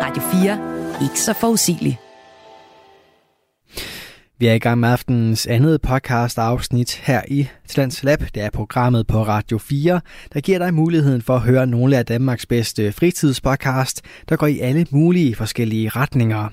Radio 0.03 0.21
4. 0.41 1.03
Ikke 1.03 1.19
så 1.21 1.33
forudsigelig. 1.39 1.99
Vi 4.39 4.47
er 4.47 4.53
i 4.53 4.59
gang 4.59 4.79
med 4.79 4.89
aftenens 4.89 5.47
andet 5.47 5.81
podcast 5.81 6.37
afsnit 6.37 7.01
her 7.03 7.21
i 7.27 7.47
Tlands 7.67 8.03
Lab. 8.03 8.19
Det 8.35 8.43
er 8.43 8.49
programmet 8.49 9.07
på 9.07 9.23
Radio 9.23 9.57
4, 9.57 10.01
der 10.33 10.41
giver 10.41 10.59
dig 10.59 10.73
muligheden 10.73 11.21
for 11.21 11.35
at 11.35 11.41
høre 11.41 11.67
nogle 11.67 11.97
af 11.97 12.05
Danmarks 12.05 12.45
bedste 12.45 12.91
fritidspodcast, 12.91 14.01
der 14.29 14.35
går 14.35 14.47
i 14.47 14.59
alle 14.59 14.85
mulige 14.91 15.35
forskellige 15.35 15.89
retninger. 15.89 16.49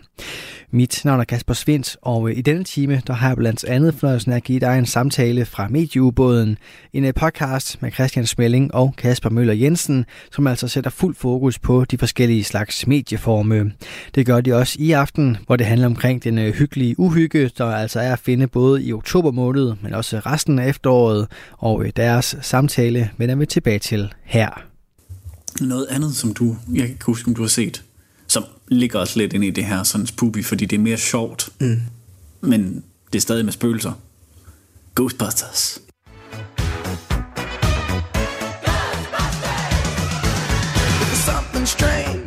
Mit 0.75 1.05
navn 1.05 1.21
er 1.21 1.25
Kasper 1.25 1.55
Svindt, 1.55 1.97
og 2.03 2.33
i 2.33 2.41
denne 2.41 2.65
time 2.65 3.03
der 3.07 3.13
har 3.13 3.29
jeg 3.29 3.37
blandt 3.37 3.65
andet 3.65 3.95
fornøjelsen 3.95 4.33
at 4.33 4.45
give 4.45 4.61
dig 4.61 4.79
en 4.79 4.87
samtale 4.87 5.45
fra 5.45 5.69
Medieubåden. 5.69 6.59
En 6.93 7.05
øh, 7.05 7.15
podcast 7.15 7.83
med 7.83 7.93
Christian 7.93 8.27
Smelling 8.27 8.75
og 8.75 8.95
Kasper 8.97 9.31
Møller 9.31 9.55
Jensen, 9.55 10.05
som 10.33 10.47
altså 10.47 10.69
sætter 10.69 10.91
fuld 10.91 11.15
fokus 11.15 11.59
på 11.59 11.85
de 11.85 11.99
forskellige 11.99 12.45
slags 12.45 12.87
medieforme. 12.87 13.73
Det 14.15 14.27
gør 14.27 14.41
de 14.41 14.53
også 14.53 14.77
i 14.79 14.93
aften, 14.93 15.37
hvor 15.47 15.57
det 15.57 15.67
handler 15.67 15.87
omkring 15.87 16.25
den 16.25 16.39
øh, 16.39 16.55
hyggelige 16.55 17.01
uhygge, 17.01 17.51
der 17.59 17.65
altså 17.75 18.01
er 18.01 18.13
at 18.13 18.19
finde 18.19 18.47
både 18.47 18.83
i 18.85 18.93
oktober 18.93 19.31
måned, 19.31 19.73
men 19.83 19.95
også 19.95 20.19
resten 20.19 20.59
af 20.59 20.69
efteråret, 20.69 21.27
og 21.59 21.85
øh, 21.85 21.93
deres 21.97 22.37
samtale 22.43 23.11
vender 23.19 23.35
vi 23.35 23.47
tilbage 23.47 23.79
til 23.79 24.13
her. 24.25 24.51
Noget 25.61 25.87
andet, 25.91 26.17
som 26.17 26.35
du, 26.35 26.57
jeg 26.73 26.81
kan 26.83 26.91
ikke 26.91 27.05
huske, 27.05 27.29
om 27.29 27.35
du 27.35 27.43
har 27.43 27.49
set, 27.49 27.83
som 28.29 28.45
ligger 28.69 28.99
også 28.99 29.19
lidt 29.19 29.33
ind 29.33 29.45
i 29.45 29.51
det 29.51 29.65
her 29.65 29.83
sådan 29.83 30.07
spoopy, 30.07 30.45
fordi 30.45 30.65
det 30.67 30.77
er 30.77 30.81
mere 30.81 30.97
sjovt, 30.97 31.49
Mm. 31.61 31.81
men 32.41 32.85
det 33.13 33.19
er 33.19 33.23
stadig 33.23 33.45
med 33.45 33.53
spøgelser. 33.53 33.93
Ghostbusters. 34.97 35.81
There's 41.01 41.25
something 41.27 41.67
strange 41.69 42.24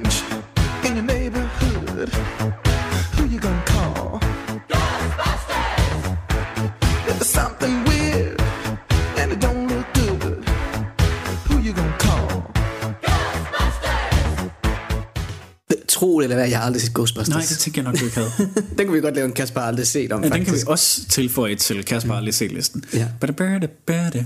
Det 16.19 16.23
eller 16.25 16.35
hvad, 16.35 16.49
jeg 16.49 16.57
har 16.59 16.65
aldrig 16.65 16.81
set 16.81 16.93
Ghostbusters. 16.93 17.29
Nej, 17.35 17.45
det 17.49 17.57
tænker 17.57 17.81
jeg 17.81 17.91
nok, 17.91 17.99
du 17.99 18.05
ikke 18.05 18.17
havde. 18.17 18.31
den 18.77 18.85
kan 18.85 18.93
vi 18.93 18.99
godt 18.99 19.15
lave 19.15 19.25
en 19.25 19.33
Kasper 19.33 19.61
aldrig 19.61 19.87
set 19.87 20.11
om, 20.11 20.19
Ja, 20.23 20.25
den 20.25 20.31
faktisk. 20.31 20.51
kan 20.51 20.55
vi 20.67 20.71
også 20.71 21.05
tilføje 21.09 21.55
til 21.55 21.83
Kasper 21.85 22.13
aldrig 22.13 22.33
set 22.33 22.51
listen. 22.51 22.83
Ja. 22.93 23.07
Bada 23.19 23.33
bada 23.33 23.67
bada. 23.85 24.25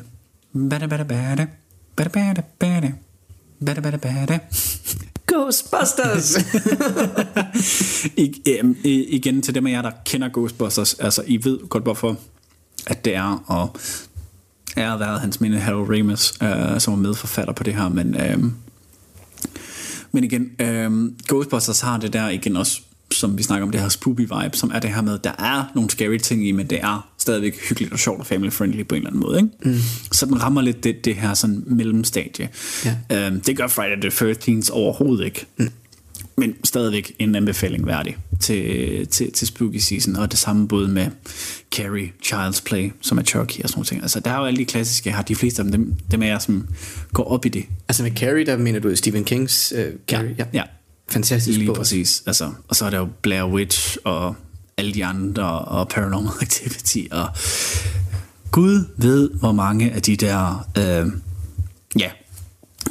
Bada 0.69 0.87
bada 0.87 1.03
bada. 1.03 1.45
Bada 1.95 2.09
bada 2.09 2.41
bada. 2.59 2.91
Bada 3.65 3.81
bada 3.81 3.97
bada. 3.97 4.39
Ghostbusters! 5.27 6.37
I, 8.17 8.41
igen 9.09 9.41
til 9.41 9.55
dem 9.55 9.67
af 9.67 9.71
jer, 9.71 9.81
der 9.81 9.91
kender 10.05 10.29
Ghostbusters, 10.29 10.93
altså 10.93 11.23
I 11.27 11.45
ved 11.45 11.59
godt 11.69 11.83
hvorfor, 11.83 12.17
at 12.87 13.05
det 13.05 13.15
er, 13.15 13.43
og 13.47 13.75
er 14.75 14.97
været 14.97 15.19
hans 15.21 15.41
minde 15.41 15.59
Harold 15.59 15.97
Ramis, 15.97 16.33
øh, 16.43 16.79
som 16.79 16.93
er 16.93 16.97
medforfatter 16.97 17.53
på 17.53 17.63
det 17.63 17.75
her, 17.75 17.89
men, 17.89 18.15
øhm, 18.21 18.53
men 20.11 20.23
igen, 20.23 20.51
øhm, 20.59 21.15
Ghostbusters 21.27 21.81
har 21.81 21.97
det 21.97 22.13
der 22.13 22.29
igen 22.29 22.57
også, 22.57 22.81
som 23.11 23.37
vi 23.37 23.43
snakker 23.43 23.65
om, 23.65 23.71
det 23.71 23.81
her 23.81 23.89
spoopy 23.89 24.21
vibe, 24.21 24.51
som 24.53 24.71
er 24.73 24.79
det 24.79 24.89
her 24.89 25.01
med, 25.01 25.19
der 25.19 25.31
er 25.39 25.71
nogle 25.75 25.89
scary 25.89 26.17
ting 26.17 26.47
i, 26.47 26.51
men 26.51 26.67
det 26.67 26.79
er 26.81 27.09
stadigvæk 27.17 27.59
hyggeligt 27.69 27.93
og 27.93 27.99
sjovt 27.99 28.19
og 28.19 28.25
family 28.25 28.51
friendly 28.51 28.83
på 28.83 28.95
en 28.95 28.99
eller 28.99 29.09
anden 29.09 29.21
måde. 29.21 29.37
Ikke? 29.37 29.49
Mm. 29.63 29.81
Så 30.11 30.25
den 30.25 30.43
rammer 30.43 30.61
lidt 30.61 30.83
det, 30.83 31.05
det 31.05 31.15
her 31.15 31.33
sådan 31.33 31.63
mellemstadie. 31.67 32.49
Ja. 32.85 33.27
Øhm, 33.27 33.41
det 33.41 33.57
gør 33.57 33.67
Friday 33.67 34.09
the 34.09 34.31
13th 34.33 34.71
overhovedet 34.71 35.25
ikke. 35.25 35.45
Mm. 35.57 35.69
Men 36.41 36.55
stadigvæk 36.63 37.15
en 37.19 37.35
anbefaling 37.35 37.85
værdig 37.85 38.17
til, 38.39 39.07
til, 39.07 39.31
til 39.31 39.47
Spooky 39.47 39.77
Season, 39.77 40.15
og 40.15 40.31
det 40.31 40.39
samme 40.39 40.67
både 40.67 40.87
med 40.87 41.07
Carrie, 41.75 42.11
Child's 42.25 42.63
Play, 42.65 42.91
som 43.01 43.17
er 43.17 43.23
Chucky 43.23 43.59
og 43.63 43.69
sådan 43.69 43.77
nogle 43.77 43.85
ting. 43.85 44.01
Altså, 44.01 44.19
der 44.19 44.31
er 44.31 44.39
jo 44.39 44.45
alle 44.45 44.57
de 44.57 44.65
klassiske, 44.65 45.09
jeg 45.09 45.15
har 45.15 45.23
de 45.23 45.35
fleste 45.35 45.61
af 45.61 45.71
dem, 45.71 45.95
dem, 46.11 46.23
er 46.23 46.27
jeg, 46.27 46.41
som 46.41 46.67
går 47.13 47.23
op 47.23 47.45
i 47.45 47.49
det. 47.49 47.65
Altså 47.87 48.03
med 48.03 48.11
Carrie, 48.11 48.45
der 48.45 48.57
mener 48.57 48.79
du 48.79 48.95
Stephen 48.95 49.23
Kings 49.23 49.73
uh, 49.77 49.83
Carrie? 50.07 50.35
Ja, 50.37 50.45
ja. 50.53 50.63
Fantastisk 51.09 51.57
Lige 51.57 51.67
bog. 51.67 51.75
præcis. 51.75 52.23
Altså, 52.25 52.51
og 52.67 52.75
så 52.75 52.85
er 52.85 52.89
der 52.89 52.97
jo 52.97 53.07
Blair 53.21 53.43
Witch 53.43 53.97
og 54.03 54.35
alle 54.77 54.93
de 54.93 55.05
andre, 55.05 55.59
og 55.59 55.87
Paranormal 55.87 56.33
Activity, 56.41 56.99
og 57.11 57.29
Gud 58.51 58.85
ved, 58.97 59.29
hvor 59.29 59.51
mange 59.51 59.91
af 59.91 60.01
de 60.01 60.15
der, 60.15 60.67
øh, 60.77 61.11
ja, 61.99 62.11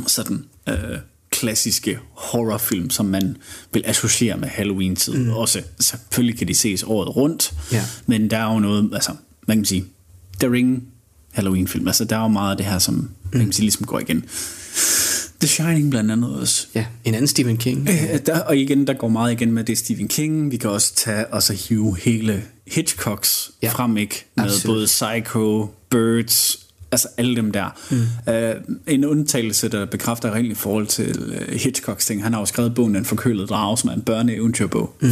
sådan 0.07 0.45
øh, 0.69 0.99
klassiske 1.31 1.99
horrorfilm, 2.13 2.91
som 2.91 3.07
man 3.07 3.37
vil 3.73 3.83
associere 3.87 4.37
med 4.37 4.49
Halloween-tid. 4.49 5.15
Mm. 5.15 5.31
Også 5.31 5.63
selvfølgelig 5.81 6.39
kan 6.39 6.49
de 6.49 6.55
ses 6.55 6.83
året 6.83 7.17
rundt, 7.17 7.55
Ja. 7.73 7.85
men 8.07 8.31
der 8.31 8.37
er 8.39 8.53
jo 8.55 8.59
noget, 8.59 8.91
altså, 8.95 9.11
hvad 9.45 9.55
kan 9.55 9.59
man 9.61 9.65
sige, 9.65 9.85
The 10.41 10.53
Ring 10.53 10.83
Halloween-film, 11.33 11.87
altså 11.87 12.05
der 12.05 12.17
er 12.17 12.23
jo 12.23 12.29
meget 12.29 12.51
af 12.51 12.57
det 12.57 12.67
her, 12.67 12.79
som 12.79 12.95
mm. 12.95 13.09
man 13.33 13.43
kan 13.45 13.53
sige, 13.53 13.63
ligesom 13.65 13.87
går 13.87 13.99
igen. 14.01 14.25
The 15.41 15.49
Shining 15.49 15.91
blandt 15.91 16.11
andet 16.11 16.37
også. 16.37 16.67
Ja, 16.75 16.87
en 17.05 17.15
anden 17.15 17.29
Stephen 17.29 17.57
King. 17.57 17.89
Øh, 17.89 18.19
der, 18.27 18.41
og 18.41 18.57
igen, 18.57 18.87
der 18.87 18.93
går 18.93 19.09
meget 19.09 19.33
igen 19.33 19.53
med 19.53 19.65
det 19.65 19.79
Stephen 19.79 20.09
King. 20.09 20.51
Vi 20.51 20.57
kan 20.57 20.71
også 20.71 20.95
tage 20.95 21.27
og 21.27 21.43
så 21.43 21.53
hive 21.53 21.97
hele 21.99 22.45
Hitchcocks 22.67 23.51
ja. 23.63 23.71
frem, 23.71 23.97
ikke? 23.97 24.27
Med 24.37 24.45
Absolut. 24.45 24.75
både 24.75 24.87
Psycho, 24.87 25.75
Birds, 25.91 26.67
altså 26.93 27.09
alle 27.17 27.37
dem 27.37 27.53
der. 27.53 27.69
Mm. 27.91 28.69
Uh, 28.69 28.77
en 28.87 29.05
undtagelse, 29.05 29.69
der 29.69 29.87
bekræfter 29.87 30.35
rent 30.35 30.53
i 30.53 30.55
forhold 30.55 30.87
til 30.87 31.19
uh, 31.29 31.55
Hitchcocks 31.55 32.07
ting. 32.07 32.23
Han 32.23 32.33
har 32.33 32.41
jo 32.41 32.47
skrevet 32.47 32.75
bogen 32.75 32.95
Den 32.95 33.05
forkølede 33.05 33.47
drage, 33.47 33.79
som 33.79 33.91
er 33.91 33.95
en 33.95 34.03
børneeventyrbog. 34.03 34.95
Mm. 35.01 35.09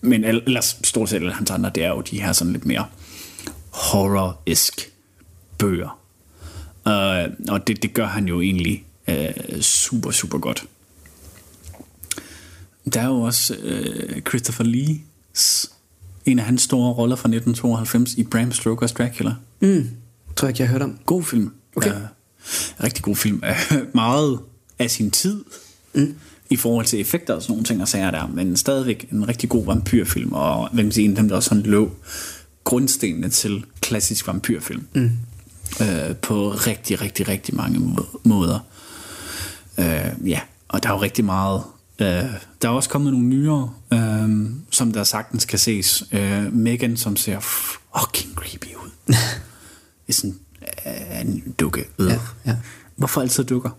Men 0.00 0.24
el- 0.24 0.42
ellers 0.46 0.76
stort 0.84 1.08
set 1.08 1.16
alle 1.16 1.32
hans 1.32 1.50
andre, 1.50 1.70
det 1.74 1.84
er 1.84 1.88
jo 1.88 2.00
de 2.00 2.20
her 2.22 2.32
sådan 2.32 2.52
lidt 2.52 2.66
mere 2.66 2.86
horror-isk 3.70 4.92
bøger. 5.58 5.98
Uh, 6.86 7.32
og 7.48 7.66
det, 7.66 7.82
det 7.82 7.94
gør 7.94 8.06
han 8.06 8.28
jo 8.28 8.40
egentlig 8.40 8.84
uh, 9.08 9.60
super, 9.60 10.10
super 10.10 10.38
godt. 10.38 10.64
Der 12.92 13.00
er 13.00 13.06
jo 13.06 13.20
også 13.20 13.54
uh, 13.64 14.20
Christopher 14.28 14.64
Lee's 14.64 15.70
en 16.26 16.38
af 16.38 16.44
hans 16.44 16.62
store 16.62 16.92
roller 16.92 17.16
fra 17.16 17.28
1992 17.28 18.14
i 18.14 18.22
Bram 18.22 18.48
Stoker's 18.50 18.92
Dracula. 18.94 19.34
Mm. 19.60 19.90
Tror 20.38 20.48
jeg 20.48 20.50
ikke, 20.50 20.62
jeg 20.62 20.68
har 20.68 20.72
hørt 20.72 20.82
om. 20.82 20.98
God 21.06 21.22
film. 21.22 21.50
Okay. 21.76 21.90
Uh, 21.90 21.96
rigtig 22.84 23.04
god 23.04 23.16
film. 23.16 23.42
Meget 23.94 24.38
af 24.78 24.90
sin 24.90 25.10
tid 25.10 25.44
mm. 25.94 26.14
i 26.50 26.56
forhold 26.56 26.86
til 26.86 27.00
effekter 27.00 27.34
og 27.34 27.42
sådan 27.42 27.52
nogle 27.52 27.64
ting 27.64 27.82
og 27.82 27.88
sager 27.88 28.10
der, 28.10 28.26
men 28.26 28.56
stadigvæk 28.56 29.08
en 29.12 29.28
rigtig 29.28 29.48
god 29.48 29.66
vampyrfilm, 29.66 30.32
og 30.32 30.68
hvem 30.72 30.90
sige, 30.90 31.04
en 31.04 31.10
af 31.10 31.16
dem, 31.16 31.28
der 31.28 31.36
også 31.36 31.48
sådan 31.48 31.62
lå 31.62 31.90
grundstenene 32.64 33.28
til 33.28 33.64
klassisk 33.80 34.26
vampyrfilm. 34.26 34.86
Mm. 34.94 35.10
Uh, 35.80 36.16
på 36.22 36.50
rigtig, 36.50 37.00
rigtig, 37.00 37.28
rigtig 37.28 37.54
mange 37.54 37.78
må- 37.78 38.20
måder. 38.24 38.58
Uh, 39.78 40.28
ja, 40.28 40.40
og 40.68 40.82
der 40.82 40.88
er 40.88 40.92
jo 40.92 41.02
rigtig 41.02 41.24
meget 41.24 41.62
Uh, 42.00 42.06
der 42.06 42.68
er 42.68 42.68
også 42.68 42.88
kommet 42.88 43.12
nogle 43.12 43.26
nyere, 43.26 43.70
uh, 43.92 44.50
som 44.70 44.92
der 44.92 45.04
sagtens 45.04 45.44
kan 45.44 45.58
ses. 45.58 46.04
Uh, 46.12 46.52
Megan, 46.52 46.96
som 46.96 47.16
ser 47.16 47.40
fucking 47.40 48.34
creepy 48.34 48.74
ud. 48.74 49.14
er 50.08 50.12
sådan 50.12 50.34
uh, 50.86 51.20
en 51.20 51.54
dukke. 51.60 51.84
Ja, 51.98 52.18
ja. 52.46 52.56
Hvorfor 52.96 53.20
altid 53.20 53.44
dukker? 53.44 53.70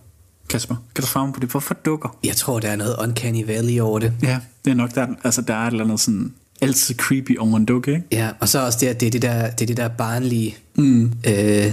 Kasper, 0.48 0.74
kan 0.94 1.02
du 1.02 1.08
svare 1.08 1.26
mig 1.26 1.34
på 1.34 1.40
det? 1.40 1.48
Hvorfor 1.50 1.74
dukker? 1.74 2.18
Jeg 2.24 2.36
tror, 2.36 2.60
der 2.60 2.68
er 2.68 2.76
noget 2.76 2.96
uncanny 3.02 3.46
valley 3.46 3.80
over 3.80 3.98
det. 3.98 4.12
Ja, 4.22 4.38
det 4.64 4.70
er 4.70 4.74
nok 4.74 4.94
der, 4.94 5.06
altså 5.24 5.42
der 5.42 5.54
er 5.54 5.66
et 5.66 5.70
eller 5.70 5.84
andet 5.84 6.00
sådan 6.00 6.32
altid 6.60 6.94
creepy 6.94 7.38
over 7.38 7.56
en 7.56 7.64
dukke, 7.64 7.90
ikke? 7.94 8.06
Ja, 8.12 8.30
og 8.40 8.48
så 8.48 8.66
også 8.66 8.78
det, 8.80 8.86
at 8.86 9.00
det 9.00 9.06
er 9.06 9.10
det 9.10 9.22
der, 9.22 9.50
det 9.50 9.62
er 9.62 9.66
det 9.66 9.76
der 9.76 9.88
barnlige, 9.88 10.56
Mm. 10.74 11.12
øh, 11.26 11.72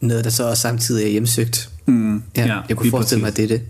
noget, 0.00 0.24
der 0.24 0.30
så 0.30 0.48
også 0.48 0.60
samtidig 0.60 1.04
er 1.04 1.08
hjemsøgt. 1.08 1.70
Mm. 1.86 2.22
Ja, 2.36 2.46
Ja, 2.46 2.60
jeg 2.68 2.76
kunne 2.76 2.90
forestille 2.90 3.20
mig, 3.22 3.32
præcis. 3.32 3.44
at 3.44 3.48
det 3.48 3.54
er 3.54 3.58
det. 3.58 3.66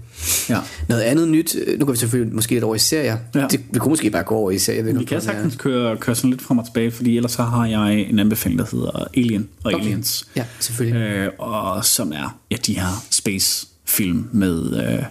Ja. 0.48 0.58
Noget 0.88 1.02
andet 1.02 1.28
nyt, 1.28 1.56
øh, 1.66 1.78
nu 1.78 1.84
kan 1.84 1.92
vi 1.92 1.98
selvfølgelig 1.98 2.34
måske 2.34 2.52
lidt 2.54 2.64
over 2.64 2.74
i 2.74 2.78
serier. 2.78 3.18
Ja. 3.34 3.46
Det, 3.50 3.60
vi 3.72 3.78
kunne 3.78 3.90
måske 3.90 4.10
bare 4.10 4.22
gå 4.22 4.34
over 4.34 4.50
i 4.50 4.58
serier. 4.58 4.82
Vi 4.82 5.04
kan 5.04 5.16
har- 5.16 5.20
sagtens 5.20 5.56
køre, 5.56 5.96
køre 5.96 6.16
sådan 6.16 6.30
lidt 6.30 6.42
frem 6.42 6.58
og 6.58 6.64
tilbage, 6.66 6.90
fordi 6.90 7.16
ellers 7.16 7.32
så 7.32 7.42
har 7.42 7.66
jeg 7.66 7.94
en 8.00 8.18
anbefaling, 8.18 8.58
der 8.58 8.66
hedder 8.72 9.04
Alien 9.16 9.48
og 9.64 9.72
Okay. 9.74 9.84
Aliens. 9.84 10.26
Ja, 10.36 10.44
selvfølgelig. 10.60 11.00
Øh, 11.00 11.30
og 11.38 11.84
som 11.84 12.12
er 12.12 12.38
ja, 12.50 12.56
de 12.66 12.74
her 12.78 13.04
space 13.10 13.66
film 13.84 14.28
med 14.32 14.88
øh, 14.92 15.02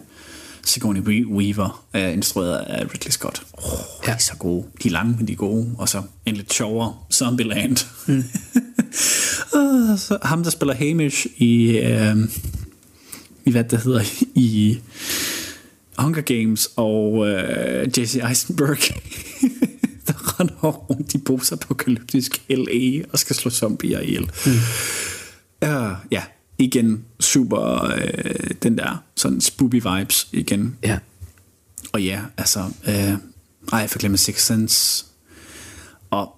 Sigourney 0.66 1.02
Weaver, 1.26 1.84
øh, 1.94 2.14
instrueret 2.14 2.58
af 2.58 2.84
Ridley 2.84 3.12
Scott. 3.12 3.44
Oh, 3.54 3.64
ja. 4.08 4.12
De 4.12 4.16
er 4.16 4.20
så 4.20 4.34
gode. 4.40 4.64
De 4.84 4.88
er 4.88 4.92
lange, 4.92 5.16
men 5.18 5.28
de 5.28 5.32
er 5.32 5.38
gode. 5.38 5.70
Og 5.78 5.90
så 5.90 6.02
en 6.26 6.36
lidt 6.36 6.54
sjovere 6.54 6.94
Zombieland. 7.14 7.78
Mm. 8.08 8.24
og 9.54 10.00
så 10.08 10.18
ham, 10.24 10.44
der 10.44 10.50
spiller 10.50 10.74
Hamish 10.76 11.26
i, 11.38 11.78
øh, 11.78 12.16
i 13.46 13.52
hvad 13.52 13.64
det 13.64 13.82
hedder, 13.82 14.02
i 14.36 14.82
Hunger 15.98 16.22
Games 16.22 16.70
og 16.76 17.28
øh, 17.28 18.00
Jesse 18.00 18.22
Eisenberg, 18.30 18.78
der 20.08 20.40
render 20.40 20.72
rundt 20.72 21.14
i 21.14 21.18
post-apokalyptisk 21.18 22.42
LA 22.50 23.06
og 23.12 23.20
skal 23.20 23.36
slå 23.36 23.52
zombier 23.52 24.00
ihjel. 24.00 24.32
Mm. 24.46 24.52
Uh, 25.62 25.96
ja, 26.12 26.24
igen 26.58 27.06
super 27.20 27.84
øh, 27.84 28.50
den 28.64 28.78
der 28.78 29.04
sådan 29.16 29.42
spooky 29.42 29.82
vibes 29.84 30.28
igen. 30.32 30.78
Ja. 30.84 31.00
Og 31.94 32.04
ja, 32.04 32.22
altså, 32.38 32.60
øh, 32.88 32.94
ej, 33.74 33.80
jeg 33.80 33.90
får 33.90 34.00
glemt 34.00 34.20
Six 34.20 34.46
Sense. 34.46 35.06
Og 36.10 36.36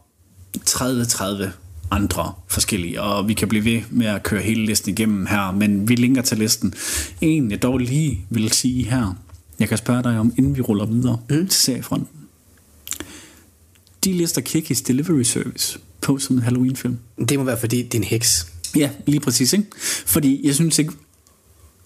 30-30 0.70 1.48
andre 1.92 2.34
forskellige, 2.48 3.02
og 3.02 3.28
vi 3.28 3.34
kan 3.34 3.48
blive 3.48 3.66
ved 3.66 3.82
med 3.90 4.06
at 4.06 4.24
køre 4.24 4.42
hele 4.42 4.66
listen 4.66 4.92
igennem 4.92 5.26
her, 5.26 5.52
men 5.52 5.90
vi 5.90 5.96
linker 5.96 6.22
til 6.22 6.38
listen. 6.38 6.74
En, 7.22 7.52
jeg 7.52 7.62
dog 7.62 7.78
lige 7.78 8.26
vil 8.30 8.52
sige 8.52 8.84
her, 8.84 9.16
jeg 9.60 9.70
kan 9.70 9.78
spørge 9.78 10.04
dig 10.04 10.20
om, 10.20 10.34
inden 10.38 10.56
vi 10.56 10.62
ruller 10.62 10.86
videre 10.86 11.20
mm. 11.30 11.48
til 11.48 11.60
seriefronten. 11.62 12.08
De 14.04 14.14
lister 14.14 14.42
Kikis 14.42 14.82
Delivery 14.82 15.24
Service 15.24 15.80
på 16.02 16.18
som 16.18 16.36
en 16.36 16.42
Halloween-film. 16.42 16.98
Det 17.30 17.40
må 17.40 17.46
være, 17.46 17.60
fordi 17.60 17.82
det 17.82 17.94
er 17.94 17.98
en 17.98 18.04
heks. 18.04 18.48
Ja, 18.76 18.90
lige 19.08 19.20
præcis, 19.20 19.54
ikke? 19.54 19.66
Fordi 20.06 20.42
jeg 20.44 20.56
synes 20.56 20.80
ikke, 20.80 20.94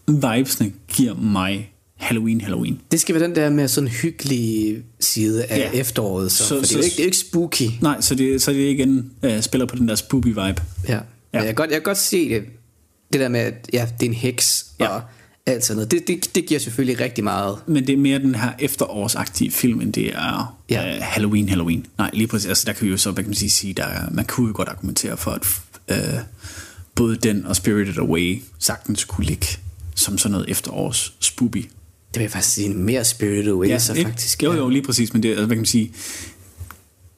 vibesne 0.07 0.71
giver 0.87 1.15
mig 1.15 1.73
Halloween, 1.99 2.41
Halloween. 2.41 2.81
Det 2.91 2.99
skal 2.99 3.15
være 3.15 3.23
den 3.23 3.35
der 3.35 3.49
med 3.49 3.67
sådan 3.67 3.87
hyggelig 3.87 4.77
side 4.99 5.45
af 5.45 5.57
Ja. 5.57 5.69
efteråret. 5.79 6.31
Så, 6.31 6.43
Så- 6.43 6.55
fordi 6.55 6.67
så- 6.67 6.73
det, 6.73 6.75
er 6.77 6.79
jo 6.79 6.83
ikke, 6.85 6.95
det 6.95 6.99
er 6.99 7.03
jo 7.03 7.07
ikke 7.07 7.17
spooky. 7.17 7.69
Nej, 7.81 8.01
så 8.01 8.15
det, 8.15 8.41
så 8.41 8.51
det 8.51 8.71
igen 8.71 9.11
uh, 9.27 9.39
spiller 9.41 9.65
på 9.65 9.75
den 9.75 9.87
der 9.87 9.95
spooky 9.95 10.27
vibe. 10.27 10.39
Ja. 10.43 10.93
ja. 10.93 10.99
Jeg, 11.33 11.45
kan 11.45 11.55
godt, 11.55 11.69
jeg 11.69 11.75
kan 11.75 11.83
godt 11.83 11.97
se 11.97 12.29
det. 12.29 12.43
Det 13.13 13.21
der 13.21 13.27
med, 13.29 13.39
at 13.39 13.69
ja, 13.73 13.87
det 13.99 14.05
er 14.05 14.09
en 14.09 14.15
heks 14.15 14.65
ja. 14.79 14.87
og 14.87 15.01
alt 15.45 15.65
sådan 15.65 15.75
noget. 15.77 15.91
Det, 15.91 16.07
det, 16.07 16.35
det 16.35 16.45
giver 16.45 16.59
selvfølgelig 16.59 16.99
rigtig 16.99 17.23
meget. 17.23 17.57
Men 17.67 17.87
det 17.87 17.93
er 17.93 17.97
mere 17.97 18.19
den 18.19 18.35
her 18.35 18.51
efterårsaktive 18.59 19.51
film, 19.51 19.81
end 19.81 19.93
det 19.93 20.07
er 20.15 20.57
ja. 20.69 20.97
uh, 20.97 21.03
Halloween, 21.03 21.49
Halloween. 21.49 21.85
Nej, 21.97 22.09
lige 22.13 22.27
præcis. 22.27 22.47
Altså, 22.47 22.63
der 22.67 22.73
kan 22.73 22.85
vi 22.85 22.91
jo 22.91 22.97
så, 22.97 23.11
hvad 23.11 23.23
kan 23.23 23.29
man 23.29 23.35
sige, 23.35 23.49
sige 23.49 23.73
der, 23.73 23.83
er- 23.85 24.09
man 24.11 24.25
kunne 24.25 24.47
jo 24.47 24.53
godt 24.55 24.69
argumentere 24.69 25.17
for, 25.17 25.31
at 25.31 25.47
uh, 25.91 26.19
både 26.95 27.15
den 27.15 27.45
og 27.45 27.55
Spirited 27.55 27.97
Away 27.97 28.41
sagtens 28.59 29.03
kunne 29.05 29.25
ligge 29.25 29.47
som 29.95 30.17
sådan 30.17 30.31
noget 30.31 30.49
efterårs 30.49 31.13
spooky. 31.19 31.69
Det 32.14 32.20
vil 32.20 32.22
jeg 32.22 32.32
faktisk 32.32 32.53
sige 32.53 32.70
mere 32.70 33.05
Spirited 33.05 33.51
Away, 33.51 33.78
så 33.78 33.93
ikke? 33.93 34.10
faktisk. 34.10 34.43
Jo, 34.43 34.53
jo, 34.53 34.70
lige 34.70 34.82
præcis, 34.82 35.14
men 35.14 35.24
det, 35.24 35.30
altså, 35.30 35.45
hvad 35.45 35.55
kan 35.55 35.62
man 35.62 35.66
sige, 35.66 35.91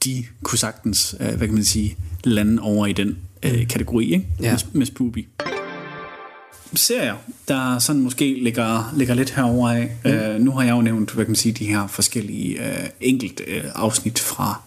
de 0.04 0.24
kunne 0.42 0.58
sagtens, 0.58 1.14
uh, 1.20 1.26
hvad 1.26 1.38
kan 1.38 1.54
man 1.54 1.64
sige, 1.64 1.96
lande 2.24 2.62
over 2.62 2.86
i 2.86 2.92
den 2.92 3.18
uh, 3.46 3.66
kategori, 3.68 4.12
ikke? 4.12 4.26
Ja. 4.42 4.56
Med, 4.72 4.86
med. 4.96 5.24
Serier, 6.74 7.16
der 7.48 7.78
sådan 7.78 8.02
måske 8.02 8.38
ligger, 8.42 8.92
ligger 8.96 9.14
lidt 9.14 9.30
herover 9.30 9.70
af. 9.70 9.96
Mm. 10.04 10.10
Uh, 10.10 10.44
nu 10.44 10.50
har 10.50 10.62
jeg 10.62 10.72
jo 10.72 10.80
nævnt, 10.80 11.10
hvad 11.10 11.24
kan 11.24 11.30
man 11.30 11.36
sige, 11.36 11.52
de 11.52 11.66
her 11.66 11.86
forskellige 11.86 12.60
uh, 12.60 12.86
enkelt 13.00 13.40
uh, 13.48 13.70
afsnit 13.74 14.18
fra 14.18 14.62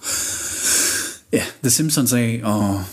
ja, 1.34 1.44
The 1.64 1.70
Simpsons 1.70 2.14
af, 2.14 2.42
og 2.44 2.84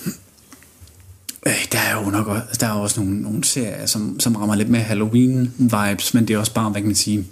øh, 1.46 1.66
der 1.72 1.78
er 1.78 2.04
jo 2.04 2.10
nok 2.10 2.26
også, 2.26 2.44
der 2.60 2.66
er 2.66 2.72
også 2.72 3.00
nogle, 3.00 3.20
nogle 3.20 3.44
serier, 3.44 3.86
som, 3.86 4.20
som 4.20 4.36
rammer 4.36 4.54
lidt 4.54 4.68
mere 4.68 4.82
Halloween-vibes, 4.82 6.10
men 6.14 6.28
det 6.28 6.34
er 6.34 6.38
også 6.38 6.54
bare, 6.54 6.70
hvad 6.70 6.80
kan 6.80 6.88
man 6.88 6.96
sige, 6.96 7.26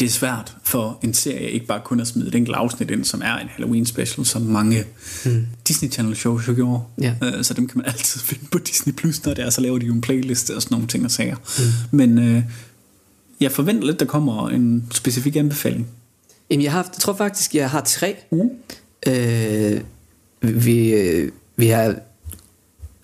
det 0.00 0.06
er 0.06 0.10
svært 0.10 0.56
for 0.64 0.98
en 1.02 1.14
serie 1.14 1.50
ikke 1.50 1.66
bare 1.66 1.80
kun 1.84 2.00
at 2.00 2.06
smide 2.06 2.28
et 2.28 2.34
enkelt 2.34 2.56
afsnit 2.56 2.90
ind, 2.90 3.04
som 3.04 3.22
er 3.24 3.36
en 3.36 3.48
Halloween 3.48 3.86
special, 3.86 4.26
som 4.26 4.42
mange 4.42 4.84
Mm. 5.24 5.46
Disney 5.68 5.90
Channel 5.90 6.16
shows 6.16 6.48
jo 6.48 6.54
gjorde. 6.54 6.82
Ja. 7.00 7.14
Øh, 7.22 7.44
så 7.44 7.54
dem 7.54 7.68
kan 7.68 7.78
man 7.78 7.86
altid 7.86 8.20
finde 8.30 8.44
på 8.50 8.58
Disney 8.58 8.92
Plus, 8.92 9.24
når 9.24 9.34
det 9.34 9.44
er, 9.44 9.50
så 9.50 9.60
laver 9.60 9.78
de 9.78 9.86
jo 9.86 9.92
en 9.92 10.00
playliste 10.00 10.56
og 10.56 10.62
sådan 10.62 10.74
nogle 10.74 10.88
ting 10.88 11.04
og 11.04 11.10
sager. 11.10 11.36
Mm. 11.36 11.96
Men 11.96 12.18
øh, 12.18 12.42
jeg 13.40 13.52
forventer 13.52 13.86
lidt, 13.86 14.00
der 14.00 14.06
kommer 14.06 14.48
en 14.48 14.86
specifik 14.92 15.36
anbefaling. 15.36 15.86
Jamen, 16.50 16.64
jeg, 16.64 16.72
har, 16.72 16.82
jeg 16.82 17.00
tror 17.00 17.14
faktisk, 17.16 17.54
jeg 17.54 17.70
har 17.70 17.80
tre. 17.80 18.16
Mm. 18.32 18.50
Øh, 19.06 19.80
vi, 20.40 20.92
øh, 20.92 21.32
vi 21.56 21.66
har... 21.66 21.94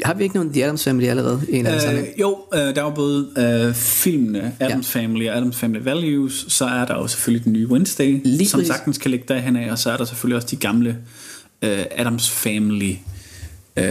Har 0.04 0.14
vi 0.14 0.22
ikke 0.22 0.34
nogen 0.36 0.52
The 0.52 0.62
Addams 0.64 0.84
Family 0.84 1.06
allerede? 1.06 1.40
En 1.48 1.66
af? 1.66 1.92
Øh, 1.92 2.04
jo, 2.20 2.38
øh, 2.54 2.60
der 2.60 2.66
er 2.66 2.82
jo 2.82 2.90
både 2.90 3.28
øh, 3.68 3.74
filmene 3.74 4.52
Adams 4.60 4.94
ja. 4.94 5.00
Family 5.00 5.28
og 5.28 5.36
Adams 5.36 5.56
Family 5.56 5.84
Values, 5.84 6.44
så 6.48 6.64
er 6.64 6.84
der 6.84 6.94
jo 6.94 7.06
selvfølgelig 7.06 7.44
den 7.44 7.52
nye 7.52 7.68
Wednesday, 7.68 8.20
Lige 8.24 8.48
som 8.48 8.58
præcis. 8.60 8.74
sagtens 8.74 8.98
kan 8.98 9.10
ligge 9.10 9.24
derhen 9.28 9.56
af, 9.56 9.70
og 9.70 9.78
så 9.78 9.90
er 9.90 9.96
der 9.96 10.04
selvfølgelig 10.04 10.36
også 10.36 10.48
de 10.50 10.56
gamle 10.56 10.96
øh, 11.62 11.84
Adams 11.90 12.30
Family 12.30 12.94
øh, 13.76 13.84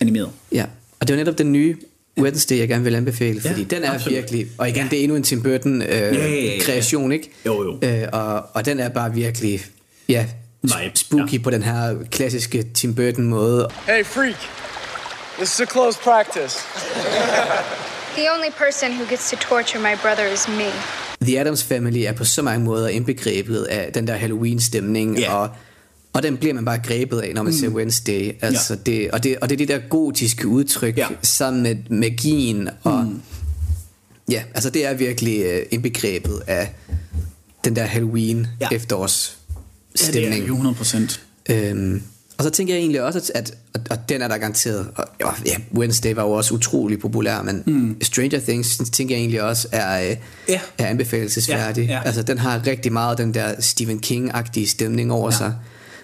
animeret. 0.00 0.30
Ja, 0.52 0.64
og 1.00 1.08
det 1.08 1.16
var 1.16 1.20
netop 1.20 1.38
den 1.38 1.52
nye 1.52 1.76
Wednesday, 2.20 2.58
jeg 2.58 2.68
gerne 2.68 2.84
vil 2.84 2.94
anbefale, 2.94 3.40
fordi 3.40 3.60
Ja, 3.60 3.76
den 3.76 3.84
er 3.84 3.92
absolut. 3.92 4.16
virkelig, 4.16 4.46
og 4.58 4.68
igen, 4.68 4.86
det 4.90 4.98
er 4.98 5.02
endnu 5.02 5.16
en 5.16 5.22
Tim 5.22 5.42
Burton 5.42 5.82
øh, 5.82 5.88
ja, 5.88 6.12
ja, 6.12 6.28
ja. 6.44 6.58
kreation, 6.60 7.12
ikke? 7.12 7.30
Jo, 7.46 7.62
jo. 7.62 7.88
Øh, 7.88 8.08
og, 8.12 8.46
og 8.54 8.66
den 8.66 8.80
er 8.80 8.88
bare 8.88 9.14
virkelig, 9.14 9.60
ja, 10.08 10.26
Vibe, 10.62 10.74
spooky 10.94 11.32
ja. 11.32 11.38
på 11.38 11.50
den 11.50 11.62
her 11.62 11.94
klassiske 12.10 12.62
Tim 12.74 12.94
Burton 12.94 13.24
måde. 13.24 13.68
Hey, 13.86 14.04
freak. 14.04 14.34
This 15.38 15.54
is 15.54 15.60
a 15.60 15.66
close 15.66 15.96
practice. 16.02 16.54
The 18.16 18.26
only 18.34 18.50
person 18.64 18.92
who 18.92 19.04
gets 19.10 19.30
to 19.30 19.36
torture 19.36 19.78
my 19.80 19.94
brother 20.02 20.26
is 20.32 20.48
me. 20.48 20.70
The 21.22 21.40
Addams 21.40 21.62
Family 21.64 21.98
er 21.98 22.12
på 22.12 22.24
så 22.24 22.42
mange 22.42 22.64
måder 22.64 22.88
indbegrebet 22.88 23.62
af 23.62 23.92
den 23.92 24.06
der 24.06 24.14
Halloween-stemning, 24.16 25.18
Ja. 25.18 25.34
og, 25.34 25.48
og 26.12 26.22
den 26.22 26.36
bliver 26.36 26.54
man 26.54 26.64
bare 26.64 26.78
grebet 26.78 27.20
af, 27.20 27.34
når 27.34 27.42
man 27.42 27.52
mm. 27.52 27.58
ser 27.58 27.68
Wednesday. 27.68 28.32
Altså 28.40 28.74
Ja. 28.74 28.80
det, 28.92 29.10
og, 29.10 29.22
det, 29.22 29.38
og 29.38 29.48
det 29.48 29.54
er 29.54 29.58
det 29.58 29.68
der 29.68 29.78
gotiske 29.88 30.48
udtryk, 30.48 30.96
Ja. 30.96 31.06
sammen 31.22 31.62
med 31.62 31.76
magien, 31.90 32.68
og, 32.82 33.04
mm. 33.04 33.22
Ja, 34.30 34.42
altså 34.54 34.70
det 34.70 34.86
er 34.86 34.94
virkelig 34.94 35.42
øh, 35.44 35.66
indbegrebet 35.70 36.42
af 36.46 36.74
den 37.64 37.76
der 37.76 37.82
Halloween 37.84 38.46
Ja. 38.60 38.68
det 38.70 38.80
stemning. 39.94 40.42
er 40.42 40.46
jo 40.46 40.56
100%. 40.56 41.20
Øhm, 41.50 42.02
og 42.38 42.44
så 42.44 42.50
tænker 42.50 42.74
jeg 42.74 42.80
egentlig 42.80 43.02
også, 43.02 43.18
at, 43.18 43.30
at 43.34 43.54
og, 43.74 43.80
og 43.90 44.08
den 44.08 44.22
er 44.22 44.28
der 44.28 44.38
garanteret, 44.38 44.88
og, 44.96 45.04
ja, 45.46 45.56
Wednesday 45.74 46.14
var 46.14 46.22
jo 46.22 46.30
også 46.30 46.54
utrolig 46.54 46.98
populær, 47.00 47.42
men 47.42 47.62
mm. 47.66 47.96
Stranger 48.02 48.40
Things 48.40 48.76
tænker 48.92 49.14
jeg 49.14 49.20
egentlig 49.20 49.42
også 49.42 49.68
er, 49.72 50.10
øh, 50.10 50.16
ja. 50.48 50.60
er 50.78 50.86
anbefalesværdig. 50.86 51.86
Ja, 51.86 51.92
ja. 51.92 52.02
Altså 52.04 52.22
den 52.22 52.38
har 52.38 52.66
rigtig 52.66 52.92
meget 52.92 53.18
den 53.18 53.34
der 53.34 53.60
Stephen 53.60 54.00
King-agtige 54.06 54.68
stemning 54.68 55.12
over 55.12 55.30
sig. 55.30 55.54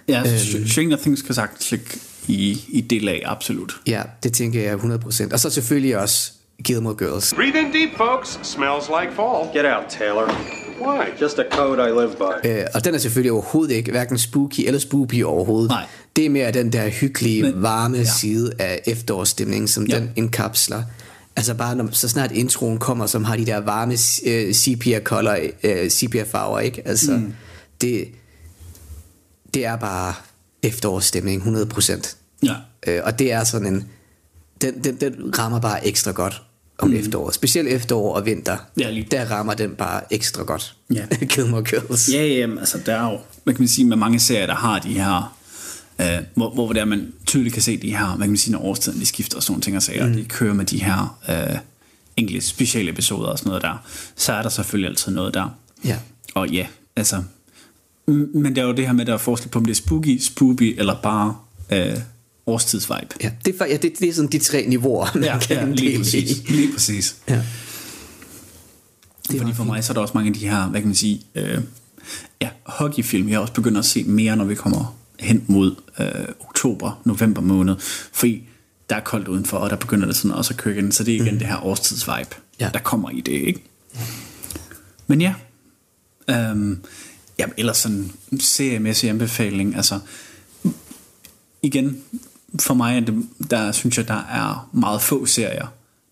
Ja, 0.08 0.20
Øhm. 0.20 0.28
øhm. 0.58 0.68
Stranger 0.68 0.96
Things 0.96 1.22
kan 1.22 1.34
sagtens 1.34 1.70
ligge 1.70 1.86
i, 2.28 2.64
i 2.68 2.80
det 2.80 3.02
lag, 3.02 3.22
absolut. 3.24 3.72
Ja, 3.86 4.02
det 4.22 4.32
tænker 4.32 4.62
jeg 4.62 4.74
100%. 4.74 5.32
Og 5.32 5.40
så 5.40 5.50
selvfølgelig 5.50 5.98
også 5.98 6.32
Gilmore 6.64 6.94
Girls. 6.94 7.34
Breathe 7.34 7.58
in 7.58 7.64
deep, 7.72 7.96
folks. 7.96 8.38
Smells 8.42 8.88
like 9.00 9.12
fall. 9.16 9.48
Get 9.54 9.64
out, 9.76 9.84
Taylor. 9.88 10.26
Why? 10.80 11.22
Just 11.22 11.38
a 11.38 11.42
code 11.50 11.78
I 11.88 11.90
live 11.90 12.10
by. 12.16 12.48
Øh, 12.48 12.64
og 12.74 12.84
den 12.84 12.94
er 12.94 12.98
selvfølgelig 12.98 13.32
overhovedet 13.32 13.74
ikke 13.74 13.90
hverken 13.90 14.18
spooky 14.18 14.60
eller 14.66 14.80
spoopy 14.80 15.22
overhovedet. 15.22 15.68
Nej. 15.70 15.84
Det 16.16 16.26
er 16.26 16.30
mere 16.30 16.52
den 16.52 16.72
der 16.72 16.88
hyggelige, 16.88 17.42
Men- 17.42 17.62
varme 17.62 17.96
ja. 17.98 18.04
side 18.04 18.52
af 18.58 18.80
efterårsstemningen, 18.86 19.68
som 19.68 19.84
Ja. 19.86 19.98
den 19.98 20.10
indkapsler. 20.16 20.82
Altså 21.36 21.54
bare 21.54 21.76
når, 21.76 21.88
så 21.92 22.08
snart 22.08 22.32
introen 22.32 22.78
kommer, 22.78 23.06
som 23.06 23.24
har 23.24 23.36
de 23.36 23.46
der 23.46 23.56
varme 23.58 23.96
øh, 24.26 24.54
sepia-color, 24.54 25.36
øh, 25.64 25.90
sepia-farver, 25.90 26.58
ikke? 26.58 26.88
Altså, 26.88 27.12
Mm. 27.12 27.32
det, 27.80 28.08
det 29.54 29.64
er 29.66 29.76
bare 29.76 30.14
efterårsstemning, 30.62 31.42
100%. 31.42 32.16
Ja. 32.42 32.54
Øh, 32.86 33.00
og 33.04 33.18
det 33.18 33.32
er 33.32 33.44
sådan 33.44 33.66
en, 33.74 33.84
den, 34.60 34.84
den, 34.84 34.96
den 35.00 35.38
rammer 35.38 35.60
bare 35.60 35.86
ekstra 35.86 36.10
godt 36.10 36.42
om 36.78 36.88
mm. 36.88 36.96
efteråret. 36.96 37.34
Specielt 37.34 37.68
efterår 37.68 38.14
og 38.14 38.26
vinter. 38.26 38.56
Ja, 38.78 38.90
lige. 38.90 39.06
Der 39.10 39.24
rammer 39.30 39.54
den 39.54 39.70
bare 39.74 40.00
ekstra 40.14 40.42
godt. 40.42 40.74
Ja. 40.94 41.06
Gilmore 41.34 41.62
Girls. 41.62 42.08
Ja, 42.12 42.26
ja, 42.26 42.46
altså 42.58 42.78
der 42.86 42.94
er 42.94 43.10
jo, 43.12 43.18
hvad 43.44 43.54
kan 43.54 43.62
man 43.62 43.68
sige, 43.68 43.84
med 43.84 43.96
mange 43.96 44.20
serier, 44.20 44.46
der 44.46 44.54
har 44.54 44.78
de 44.78 44.88
her, 44.92 45.36
øh, 46.00 46.06
hvor, 46.34 46.50
hvor 46.54 46.72
det 46.72 46.80
er, 46.80 46.84
man 46.84 47.12
tydeligt 47.26 47.52
kan 47.52 47.62
se 47.62 47.76
de 47.76 47.96
her, 47.96 48.06
hvad 48.06 48.18
kan 48.26 48.30
man 48.30 48.36
sige, 48.36 48.52
når 48.52 48.58
årstiden 48.64 49.00
de 49.00 49.06
skifter 49.06 49.36
og 49.36 49.42
sådan 49.42 49.52
nogle 49.52 49.62
ting 49.62 49.76
og 49.76 49.82
sager, 49.82 50.06
mm. 50.06 50.14
de 50.14 50.24
kører 50.24 50.54
med 50.54 50.64
de 50.64 50.82
her 50.84 51.18
øh, 51.28 51.58
enkelte 52.16 52.46
speciale 52.46 52.90
episoder 52.90 53.28
og 53.28 53.38
sådan 53.38 53.48
noget 53.48 53.62
der, 53.62 53.84
så 54.16 54.32
er 54.32 54.42
der 54.42 54.48
selvfølgelig 54.48 54.88
altid 54.88 55.12
noget 55.12 55.34
der. 55.34 55.58
Ja. 55.84 55.98
Og 56.34 56.48
ja, 56.48 56.66
altså, 56.96 57.22
men 58.06 58.44
det 58.44 58.58
er 58.58 58.62
jo 58.66 58.72
det 58.72 58.86
her 58.86 58.92
med, 58.92 59.00
at 59.00 59.06
der 59.06 59.14
er 59.14 59.18
forskel 59.18 59.50
på, 59.50 59.58
om 59.58 59.64
det 59.64 59.72
er 59.72 59.76
spooky, 59.76 60.20
spoopy 60.20 60.74
eller 60.78 60.94
bare 61.02 61.36
øh, 61.72 61.96
årstidsvibe. 62.46 63.06
Ja, 63.22 63.30
det 63.44 63.60
er, 63.60 63.66
ja, 63.66 63.76
det, 63.76 63.92
det 63.98 64.08
er 64.08 64.12
sådan 64.12 64.30
de 64.30 64.38
tre 64.38 64.66
niveauer, 64.66 65.06
man 65.14 65.24
Ja, 65.24 65.38
kan 65.38 65.56
ja 65.56 65.74
lige 65.74 65.98
præcis. 65.98 66.38
i. 66.38 66.52
Lige 66.52 66.72
præcis. 66.72 67.16
Ja. 67.28 67.42
Det 69.30 69.40
Fordi 69.40 69.52
for 69.52 69.64
mig 69.64 69.84
så 69.84 69.92
er 69.92 69.94
der 69.94 70.00
også 70.00 70.14
mange 70.14 70.28
af 70.28 70.34
de 70.34 70.48
her, 70.48 70.66
hvad 70.66 70.80
kan 70.80 70.88
man 70.88 70.94
sige, 70.94 71.22
øh, 71.34 71.58
ja, 72.42 72.48
hockeyfilm, 72.62 73.28
jeg 73.28 73.38
også 73.38 73.52
begyndt 73.52 73.78
at 73.78 73.84
se 73.84 74.04
mere, 74.04 74.36
når 74.36 74.44
vi 74.44 74.54
kommer 74.54 74.96
hen 75.20 75.44
mod 75.48 75.74
øh, 76.00 76.06
oktober, 76.40 77.00
november 77.04 77.42
måned, 77.42 77.76
fordi 78.12 78.42
der 78.90 78.96
er 78.96 79.00
koldt 79.00 79.28
udenfor, 79.28 79.56
og 79.58 79.70
der 79.70 79.76
begynder 79.76 80.06
det 80.06 80.16
sådan 80.16 80.30
også 80.30 80.54
at 80.54 80.58
køre 80.58 80.74
igen, 80.74 80.92
så 80.92 81.04
det 81.04 81.12
er 81.16 81.20
igen 81.22 81.32
mm. 81.32 81.38
det 81.38 81.48
her 81.48 81.64
årstidsvibe, 81.66 82.36
Ja. 82.60 82.70
der 82.74 82.78
kommer 82.80 83.10
i 83.10 83.20
det, 83.20 83.32
ikke? 83.32 83.64
Men 85.06 85.20
ja, 85.20 85.34
øhm, 86.30 86.78
ja 87.38 87.46
ellers 87.56 87.76
sådan 87.76 88.12
en 88.32 88.40
seriemæssig 88.40 89.10
anbefaling, 89.10 89.76
altså 89.76 90.00
igen, 91.62 92.02
for 92.60 92.74
mig 92.74 92.96
er 92.96 93.00
det, 93.00 93.26
der 93.50 93.72
synes 93.72 93.98
jeg, 93.98 94.08
der 94.08 94.24
er 94.30 94.68
meget 94.72 95.02
få 95.02 95.26
serier, 95.26 95.66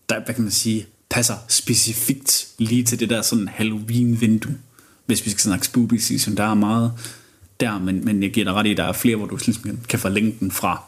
der, 0.09 0.23
hvad 0.25 0.35
kan 0.35 0.43
man 0.43 0.51
sige, 0.51 0.85
passer 1.09 1.35
specifikt 1.47 2.47
lige 2.57 2.83
til 2.83 2.99
det 2.99 3.09
der 3.09 3.21
sådan 3.21 3.47
Halloween-vindue. 3.47 4.51
Hvis 5.05 5.25
vi 5.25 5.29
skal 5.29 5.41
snakke 5.41 5.65
spooky 5.65 5.97
season, 5.97 6.37
der 6.37 6.43
er 6.43 6.53
meget 6.53 6.93
der, 7.63 7.79
men, 7.79 8.05
men 8.05 8.23
jeg 8.23 8.31
giver 8.31 8.43
dig 8.43 8.53
ret 8.53 8.65
i, 8.65 8.71
at 8.71 8.77
der 8.77 8.83
er 8.83 8.93
flere, 8.93 9.15
hvor 9.15 9.25
du 9.25 9.35
ligesom 9.35 9.79
kan- 9.89 9.99
forlænge 9.99 10.35
den 10.39 10.51
fra 10.51 10.83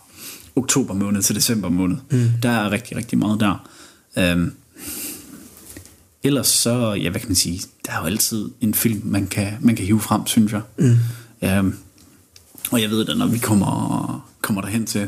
oktober 0.56 0.94
måned 0.94 1.22
til 1.22 1.36
december 1.36 1.70
måned. 1.70 1.98
Mm. 2.12 2.30
Der 2.44 2.50
er 2.50 2.72
rigtig, 2.72 2.98
rigtig 2.98 3.18
meget 3.18 3.40
der. 3.40 3.70
Øhm, 4.18 4.52
ellers 6.24 6.48
så, 6.48 6.94
ja, 6.94 7.10
hvad 7.10 7.20
kan 7.20 7.30
man 7.30 7.36
sige, 7.36 7.62
der 7.86 7.92
er 7.92 8.00
jo 8.00 8.06
altid 8.06 8.50
en 8.62 8.74
film, 8.74 9.02
man 9.06 9.28
kan, 9.28 9.48
man 9.62 9.76
kan 9.76 9.86
hive 9.86 10.00
frem, 10.00 10.28
synes 10.28 10.52
jeg. 10.52 10.62
Mm. 10.78 10.98
Øhm, 11.48 11.76
og 12.72 12.82
jeg 12.82 12.90
ved, 12.90 13.10
at 13.10 13.18
når 13.18 13.28
vi 13.28 13.38
kommer, 13.38 14.30
kommer 14.42 14.62
derhen 14.62 14.86
til, 14.86 15.08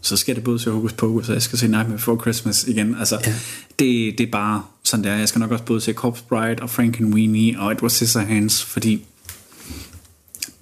så 0.00 0.16
skal 0.16 0.34
det 0.36 0.44
både 0.44 0.58
se 0.58 0.70
Hocus 0.70 0.92
Pocus, 0.92 1.28
og 1.28 1.34
jeg 1.34 1.42
skal 1.42 1.58
se 1.58 1.68
Nightmare 1.68 1.96
Before 1.96 2.20
Christmas 2.20 2.64
igen. 2.68 2.94
Altså, 2.98 3.18
ja. 3.26 3.34
det, 3.78 4.18
det 4.18 4.26
er 4.26 4.30
bare 4.32 4.62
sådan 4.84 5.04
der. 5.04 5.14
Jeg 5.14 5.28
skal 5.28 5.38
nok 5.38 5.50
også 5.50 5.64
både 5.64 5.80
se 5.80 5.92
Corpse 5.92 6.24
Bride 6.28 6.56
og 6.62 6.70
Frankenweenie 6.70 7.60
og 7.60 7.72
Edward 7.72 7.90
Scissorhands, 7.90 8.64
fordi 8.64 9.04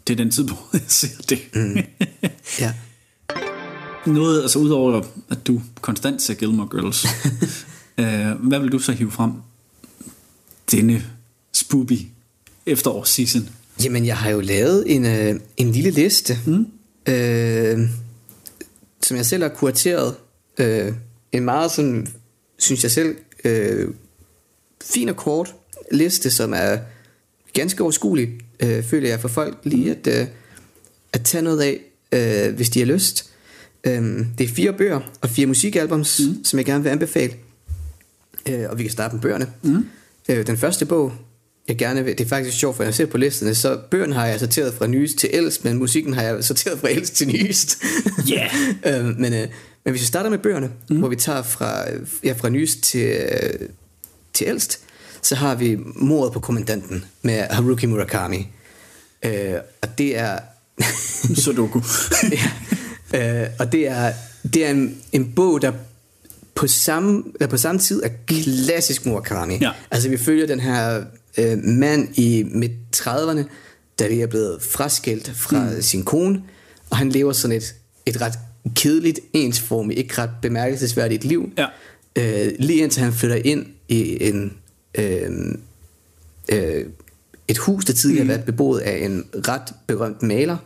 det 0.06 0.12
er 0.12 0.16
den 0.16 0.30
tid, 0.30 0.44
hvor 0.44 0.68
jeg 0.72 0.80
ser 0.88 1.22
det. 1.28 1.38
Mm. 1.54 1.76
Ja. 2.60 2.74
Noget, 4.06 4.42
altså 4.42 4.58
udover 4.58 5.02
at 5.30 5.46
du 5.46 5.62
konstant 5.80 6.22
ser 6.22 6.34
Gilmore 6.34 6.68
Girls, 6.70 7.06
øh, 7.98 8.48
hvad 8.48 8.60
vil 8.60 8.72
du 8.72 8.78
så 8.78 8.92
hive 8.92 9.10
frem 9.10 9.32
denne 10.70 11.04
spooky 11.52 11.98
efterårsseason? 12.66 13.48
Jamen, 13.84 14.06
jeg 14.06 14.16
har 14.16 14.30
jo 14.30 14.40
lavet 14.40 14.94
en, 14.94 15.06
øh, 15.06 15.40
en 15.56 15.72
lille 15.72 15.90
liste, 15.90 16.38
mm. 16.46 16.66
øh, 17.12 17.88
som 19.02 19.16
jeg 19.16 19.26
selv 19.26 19.42
har 19.42 19.50
kurateret. 19.50 20.14
Øh, 20.58 20.92
en 21.32 21.44
meget 21.44 21.70
sådan, 21.70 22.08
synes 22.58 22.82
jeg 22.82 22.90
selv, 22.90 23.16
øh, 23.44 23.88
fin 24.84 25.08
og 25.08 25.16
kort 25.16 25.54
liste, 25.92 26.30
som 26.30 26.52
er 26.56 26.78
ganske 27.52 27.82
overskuelig, 27.82 28.28
øh, 28.60 28.84
føler 28.84 29.08
jeg 29.08 29.20
for 29.20 29.28
folk 29.28 29.58
lige 29.64 29.90
at, 29.90 30.20
øh, 30.20 30.26
at 31.12 31.22
tage 31.24 31.42
noget 31.42 31.60
af, 31.60 31.80
øh, 32.12 32.54
hvis 32.54 32.70
de 32.70 32.78
har 32.78 32.86
lyst. 32.86 33.30
Øh, 33.84 34.26
det 34.38 34.44
er 34.44 34.54
fire 34.54 34.72
bøger 34.72 35.00
og 35.20 35.30
fire 35.30 35.46
musikalbums, 35.46 36.20
mm. 36.20 36.44
som 36.44 36.58
jeg 36.58 36.66
gerne 36.66 36.82
vil 36.82 36.90
anbefale. 36.90 37.32
Øh, 38.48 38.64
og 38.70 38.78
vi 38.78 38.82
kan 38.82 38.92
starte 38.92 39.14
med 39.14 39.22
bøgerne. 39.22 39.46
Mm. 39.62 39.86
Øh, 40.28 40.46
den 40.46 40.56
første 40.56 40.86
bog, 40.86 41.12
jeg 41.68 41.78
gerne 41.78 42.04
vil, 42.04 42.18
det 42.18 42.24
er 42.24 42.28
faktisk 42.28 42.58
sjovt, 42.58 42.76
for 42.76 42.82
når 42.82 42.86
jeg 42.86 42.94
ser 42.94 43.06
på 43.06 43.18
listerne, 43.18 43.54
så 43.54 43.78
bøgerne 43.90 44.14
har 44.14 44.26
jeg 44.26 44.40
sorteret 44.40 44.74
fra 44.74 44.86
nyest 44.86 45.18
til 45.18 45.30
ældst, 45.32 45.64
men 45.64 45.78
musikken 45.78 46.14
har 46.14 46.22
jeg 46.22 46.44
sorteret 46.44 46.78
fra 46.78 46.90
ældst 46.90 47.16
til 47.16 47.28
nyest. 47.28 47.82
Ja. 48.28 48.48
øh, 48.98 49.04
men, 49.04 49.32
øh, 49.32 49.48
men 49.84 49.90
hvis 49.90 50.00
vi 50.00 50.06
starter 50.06 50.30
med 50.30 50.38
bøgerne, 50.38 50.70
mm. 50.90 50.98
hvor 50.98 51.08
vi 51.08 51.16
tager 51.16 51.42
fra, 51.42 51.84
ja, 52.24 52.32
fra 52.32 52.48
nyest 52.48 52.82
til, 52.82 53.06
øh, 53.06 53.68
til 54.32 54.46
ældst, 54.46 54.80
så 55.26 55.34
har 55.34 55.54
vi 55.54 55.78
Mordet 55.94 56.32
på 56.32 56.40
kommandanten 56.40 57.04
med 57.22 57.46
Haruki 57.50 57.86
Murakami. 57.86 58.48
Øh, 59.24 59.54
og 59.82 59.98
det 59.98 60.18
er... 60.18 60.38
Sudoku. 61.42 61.80
ja, 63.12 63.42
øh, 63.42 63.48
og 63.58 63.72
det 63.72 63.88
er, 63.88 64.12
det 64.54 64.66
er 64.66 64.70
en, 64.70 64.98
en 65.12 65.32
bog, 65.32 65.62
der 65.62 65.72
på 66.54 66.66
samme, 66.66 67.24
der 67.40 67.46
på 67.46 67.56
samme 67.56 67.80
tid 67.80 68.02
er 68.02 68.08
klassisk 68.26 69.06
Murakami. 69.06 69.58
Ja. 69.60 69.70
Altså 69.90 70.08
vi 70.08 70.16
følger 70.16 70.46
den 70.46 70.60
her 70.60 71.04
øh, 71.38 71.58
mand 71.58 72.18
i 72.18 72.44
midt 72.46 72.72
30'erne, 72.96 73.42
der 73.98 74.08
lige 74.08 74.22
er 74.22 74.26
blevet 74.26 74.62
fraskilt 74.62 75.32
fra 75.34 75.70
mm. 75.70 75.82
sin 75.82 76.04
kone, 76.04 76.42
og 76.90 76.96
han 76.96 77.08
lever 77.08 77.32
sådan 77.32 77.56
et, 77.56 77.74
et 78.06 78.20
ret 78.20 78.38
kedeligt, 78.74 79.20
ensformigt, 79.32 79.98
ikke 79.98 80.22
ret 80.22 80.30
bemærkelsesværdigt 80.42 81.24
liv. 81.24 81.52
Ja. 81.58 81.66
Øh, 82.16 82.52
lige 82.58 82.82
indtil 82.82 83.02
han 83.02 83.12
flytter 83.12 83.36
ind 83.36 83.66
i 83.88 84.28
en, 84.28 84.52
øh, 84.98 85.30
øh, 86.52 86.84
et 87.48 87.58
hus, 87.58 87.84
der 87.84 87.92
tidligere 87.92 88.24
mm. 88.24 88.28
har 88.30 88.36
været 88.36 88.46
beboet 88.46 88.80
af 88.80 89.04
en 89.04 89.24
ret 89.34 89.74
berømt 89.86 90.22
maler. 90.22 90.56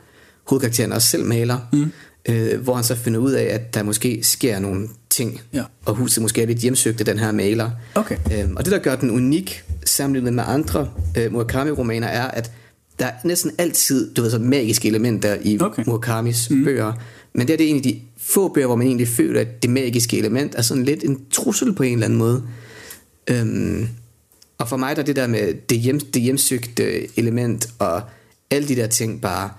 Hovedkarakteren 0.44 0.90
er 0.90 0.96
også 0.96 1.08
selv 1.08 1.24
maler. 1.24 1.58
Mm. 1.72 1.86
Øh, 2.28 2.60
hvor 2.60 2.74
han 2.74 2.84
så 2.84 2.94
finder 2.94 3.20
ud 3.20 3.32
af, 3.32 3.44
at 3.44 3.74
der 3.74 3.82
måske 3.82 4.18
sker 4.22 4.58
nogle 4.58 4.88
ting, 5.10 5.40
Ja. 5.52 5.62
og 5.84 5.94
huset 5.94 6.22
måske 6.22 6.42
er 6.42 6.46
lidt 6.46 6.58
hjemsøgt 6.58 7.00
af 7.00 7.04
den 7.04 7.18
her 7.18 7.32
maler. 7.32 7.70
Okay. 7.94 8.16
Øhm, 8.32 8.56
og 8.56 8.64
det, 8.64 8.72
der 8.72 8.78
gør 8.78 8.96
den 8.96 9.10
unik 9.10 9.64
sammenlignet 9.84 10.32
med 10.32 10.44
andre 10.46 10.90
øh, 11.16 11.32
Murakami-romaner, 11.32 12.06
er, 12.06 12.28
at 12.28 12.52
der 12.98 13.06
er 13.06 13.12
næsten 13.24 13.50
altid 13.58 14.14
du 14.14 14.22
ved, 14.22 14.30
så 14.30 14.38
magiske 14.38 14.88
elementer 14.88 15.36
i 15.42 15.60
okay. 15.60 15.84
Murakamis 15.86 16.50
mm. 16.50 16.64
bøger. 16.64 16.92
Men 17.34 17.46
det 17.46 17.52
er 17.52 17.56
det 17.56 17.70
en 17.70 17.76
af 17.76 17.82
de 17.82 18.00
få 18.16 18.48
bøger, 18.48 18.66
hvor 18.66 18.76
man 18.76 18.86
egentlig 18.86 19.08
føler, 19.08 19.40
at 19.40 19.62
det 19.62 19.70
magiske 19.70 20.18
element 20.18 20.54
er 20.54 20.62
sådan 20.62 20.84
lidt 20.84 21.04
en 21.04 21.20
trussel 21.30 21.72
på 21.72 21.82
en 21.82 21.92
eller 21.92 22.06
anden 22.06 22.18
måde. 22.18 22.42
Øhm, 23.30 23.88
og 24.58 24.68
for 24.68 24.76
mig 24.76 24.96
der 24.96 25.02
er 25.02 25.06
det 25.06 25.16
der 25.16 25.26
med 25.26 25.54
det, 25.54 25.78
hjem, 25.78 26.00
det 26.00 26.22
hjemsøgte 26.22 27.18
element 27.18 27.68
og 27.78 28.02
alle 28.50 28.68
de 28.68 28.76
der 28.76 28.86
ting 28.86 29.20
bare 29.20 29.50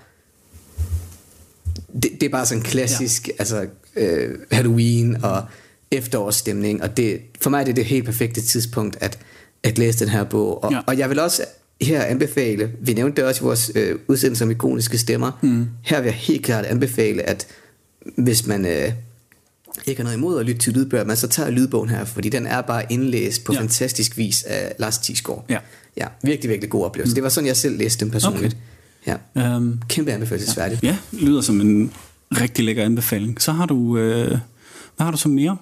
det, 2.02 2.10
det 2.20 2.22
er 2.22 2.28
bare 2.28 2.46
sådan 2.46 2.62
klassisk 2.62 3.28
ja. 3.28 3.32
altså, 3.38 3.66
øh, 3.96 4.38
Halloween 4.52 5.24
og 5.24 5.44
efterårsstemning 5.90 6.82
og 6.82 6.96
det, 6.96 7.20
for 7.40 7.50
mig 7.50 7.60
er 7.60 7.64
det 7.64 7.76
det 7.76 7.84
helt 7.84 8.04
perfekte 8.04 8.40
tidspunkt 8.40 8.96
at, 9.00 9.18
at 9.62 9.78
læse 9.78 9.98
den 9.98 10.08
her 10.08 10.24
bog 10.24 10.64
og, 10.64 10.72
ja. 10.72 10.80
og 10.86 10.98
jeg 10.98 11.10
vil 11.10 11.18
også 11.18 11.44
her 11.80 12.02
anbefale 12.04 12.72
vi 12.80 12.92
nævnte 12.92 13.16
det 13.16 13.28
også 13.28 13.42
i 13.42 13.44
vores 13.44 13.72
øh, 13.74 13.98
udsendelse 14.08 14.44
om 14.44 14.50
ikoniske 14.50 14.98
stemmer 14.98 15.38
Mm. 15.42 15.66
her 15.82 16.00
vil 16.00 16.06
jeg 16.06 16.14
helt 16.14 16.44
klart 16.44 16.64
anbefale 16.64 17.22
at 17.22 17.46
hvis 18.16 18.46
man 18.46 18.66
øh, 18.66 18.92
ikke 19.86 19.98
har 19.98 20.04
noget 20.04 20.16
imod 20.16 20.40
at 20.40 20.46
lytte 20.46 20.60
til 20.60 20.72
lydbøger, 20.72 21.04
men 21.04 21.16
så 21.16 21.28
tager 21.28 21.50
lydbogen 21.50 21.90
her, 21.90 22.04
fordi 22.04 22.28
den 22.28 22.46
er 22.46 22.60
bare 22.60 22.82
indlæst 22.92 23.44
på 23.44 23.52
ja. 23.52 23.60
fantastisk 23.60 24.16
vis 24.16 24.42
af 24.42 24.74
Lars 24.78 24.98
Thiesgaard. 24.98 25.44
Ja. 25.48 25.58
Ja, 25.96 26.06
virkelig, 26.22 26.50
virkelig 26.50 26.70
god 26.70 26.84
oplevelse. 26.84 27.12
Mm. 27.12 27.14
Det 27.14 27.22
var 27.22 27.28
sådan, 27.28 27.46
jeg 27.46 27.56
selv 27.56 27.78
læste 27.78 28.04
den 28.04 28.12
personligt. 28.12 28.56
Okay. 29.06 29.18
Ja. 29.36 29.56
Um, 29.56 29.82
Kæmpe 29.88 30.12
anbefalesværdigt. 30.12 30.82
Ja, 30.82 30.96
lyder 31.12 31.40
som 31.40 31.60
en 31.60 31.92
rigtig 32.32 32.64
lækker 32.64 32.84
anbefaling. 32.84 33.42
Så 33.42 33.52
har 33.52 33.66
du, 33.66 33.98
øh, 33.98 34.28
hvad 34.28 34.38
har 35.04 35.10
du 35.10 35.16
så 35.16 35.28
mere? 35.28 35.56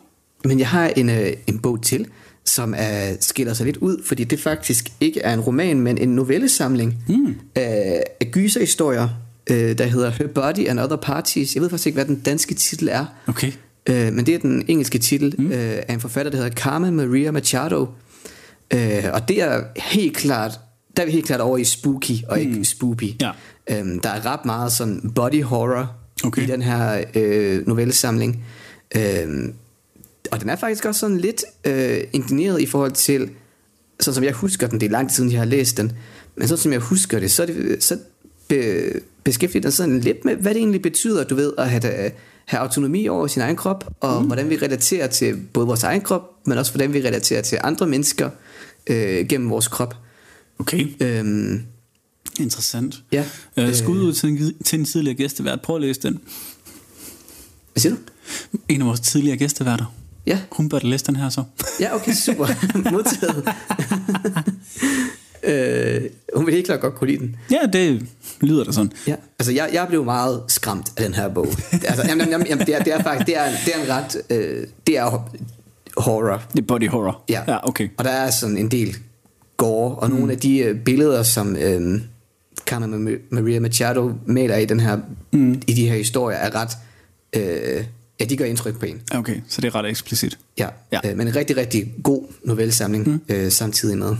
Men 0.45 0.59
jeg 0.59 0.69
har 0.69 0.89
en, 0.89 1.09
øh, 1.09 1.33
en 1.47 1.59
bog 1.59 1.83
til, 1.83 2.07
som 2.45 2.75
er, 2.77 3.17
skiller 3.21 3.55
sig 3.55 3.67
lidt 3.67 3.77
ud, 3.77 4.03
fordi 4.07 4.25
det 4.25 4.41
faktisk 4.41 4.93
ikke 5.01 5.21
er 5.21 5.35
en 5.35 5.41
roman, 5.41 5.81
men 5.81 5.99
en 5.99 6.09
novellesamling 6.09 6.97
mm. 7.09 7.35
af, 7.55 8.03
af 8.21 8.31
gyserhistorier, 8.31 9.09
øh, 9.51 9.79
der 9.79 9.87
hedder 9.87 10.11
Her 10.11 10.27
Body 10.27 10.69
and 10.69 10.81
Other 10.81 10.97
Parties. 10.97 11.55
Jeg 11.55 11.63
ved 11.63 11.71
faktisk 11.71 11.87
ikke, 11.87 11.97
hvad 11.97 12.05
den 12.05 12.21
danske 12.21 12.55
titel 12.55 12.89
er. 12.89 13.07
Okay. 13.27 13.53
Øh, 13.89 14.13
men 14.13 14.27
det 14.27 14.35
er 14.35 14.39
den 14.39 14.65
engelske 14.69 14.99
titel 14.99 15.35
mm. 15.39 15.53
øh, 15.53 15.83
af 15.89 15.95
en 15.95 16.01
forfatter, 16.01 16.31
der 16.31 16.39
hedder 16.39 16.55
Carmen 16.55 16.97
Maria 16.97 17.31
Machado. 17.31 17.87
Øh, 18.75 19.05
og 19.13 19.29
det 19.29 19.43
er 19.43 19.63
helt 19.77 20.17
klart, 20.17 20.61
der 20.97 21.03
er 21.03 21.07
vi 21.07 21.13
helt 21.13 21.27
klart 21.27 21.41
over 21.41 21.59
i 21.59 21.65
spooky 21.65 22.25
og 22.29 22.39
mm. 22.39 22.43
ikke 22.43 22.65
spoopy. 22.65 23.21
Ja. 23.21 23.31
Øhm, 23.71 24.01
der 24.01 24.09
er 24.09 24.27
ret 24.27 24.45
meget 24.45 24.73
sådan 24.73 25.13
body 25.15 25.43
horror 25.43 25.97
okay. 26.25 26.43
i 26.43 26.47
den 26.47 26.63
her 26.63 27.05
øh, 27.15 27.67
novellesamling. 27.67 28.45
Øhm, 28.97 29.55
og 30.31 30.41
den 30.41 30.49
er 30.49 30.57
faktisk 30.57 30.85
også 30.85 31.01
sådan 31.01 31.19
lidt 31.19 31.45
øh, 31.65 32.01
indigneret 32.13 32.61
i 32.61 32.67
forhold 32.67 32.93
til, 32.93 33.31
sådan 34.01 34.15
som 34.15 34.25
jeg 34.25 34.33
husker 34.33 34.67
den, 34.67 34.81
det 34.81 34.87
er 34.87 34.91
lang 34.91 35.09
tid 35.09 35.17
siden, 35.17 35.33
jeg 35.33 35.41
har 35.41 35.47
læst 35.47 35.77
den, 35.77 35.93
men 36.37 36.49
sådan 36.49 36.63
som 36.63 36.73
jeg 36.73 36.81
husker 36.81 37.21
det, 37.21 37.31
så, 37.31 37.43
er 37.43 37.47
det, 37.47 37.85
så 37.85 37.99
be, 38.49 38.83
beskæftiger 39.25 39.63
den 39.63 39.73
sådan 39.73 40.01
lidt 40.01 40.25
med, 40.25 40.37
hvad 40.37 40.55
det 40.55 40.61
egentlig 40.61 40.83
betyder, 40.83 41.25
du 41.25 41.35
ved, 41.35 41.53
at 41.59 41.71
have, 41.71 42.11
have 42.49 42.61
autonomi 42.61 43.09
over 43.09 43.27
sin 43.27 43.43
egen 43.43 43.57
krop, 43.57 43.85
og 44.01 44.21
mm. 44.21 44.27
hvordan 44.27 44.51
vi 44.51 44.57
relaterer 44.57 45.07
til 45.07 45.37
både 45.53 45.67
vores 45.67 45.83
egen 45.83 46.01
krop, 46.01 46.23
men 46.47 46.59
også 46.59 46.73
hvordan 46.73 46.93
vi 46.93 46.99
relaterer 46.99 47.43
til 47.43 47.59
andre 47.65 47.87
mennesker 47.87 48.31
øh, 48.87 49.27
gennem 49.29 49.51
vores 49.51 49.69
krop. 49.69 49.97
Okay. 50.59 50.87
Øhm, 51.01 51.63
Interessant. 52.41 53.03
Ja. 53.13 53.25
Øh, 53.57 53.75
skud 53.75 54.01
ud 54.03 54.13
til 54.13 54.29
en, 54.29 54.55
til 54.65 54.79
en 54.79 54.85
tidligere 54.85 55.17
gæstevært. 55.17 55.61
Prøv 55.61 55.77
at 55.77 55.83
læse 55.83 56.01
den. 56.01 56.21
Hvad 57.73 57.81
siger 57.81 57.95
du? 57.95 58.01
En 58.69 58.81
af 58.81 58.87
vores 58.87 59.01
tidligere 59.01 59.37
gæsteværter. 59.37 59.95
Ja. 60.27 60.41
Hun 60.53 60.69
bør 60.69 60.79
læse 60.83 61.05
den 61.05 61.17
her 61.17 61.29
så. 61.29 61.45
Ja, 61.81 61.95
okay, 61.95 62.13
super. 62.13 62.47
Modtaget. 62.93 63.49
Øh, 65.49 66.01
hun 66.35 66.47
vil 66.47 66.55
helt 66.55 66.67
klart 66.67 66.81
godt 66.81 66.95
kunne 66.95 67.11
lide 67.11 67.19
den. 67.19 67.37
Ja, 67.51 67.61
det 67.73 68.07
lyder 68.41 68.65
da 68.65 68.73
sådan. 68.73 68.93
Ja, 69.07 69.15
altså 69.39 69.53
jeg, 69.53 69.71
jeg 69.73 69.87
blev 69.89 70.05
meget 70.05 70.43
skræmt 70.49 70.93
af 70.97 71.05
den 71.05 71.15
her 71.15 71.29
bog. 71.29 71.47
altså, 71.73 72.05
jamen, 72.09 72.29
jamen, 72.29 72.47
jamen, 72.47 72.67
det, 72.67 72.75
er, 72.75 72.83
det 72.83 72.93
er 72.93 73.03
faktisk, 73.03 73.27
det 73.27 73.37
er, 73.37 73.51
det 73.65 73.75
er 73.75 73.83
en 73.83 73.89
ret, 73.89 74.17
øh, 74.31 74.67
det 74.87 74.99
er 74.99 75.31
horror. 75.97 76.43
Det 76.53 76.59
er 76.59 76.67
body 76.67 76.89
horror. 76.89 77.23
Ja. 77.29 77.43
ja 77.49 77.69
okay. 77.69 77.89
Og 77.97 78.05
der 78.05 78.11
er 78.11 78.31
sådan 78.31 78.59
en 78.59 78.71
del 78.71 78.97
gore, 79.57 79.95
og 79.95 80.11
mm. 80.11 80.17
nogle 80.17 80.33
af 80.33 80.39
de 80.39 80.59
øh, 80.59 80.81
billeder, 80.81 81.23
som 81.23 81.57
øh, 81.57 82.01
Carmen 82.67 83.19
Maria 83.31 83.61
Machado 83.61 84.13
maler 84.27 84.57
i, 84.57 84.65
den 84.65 84.81
her, 84.81 84.99
mm. 85.33 85.63
i 85.67 85.73
de 85.73 85.89
her 85.89 85.97
historier, 85.97 86.39
er 86.39 86.55
ret... 86.55 86.71
Øh, 87.33 87.85
ja, 88.21 88.25
de 88.25 88.37
gør 88.37 88.45
indtryk 88.45 88.79
på 88.79 88.87
en. 88.87 89.01
Okay, 89.15 89.41
så 89.49 89.61
det 89.61 89.69
er 89.69 89.75
ret 89.75 89.89
eksplicit. 89.89 90.39
Ja, 90.59 90.69
ja. 90.93 91.01
Øh, 91.05 91.17
men 91.17 91.27
en 91.27 91.37
rigtig, 91.37 91.57
rigtig 91.57 91.93
god 92.03 92.23
novellesamling 92.45 93.09
mm. 93.09 93.21
øh, 93.29 93.53
samtidig 93.53 93.99
med. 93.99 94.17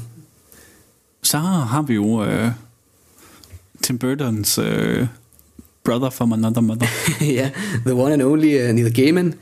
Så 1.29 1.39
har 1.39 1.83
vi 1.83 1.95
jo 1.95 2.25
øh, 2.25 2.51
Tim 3.83 3.99
Burtons 3.99 4.59
øh, 4.59 5.07
Brother 5.85 6.11
from 6.11 6.33
Another 6.33 6.61
Mother. 6.61 6.87
ja, 7.41 7.51
The 7.87 7.95
One 7.95 8.13
and 8.13 8.23
Only 8.23 8.69
uh, 8.69 8.75
Neil 8.75 8.95
Gaiman, 8.95 9.35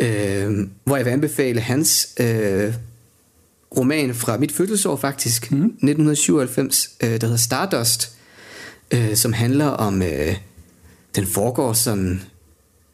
øh, 0.00 0.68
hvor 0.84 0.96
jeg 0.96 1.04
vil 1.04 1.10
anbefale 1.10 1.60
hans 1.60 2.08
øh, 2.20 2.74
roman 3.76 4.14
fra 4.14 4.38
mit 4.38 4.52
fødselsår 4.52 4.96
faktisk, 4.96 5.52
mm. 5.52 5.64
1997, 5.64 6.90
øh, 7.02 7.08
der 7.08 7.26
hedder 7.26 7.36
Stardust, 7.36 8.12
øh, 8.90 9.16
som 9.16 9.32
handler 9.32 9.66
om, 9.66 10.02
øh, 10.02 10.36
den 11.16 11.26
foregår 11.26 11.72
sådan, 11.72 12.22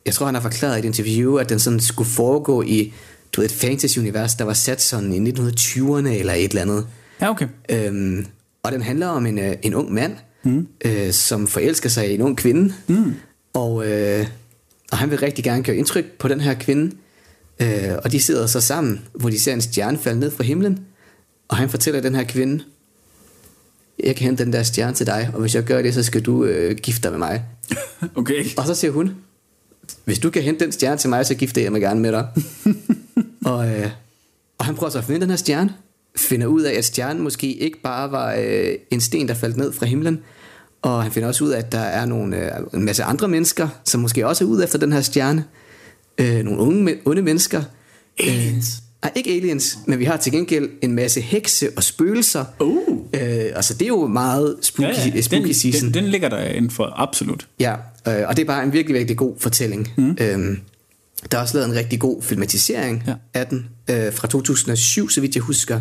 jeg 0.07 0.15
tror 0.15 0.27
han 0.27 0.35
har 0.35 0.43
forklaret 0.43 0.77
i 0.77 0.79
et 0.79 0.85
interview, 0.85 1.37
at 1.37 1.49
den 1.49 1.59
sådan 1.59 1.81
skulle 1.81 2.11
foregå 2.11 2.63
i 2.63 2.93
du 3.33 3.41
ved, 3.41 3.51
et 3.51 3.55
fantasy-univers, 3.55 4.35
der 4.35 4.45
var 4.45 4.55
sat 4.55 4.83
sådan 4.83 5.13
i 5.13 5.31
1920'erne 5.31 6.09
eller 6.09 6.33
et 6.33 6.49
eller 6.49 6.63
andet. 6.63 6.87
Ja, 7.23 7.31
okay. 7.31 7.47
Øhm, 7.69 8.27
og 8.63 8.73
den 8.73 8.83
handler 8.83 9.07
om 9.07 9.27
en, 9.27 9.39
øh, 9.39 9.57
en 9.63 9.75
ung 9.75 9.93
mand, 9.93 10.17
mm. 10.43 10.67
øh, 10.85 11.13
som 11.13 11.47
forelsker 11.47 11.89
sig 11.89 12.11
i 12.11 12.15
en 12.15 12.23
ung 12.23 12.37
kvinde, 12.37 12.75
mm. 12.87 13.15
og, 13.53 13.91
øh, 13.91 14.27
og 14.93 14.99
han 14.99 15.11
vil 15.11 15.19
rigtig 15.19 15.45
gerne 15.45 15.63
gøre 15.63 15.77
indtryk 15.77 16.05
på 16.19 16.29
den 16.29 16.41
her 16.41 16.55
kvinde, 16.55 16.97
øh, 17.61 17.93
og 18.05 18.13
de 18.13 18.21
sidder 18.21 18.47
så 18.47 18.61
sammen, 18.61 19.01
hvor 19.15 19.31
de 19.31 19.41
ser 19.41 19.53
en 19.53 19.61
stjerne 19.61 19.99
falde 19.99 20.21
ned 20.21 20.31
fra 20.31 20.45
himlen, 20.45 20.87
og 21.49 21.57
han 21.57 21.69
fortæller 21.69 22.01
den 22.01 22.15
her 22.15 22.25
kvinde, 22.25 22.65
jeg 24.05 24.17
kan 24.17 24.25
hente 24.25 24.45
den 24.45 24.53
der 24.53 24.63
stjerne 24.63 24.95
til 24.95 25.07
dig, 25.07 25.31
og 25.35 25.41
hvis 25.41 25.55
jeg 25.55 25.65
gør 25.65 25.83
det, 25.83 25.95
så 25.95 26.03
skal 26.03 26.23
du 26.23 26.45
øh, 26.45 26.77
gifte 26.77 27.03
dig 27.03 27.11
med 27.11 27.19
mig. 27.19 27.45
okay. 28.17 28.45
Og 28.57 28.67
så 28.67 28.75
siger 28.75 28.91
hun, 28.91 29.15
hvis 30.05 30.19
du 30.19 30.31
kan 30.31 30.43
hente 30.43 30.65
den 30.65 30.73
stjerne 30.73 30.99
til 30.99 31.11
mig, 31.11 31.27
så 31.27 31.35
gifter 31.35 31.63
jeg 31.63 31.73
mig 31.73 31.81
gerne 31.81 32.01
med 32.01 32.13
dig. 32.13 32.29
og, 33.53 33.69
øh, 33.69 33.91
og 34.59 34.65
han 34.65 34.75
prøver 34.75 34.91
så 34.91 34.99
at 34.99 35.05
finde 35.05 35.21
den 35.21 35.31
her 35.31 35.37
stjerne, 35.37 35.75
finder 36.17 36.47
ud 36.47 36.63
af, 36.63 36.73
at 36.79 36.85
stjernen 36.85 37.23
måske 37.23 37.53
ikke 37.53 37.83
bare 37.83 38.13
var 38.13 38.35
øh, 38.39 38.75
en 38.91 39.01
sten, 39.01 39.29
der 39.29 39.35
faldt 39.35 39.57
ned 39.57 39.73
fra 39.73 39.87
himlen, 39.87 40.21
og 40.83 41.03
han 41.03 41.13
finder 41.13 41.29
også 41.29 41.45
ud 41.45 41.51
af, 41.51 41.59
at 41.59 41.73
der 41.73 41.79
er 41.79 42.07
nogle, 42.07 42.37
øh, 42.37 42.51
en 42.75 42.85
masse 42.85 43.05
andre 43.05 43.29
mennesker, 43.29 43.69
som 43.85 44.01
måske 44.01 44.27
også 44.27 44.45
er 44.45 44.49
ude 44.49 44.65
efter 44.65 44.79
den 44.79 44.93
her 44.93 45.01
stjerne. 45.01 45.45
Øh, 46.19 46.45
nogle 46.45 46.61
unge, 46.61 46.97
onde 47.05 47.23
mennesker. 47.23 47.63
Aliens. 48.19 48.83
Øh, 49.05 49.11
ikke 49.15 49.31
aliens, 49.31 49.79
men 49.87 49.99
vi 49.99 50.05
har 50.05 50.17
til 50.17 50.33
gengæld 50.33 50.71
en 50.83 50.93
masse 50.93 51.21
hekse 51.21 51.69
og 51.77 51.83
spøgelser. 51.83 52.45
Uh. 52.61 52.99
Øh, 53.15 53.21
altså 53.55 53.75
det 53.75 53.83
er 53.83 53.89
jo 53.89 54.07
meget 54.07 54.57
spooky, 54.63 54.89
ja, 54.89 55.13
ja. 55.15 55.21
spooky 55.21 55.45
den, 55.45 55.55
season. 55.55 55.87
Den, 55.87 55.95
den 55.95 56.11
ligger 56.11 56.29
der 56.29 56.45
inden 56.45 56.71
for, 56.71 56.93
absolut. 56.97 57.47
Ja, 57.61 57.73
øh, 58.09 58.29
og 58.29 58.37
det 58.37 58.43
er 58.43 58.47
bare 58.47 58.63
en 58.63 58.73
virkelig, 58.73 58.95
virkelig 58.95 59.17
god 59.17 59.35
fortælling. 59.39 59.89
Mm. 59.97 60.17
Øhm, 60.21 60.59
der 61.31 61.39
er 61.39 61.43
også 61.43 61.57
lavet 61.57 61.69
en 61.69 61.75
rigtig 61.75 62.01
god 62.01 62.23
filmatisering 62.23 63.05
ja. 63.07 63.15
af 63.35 63.47
den, 63.47 63.69
øh, 63.91 64.13
fra 64.13 64.29
2007, 64.29 65.09
så 65.09 65.21
vidt 65.21 65.35
jeg 65.35 65.43
husker. 65.43 65.81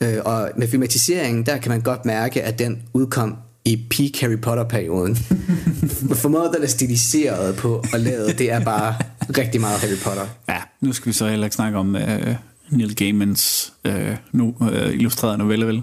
Øh, 0.00 0.16
og 0.24 0.50
med 0.56 0.68
filmatiseringen, 0.68 1.46
der 1.46 1.56
kan 1.56 1.70
man 1.70 1.80
godt 1.80 2.04
mærke, 2.04 2.42
at 2.42 2.58
den 2.58 2.82
udkom 2.94 3.36
i 3.64 3.86
peak 3.90 4.20
Harry 4.20 4.40
Potter-perioden. 4.40 5.16
For 6.20 6.28
måden, 6.28 6.54
den 6.54 6.62
er 6.62 6.66
stiliseret 6.66 7.56
på 7.56 7.84
og 7.92 8.00
lavet, 8.00 8.38
det 8.38 8.52
er 8.52 8.60
bare 8.64 8.94
rigtig 9.38 9.60
meget 9.60 9.80
Harry 9.80 9.96
Potter. 10.04 10.26
Ja, 10.48 10.58
nu 10.80 10.92
skal 10.92 11.08
vi 11.08 11.12
så 11.12 11.28
heller 11.28 11.46
ikke 11.46 11.56
snakke 11.56 11.78
om 11.78 11.96
øh, 11.96 12.34
Neil 12.70 12.96
Gaimans 12.96 13.72
øh, 13.84 14.16
nu, 14.32 14.54
øh, 14.72 14.92
illustrerede 14.94 15.38
novelle, 15.38 15.66
vel? 15.66 15.82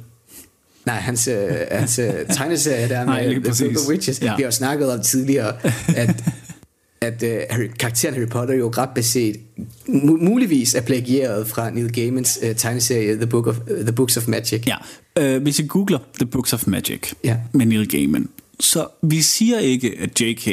Nej, 0.86 0.96
hans, 0.96 1.28
øh, 1.28 1.50
hans 1.72 2.00
øh, 2.00 2.14
tegneserie 2.34 2.90
der 2.90 3.06
Nej, 3.06 3.24
med 3.28 3.34
lige 3.34 3.54
The 3.54 3.90
Witches, 3.90 4.22
Ja. 4.22 4.36
vi 4.36 4.42
har 4.42 4.48
jo 4.48 4.52
snakket 4.52 4.92
om 4.94 5.02
tidligere, 5.02 5.54
at, 5.96 6.24
at 7.04 7.24
øh, 7.24 7.40
Harry, 7.50 7.68
karakteren 7.80 8.16
Harry 8.16 8.28
Potter 8.28 8.54
jo 8.56 8.74
ret 8.78 8.90
mu- 9.88 10.24
muligvis 10.30 10.76
er 10.76 10.82
plagieret 10.82 11.48
fra 11.48 11.70
Neil 11.70 11.92
Gaimans 11.94 12.40
øh, 12.44 12.56
tegneserie 12.56 13.16
The, 13.16 13.28
Book 13.28 13.48
of, 13.48 13.58
uh, 13.72 13.78
The 13.78 13.92
Books 13.92 14.18
of 14.18 14.28
Magic. 14.28 14.64
Ja, 14.68 14.76
øh, 15.20 15.42
hvis 15.42 15.60
I 15.60 15.66
googler 15.68 16.00
The 16.20 16.26
Books 16.26 16.54
of 16.54 16.68
Magic 16.68 17.00
Ja. 17.24 17.38
med 17.52 17.66
Neil 17.66 17.88
Gaiman, 17.90 18.30
så 18.60 18.88
vi 19.04 19.22
siger 19.22 19.60
ikke, 19.60 19.96
at 20.00 20.22
J.K. 20.22 20.48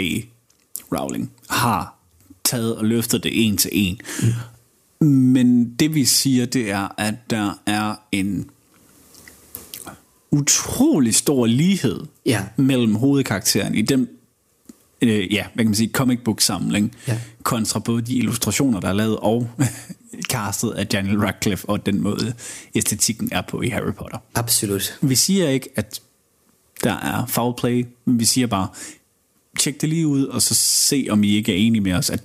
Rowling 0.92 1.30
har 1.51 1.96
taget 2.44 2.76
og 2.76 2.84
løftet 2.84 3.24
det 3.24 3.46
en 3.46 3.57
til 3.57 3.70
en. 3.74 4.01
Mm. 5.01 5.07
Men 5.09 5.74
det 5.74 5.94
vi 5.94 6.05
siger, 6.05 6.46
det 6.46 6.70
er, 6.70 6.94
at 6.98 7.14
der 7.30 7.61
er 7.66 7.94
en 8.12 8.51
utrolig 10.30 11.14
stor 11.14 11.46
lighed 11.46 12.01
Ja. 12.26 12.44
mellem 12.57 12.94
hovedkarakteren 12.94 13.74
i 13.74 13.82
den 13.82 14.09
øh, 15.03 15.32
ja, 15.32 15.44
hvad 15.55 15.64
kan 15.64 15.68
man 15.70 15.74
sige, 15.74 15.90
comic 15.92 16.18
book 16.24 16.40
samling, 16.40 16.96
Ja. 17.09 17.18
kontra 17.42 17.78
både 17.78 18.03
de 18.03 18.14
illustrationer, 18.14 18.80
der 18.80 18.88
er 18.88 18.92
lavet, 18.92 19.16
og 19.16 19.51
castet 20.32 20.70
af 20.70 20.86
Daniel 20.86 21.18
Radcliffe, 21.18 21.68
og 21.68 21.86
den 21.86 22.01
måde 22.01 22.34
æstetikken 22.74 23.28
er 23.32 23.42
på 23.48 23.62
i 23.62 23.68
Harry 23.68 23.92
Potter. 23.92 24.18
Absolut. 24.34 24.98
Vi 25.03 25.14
siger 25.14 25.48
ikke, 25.48 25.68
at 25.76 26.01
der 26.84 26.92
er 26.92 27.26
foul 27.26 27.55
play, 27.59 27.86
men 28.05 28.18
vi 28.20 28.24
siger 28.24 28.46
bare, 28.46 28.68
tjek 29.59 29.80
det 29.80 29.88
lige 29.88 30.07
ud, 30.07 30.24
og 30.24 30.42
så 30.42 30.55
se, 30.55 31.07
om 31.11 31.24
I 31.24 31.34
ikke 31.36 31.53
er 31.53 31.57
enige 31.57 31.80
med 31.82 31.92
os, 31.92 32.11
at 32.11 32.20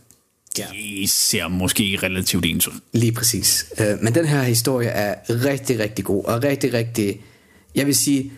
de 0.58 1.08
ser 1.08 1.48
måske 1.48 2.00
relativt 2.04 2.46
ens 2.46 2.68
ud. 2.68 2.80
Lige 2.94 3.12
præcis. 3.12 3.66
Øh, 3.80 3.98
men 4.02 4.16
den 4.16 4.26
her 4.26 4.44
historie 4.44 4.88
er 4.88 5.16
rigtig, 5.30 5.80
rigtig 5.80 6.06
god, 6.06 6.24
og 6.26 6.44
rigtig, 6.44 6.74
rigtig, 6.74 7.22
jeg 7.76 7.86
vil 7.86 7.96
sige, 7.96 8.32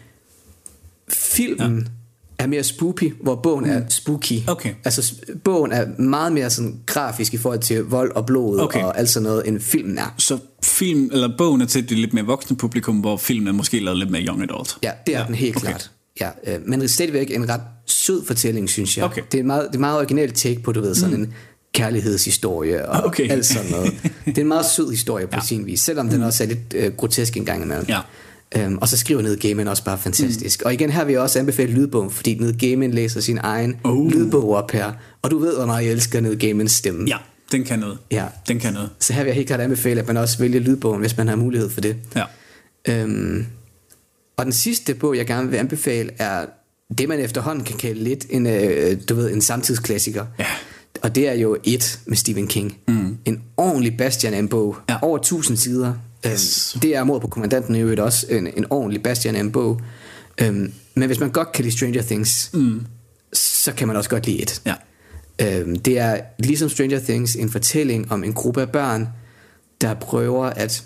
filmen 1.10 1.78
ja. 1.80 1.92
Er 2.40 2.48
mere 2.48 2.64
spooky, 2.64 3.14
hvor 3.22 3.36
bogen 3.36 3.66
mm. 3.66 3.72
er 3.72 3.82
spooky. 3.90 4.40
Okay. 4.48 4.74
Altså 4.86 5.14
bogen 5.44 5.72
er 5.72 6.02
meget 6.02 6.32
mere 6.34 6.50
sådan 6.50 6.80
grafisk 6.86 7.34
i 7.34 7.38
forhold 7.38 7.60
til 7.60 7.84
vold 7.84 8.12
og 8.16 8.26
blod 8.26 8.60
Okay. 8.60 8.84
og 8.84 9.00
alt 9.00 9.10
sådan 9.10 9.24
noget, 9.24 9.48
end 9.48 9.60
filmen 9.60 9.98
er. 9.98 10.16
Så 10.18 10.38
film, 10.64 11.10
eller 11.14 11.30
bogen 11.38 11.62
er 11.62 11.66
til 11.66 11.90
det 11.90 11.98
lidt 11.98 12.14
mere 12.14 12.26
voksne 12.26 12.58
publikum, 12.58 12.96
hvor 13.00 13.18
filmen 13.18 13.48
er 13.48 13.52
måske 13.52 13.80
lavet 13.80 13.98
lidt 14.00 14.12
mere 14.12 14.22
young 14.26 14.44
adult. 14.44 14.78
Ja, 14.84 14.92
det 15.08 15.16
er 15.16 15.20
Ja, 15.20 15.26
den 15.26 15.36
helt 15.36 15.58
okay. 15.58 15.68
klart. 15.68 15.92
Ja, 16.22 16.30
øh, 16.48 16.60
men 16.66 16.80
det 16.80 16.86
er 16.86 16.90
stadigvæk 16.90 17.32
en 17.32 17.50
ret 17.50 17.62
sød 17.86 18.26
fortælling, 18.26 18.70
synes 18.70 18.98
jeg. 18.98 19.06
Okay. 19.06 19.22
Det 19.32 19.38
er 19.38 19.42
en 19.42 19.48
meget, 19.48 19.62
det 19.64 19.70
er 19.70 19.74
en 19.78 19.80
meget 19.82 19.98
original 19.98 20.32
take 20.32 20.60
på, 20.64 20.72
du 20.72 20.82
ved, 20.82 20.96
sådan 20.96 21.16
Mm. 21.18 21.22
en 21.24 21.34
kærlighedshistorie 21.74 22.90
og 22.90 23.04
Okay. 23.04 23.24
okay. 23.24 23.32
alt 23.34 23.46
sådan 23.46 23.72
noget. 23.72 23.94
Det 24.26 24.38
er 24.38 24.42
en 24.42 24.48
meget 24.48 24.66
sød 24.66 24.90
historie 24.92 25.28
på 25.28 25.36
ja. 25.36 25.46
sin 25.46 25.66
vis, 25.66 25.80
selvom 25.82 26.10
den 26.10 26.24
også 26.24 26.44
er 26.44 26.48
lidt 26.48 26.74
øh, 26.76 26.92
grotesk 26.98 27.38
en 27.38 27.46
gang 27.46 27.64
imellem. 27.64 27.86
Ja. 27.90 28.00
Øhm, 28.56 28.78
og 28.78 28.88
så 28.88 28.98
skriver 28.98 29.22
Neil 29.22 29.40
Gaiman 29.40 29.68
også 29.68 29.84
bare 29.84 29.98
fantastisk. 29.98 30.62
Mm. 30.62 30.66
Og 30.66 30.74
igen 30.74 30.90
her 30.90 31.06
vil 31.06 31.14
jeg 31.14 31.22
også 31.22 31.40
anbefale 31.40 31.72
lydbogen, 31.72 32.12
fordi 32.12 32.36
Neil 32.36 32.58
Gaiman 32.58 32.92
læser 32.92 33.22
sin 33.22 33.40
egen 33.44 33.78
uh. 33.86 34.12
lydbog 34.12 34.56
op 34.56 34.72
her. 34.72 34.94
Og 35.22 35.32
du 35.32 35.38
ved, 35.38 35.56
hvor 35.56 35.66
meget 35.66 35.86
jeg 35.86 35.92
elsker 35.92 36.22
Neil 36.22 36.40
Gaimans 36.40 36.72
stemme. 36.72 37.10
Ja, 37.10 37.18
den 37.52 37.64
kan 37.64 37.80
noget. 37.80 37.98
Ja. 38.12 38.26
Den 38.48 38.60
kan 38.60 38.74
noget. 38.74 38.90
Så 39.00 39.14
her 39.14 39.24
vil 39.24 39.28
jeg 39.28 39.36
helt 39.36 39.48
klart 39.48 39.60
anbefale, 39.60 40.02
at 40.02 40.08
man 40.08 40.18
også 40.18 40.38
vælger 40.38 40.60
lydbogen, 40.60 41.00
hvis 41.00 41.18
man 41.18 41.28
har 41.28 41.36
mulighed 41.36 41.70
for 41.70 41.82
det. 41.82 41.96
Ja. 42.16 42.24
Øhm, 42.88 43.46
og 44.38 44.46
den 44.46 44.54
sidste 44.54 44.94
bog, 44.94 45.18
jeg 45.18 45.26
gerne 45.28 45.50
vil 45.50 45.58
anbefale, 45.58 46.12
er 46.18 46.46
det, 46.98 47.10
man 47.10 47.20
efterhånden 47.20 47.64
kan 47.64 47.78
kalde 47.78 48.04
lidt 48.04 48.26
en, 48.30 48.48
øh, 48.48 48.98
du 49.10 49.16
ved, 49.16 49.34
en 49.34 49.42
samtidsklassiker. 49.42 50.26
Ja. 50.40 50.46
Og 51.02 51.16
det 51.16 51.28
er 51.28 51.34
jo 51.34 51.58
et 51.64 52.00
med 52.06 52.18
Stephen 52.18 52.48
King. 52.48 52.78
Mm. 52.88 53.18
En 53.26 53.42
ordentlig 53.58 53.98
bastian 53.98 54.34
af 54.34 54.40
en 54.40 54.48
bog. 54.48 54.78
Ja. 54.90 54.98
Over 55.02 55.18
1000 55.18 55.58
sider. 55.58 55.94
Yes. 56.26 56.74
Øhm, 56.76 56.82
det 56.82 56.96
er 56.96 57.04
mod 57.04 57.20
på 57.20 57.28
kommandanten 57.28 57.76
i 57.76 57.80
øvrigt 57.80 58.00
også. 58.00 58.26
En, 58.30 58.48
en 58.58 58.66
ordentlig 58.70 59.04
bastian 59.04 59.36
af 59.36 59.40
en 59.40 59.52
bog. 59.52 59.82
Øhm, 60.42 60.74
men 60.96 61.08
hvis 61.08 61.20
man 61.20 61.32
godt 61.32 61.52
kan 61.52 61.64
lide 61.66 61.78
Stranger 61.78 62.02
Things, 62.02 62.50
Mm. 62.54 62.86
så 63.34 63.74
kan 63.74 63.88
man 63.88 63.96
også 63.98 64.10
godt 64.10 64.26
lide 64.26 64.42
et. 64.42 64.62
Ja. 64.66 64.74
Øhm, 65.42 65.76
det 65.80 66.00
er 66.00 66.20
ligesom 66.40 66.70
Stranger 66.70 67.00
Things 67.00 67.36
en 67.36 67.50
fortælling 67.50 68.12
om 68.12 68.24
en 68.24 68.34
gruppe 68.34 68.62
af 68.62 68.70
børn, 68.70 69.08
der 69.82 69.94
prøver 69.94 70.46
at 70.46 70.84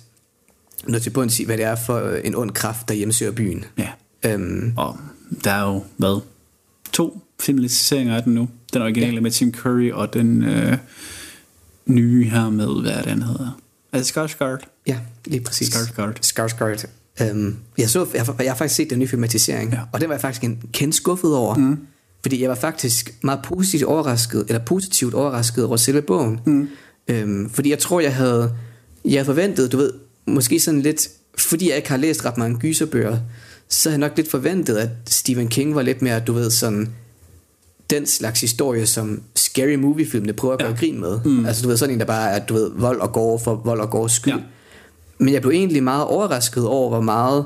nå 0.87 0.99
til 0.99 1.09
bunds 1.09 1.39
i, 1.39 1.45
hvad 1.45 1.57
det 1.57 1.65
er 1.65 1.75
for 1.75 1.95
øh, 1.99 2.21
en 2.23 2.35
ond 2.35 2.51
kraft, 2.51 2.87
der 2.87 2.93
hjemsøger 2.93 3.31
byen. 3.31 3.65
Ja. 3.77 3.87
Øhm, 4.25 4.73
Og 4.77 4.97
der 5.43 5.51
er 5.51 5.61
jo, 5.73 5.83
hvad? 5.97 6.21
To 6.93 7.21
filmatiseringer 7.41 8.15
af 8.15 8.23
den 8.23 8.33
nu. 8.33 8.49
Den 8.73 8.81
originale 8.81 9.13
ja. 9.13 9.19
med 9.21 9.31
Tim 9.31 9.53
Curry, 9.53 9.91
og 9.91 10.13
den 10.13 10.43
øh, 10.43 10.77
nye 11.85 12.23
her 12.29 12.49
med, 12.49 12.81
hvad 12.81 12.91
er 12.91 13.09
han 13.09 13.21
hedder? 13.21 13.60
Er 13.93 14.03
Skarsgård? 14.03 14.67
Ja, 14.87 14.99
lige 15.25 15.41
præcis. 15.41 15.67
Skarsgård. 15.67 16.17
Skarsgård. 16.21 16.85
Øhm, 17.21 17.57
jeg, 17.77 17.89
så, 17.89 18.07
jeg, 18.13 18.25
jeg 18.39 18.51
har 18.51 18.57
faktisk 18.57 18.75
set 18.75 18.89
den 18.89 18.99
nye 18.99 19.07
filmatisering, 19.07 19.71
ja. 19.71 19.79
og 19.91 20.01
den 20.01 20.09
var 20.09 20.15
jeg 20.15 20.21
faktisk 20.21 20.43
en 20.43 20.63
kendt 20.73 20.95
skuffet 20.95 21.35
over. 21.35 21.55
Mm. 21.55 21.79
Fordi 22.21 22.41
jeg 22.41 22.49
var 22.49 22.55
faktisk 22.55 23.13
meget 23.23 23.39
positivt 23.43 23.83
overrasket, 23.83 24.45
eller 24.47 24.59
positivt 24.59 25.13
overrasket 25.13 25.65
over 25.65 25.77
selve 25.77 26.01
bogen. 26.01 26.39
Mm. 26.45 26.67
Øhm, 27.07 27.49
fordi 27.49 27.69
jeg 27.69 27.79
tror, 27.79 27.99
jeg 27.99 28.15
havde, 28.15 28.55
jeg 29.05 29.11
havde 29.13 29.25
forventet, 29.25 29.71
du 29.71 29.77
ved, 29.77 29.91
måske 30.25 30.59
sådan 30.59 30.81
lidt, 30.81 31.09
fordi 31.37 31.69
jeg 31.69 31.77
ikke 31.77 31.89
har 31.89 31.97
læst 31.97 32.25
ret 32.25 32.37
mange 32.37 32.59
gyserbøger, 32.59 33.17
så 33.69 33.89
havde 33.89 34.01
jeg 34.01 34.09
nok 34.09 34.17
lidt 34.17 34.31
forventet, 34.31 34.77
at 34.77 34.89
Stephen 35.07 35.47
King 35.47 35.75
var 35.75 35.81
lidt 35.81 36.01
mere, 36.01 36.19
du 36.19 36.33
ved, 36.33 36.51
sådan 36.51 36.89
den 37.91 38.05
slags 38.05 38.41
historie, 38.41 38.85
som 38.85 39.21
scary 39.35 39.75
movie-filmene 39.75 40.33
prøver 40.33 40.53
at 40.53 40.59
gøre 40.59 40.69
ja. 40.69 40.75
grin 40.75 40.99
med. 40.99 41.19
Mm. 41.25 41.45
Altså 41.45 41.63
du 41.63 41.67
ved, 41.67 41.77
sådan 41.77 41.93
en, 41.93 41.99
der 41.99 42.05
bare 42.05 42.29
er, 42.29 42.45
du 42.45 42.53
ved, 42.53 42.71
vold 42.75 42.99
og 42.99 43.11
gore 43.11 43.39
for 43.39 43.61
vold 43.65 43.79
og 43.79 43.89
gore 43.89 44.09
skyld. 44.09 44.33
Ja. 44.33 44.39
Men 45.17 45.33
jeg 45.33 45.41
blev 45.41 45.51
egentlig 45.51 45.83
meget 45.83 46.05
overrasket 46.05 46.67
over, 46.67 46.89
hvor 46.89 47.01
meget 47.01 47.45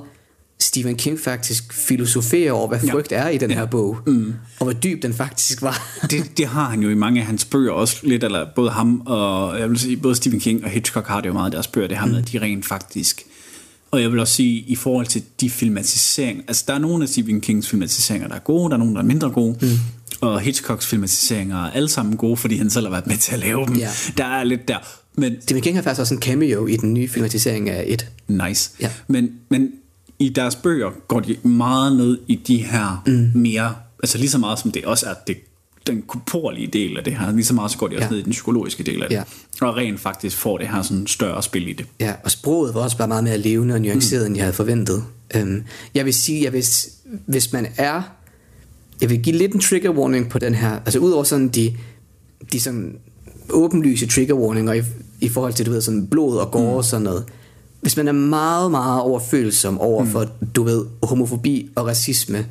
Stephen 0.59 0.95
King 0.95 1.19
faktisk 1.19 1.73
filosoferer 1.73 2.51
over, 2.51 2.67
hvad 2.67 2.79
frygt 2.79 3.11
ja. 3.11 3.17
er 3.17 3.29
i 3.29 3.37
den 3.37 3.49
ja. 3.49 3.55
her 3.55 3.65
bog. 3.65 3.97
Mm. 4.07 4.33
Og 4.59 4.63
hvor 4.63 4.73
dyb 4.73 5.01
den 5.01 5.13
faktisk 5.13 5.61
var. 5.61 5.87
det, 6.11 6.37
det 6.37 6.45
har 6.45 6.69
han 6.69 6.81
jo 6.81 6.89
i 6.89 6.95
mange 6.95 7.19
af 7.19 7.25
hans 7.25 7.45
bøger 7.45 7.71
også 7.71 7.97
lidt, 8.03 8.23
eller 8.23 8.45
både 8.55 8.69
ham 8.69 9.01
og, 9.05 9.59
jeg 9.59 9.69
vil 9.69 9.79
sige, 9.79 9.97
både 9.97 10.15
Stephen 10.15 10.39
King 10.39 10.63
og 10.63 10.69
Hitchcock 10.69 11.07
har 11.07 11.21
det 11.21 11.27
jo 11.27 11.33
meget 11.33 11.51
i 11.51 11.53
deres 11.53 11.67
bøger, 11.67 11.87
det 11.87 11.97
her 11.97 12.05
med, 12.05 12.17
at 12.17 12.31
de 12.31 12.41
rent 12.41 12.65
faktisk 12.65 13.25
og 13.95 14.01
jeg 14.01 14.11
vil 14.11 14.19
også 14.19 14.33
sige, 14.33 14.59
i 14.67 14.75
forhold 14.75 15.05
til 15.05 15.23
de 15.41 15.49
filmatiseringer, 15.49 16.43
altså 16.47 16.63
der 16.67 16.73
er 16.73 16.79
nogle 16.79 17.03
af 17.03 17.09
Stephen 17.09 17.41
Kings 17.41 17.69
filmatiseringer, 17.69 18.27
der 18.27 18.35
er 18.35 18.39
gode, 18.39 18.69
der 18.69 18.75
er 18.75 18.79
nogle, 18.79 18.93
der 18.93 18.99
er 18.99 19.05
mindre 19.05 19.29
gode, 19.29 19.57
mm. 19.61 19.67
Og 20.22 20.39
Hitchcocks 20.39 20.86
filmatiseringer 20.88 21.66
er 21.66 21.72
alle 21.72 21.89
sammen 21.89 22.18
gode, 22.18 22.38
fordi 22.38 22.57
han 22.57 22.70
selv 22.70 22.86
har 22.86 22.91
været 22.91 23.07
med 23.07 23.18
til 23.18 23.34
at 23.34 23.39
lave 23.39 23.66
dem. 23.66 23.76
Ja. 23.76 23.89
Der 24.18 24.26
er 24.26 24.43
lidt 24.43 24.68
der. 24.68 24.78
Men, 25.18 25.41
Stephen 25.41 25.63
King 25.63 25.78
har 25.78 25.84
faktisk 25.84 25.99
også 26.01 26.13
en 26.13 26.22
cameo 26.22 26.68
i 26.68 26.76
den 26.78 26.93
nye 26.93 27.07
filmatisering 27.07 27.70
af 27.70 27.84
et. 27.88 28.07
Nice. 28.28 28.72
Ja. 28.82 28.91
Men, 29.07 29.32
men 29.49 29.72
i 30.20 30.30
deres 30.30 30.55
bøger 30.55 30.91
går 31.07 31.20
de 31.20 31.38
meget 31.43 31.97
ned 31.97 32.18
i 32.28 32.36
de 32.36 32.57
her 32.57 33.03
mm. 33.07 33.32
mere, 33.41 33.76
altså 34.03 34.18
lige 34.18 34.30
så 34.30 34.38
meget 34.38 34.59
som 34.59 34.72
det 34.72 34.86
også 34.86 35.05
er 35.05 35.13
det, 35.28 35.38
den 35.88 36.01
korporlige 36.01 36.68
del 36.68 36.97
af 36.97 37.03
det 37.03 37.18
her, 37.18 37.32
lige 37.32 37.45
så 37.45 37.53
meget 37.53 37.72
så 37.72 37.78
går 37.78 37.88
de 37.88 37.95
også 37.95 38.05
Ja. 38.05 38.11
ned 38.11 38.20
i 38.20 38.24
den 38.24 38.32
psykologiske 38.32 38.84
del 38.84 39.03
af 39.03 39.09
det. 39.09 39.16
Ja. 39.16 39.24
Og 39.61 39.78
rent 39.78 39.99
faktisk 39.99 40.38
får 40.38 40.57
det 40.57 40.68
her 40.68 40.82
sådan 40.82 41.07
større 41.07 41.43
spil 41.43 41.68
i 41.68 41.74
det. 41.74 41.86
Ja, 41.99 42.13
og 42.24 42.32
sproget 42.32 42.74
var 42.74 42.82
også 42.82 42.97
bare 42.97 43.07
meget 43.07 43.24
mere 43.24 43.38
levende 43.38 43.76
og 43.76 43.82
nuanceret, 43.82 44.22
mm. 44.22 44.28
end 44.28 44.36
jeg 44.36 44.43
havde 44.43 44.55
forventet. 44.55 45.03
Um, 45.41 45.63
jeg 45.93 46.05
vil 46.05 46.13
sige, 46.13 46.43
jeg 46.43 46.53
vil, 46.53 46.66
hvis 47.26 47.53
man 47.53 47.68
er... 47.78 48.01
Jeg 49.01 49.09
vil 49.09 49.21
give 49.21 49.35
lidt 49.35 49.53
en 49.53 49.59
trigger 49.59 49.89
warning 49.89 50.29
på 50.29 50.39
den 50.39 50.55
her. 50.55 50.71
Altså 50.71 50.99
udover 50.99 51.23
sådan 51.23 51.47
de, 51.47 51.73
de 52.51 52.59
sådan 52.59 52.97
åbenlyse 53.49 54.07
trigger 54.07 54.33
warninger 54.35 54.73
i, 54.73 54.81
i 55.21 55.29
forhold 55.29 55.53
til, 55.53 55.65
du 55.65 55.71
ved, 55.71 55.81
sådan 55.81 56.07
blod 56.07 56.37
og 56.37 56.51
gore 56.51 56.71
mm. 56.71 56.77
og 56.77 56.85
sådan 56.85 57.03
noget. 57.03 57.25
Hvis 57.81 57.97
man 57.97 58.07
er 58.07 58.11
meget, 58.11 58.71
meget 58.71 59.01
overfølsom 59.01 59.79
over 59.79 60.03
Mm. 60.03 60.09
for, 60.09 60.25
du 60.55 60.63
ved, 60.63 60.85
homofobi 61.03 61.69
og 61.75 61.85
racisme. 61.87 62.37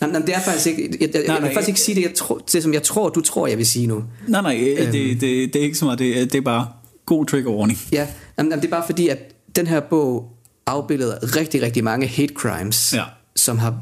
nej, 0.00 0.10
nej, 0.10 0.20
det 0.20 0.34
er 0.34 0.40
faktisk 0.40 0.66
ikke... 0.66 0.98
Jeg, 1.00 1.10
jeg, 1.14 1.22
Nej, 1.26 1.34
jeg 1.34 1.42
vil 1.42 1.50
faktisk 1.50 1.68
ikke 1.68 1.80
sige 1.80 1.94
det, 1.94 2.02
jeg 2.02 2.14
tror, 2.14 2.38
det, 2.52 2.62
som 2.62 2.72
jeg 2.74 2.82
tror, 2.82 3.08
du 3.08 3.20
tror, 3.20 3.46
jeg 3.46 3.58
vil 3.58 3.66
sige 3.66 3.86
nu. 3.86 4.04
Nej, 4.28 4.42
nej, 4.42 4.76
øhm. 4.78 4.92
det, 4.92 5.20
det, 5.20 5.52
det 5.52 5.56
er 5.56 5.64
ikke 5.64 5.78
så 5.78 5.84
meget, 5.84 5.98
det, 5.98 6.32
det 6.32 6.38
er 6.38 6.42
bare 6.42 6.66
god 7.06 7.26
trigger 7.26 7.50
warning. 7.50 7.78
Ja, 7.92 8.06
jamen, 8.38 8.50
jamen, 8.52 8.62
det 8.62 8.66
er 8.66 8.70
bare 8.76 8.86
fordi, 8.86 9.08
at 9.08 9.18
den 9.56 9.66
her 9.66 9.80
bog 9.80 10.36
afbilleder 10.66 11.36
rigtig, 11.36 11.62
rigtig 11.62 11.84
mange 11.84 12.06
hate 12.06 12.34
crimes, 12.34 12.92
ja. 12.96 13.02
som 13.36 13.58
har 13.58 13.78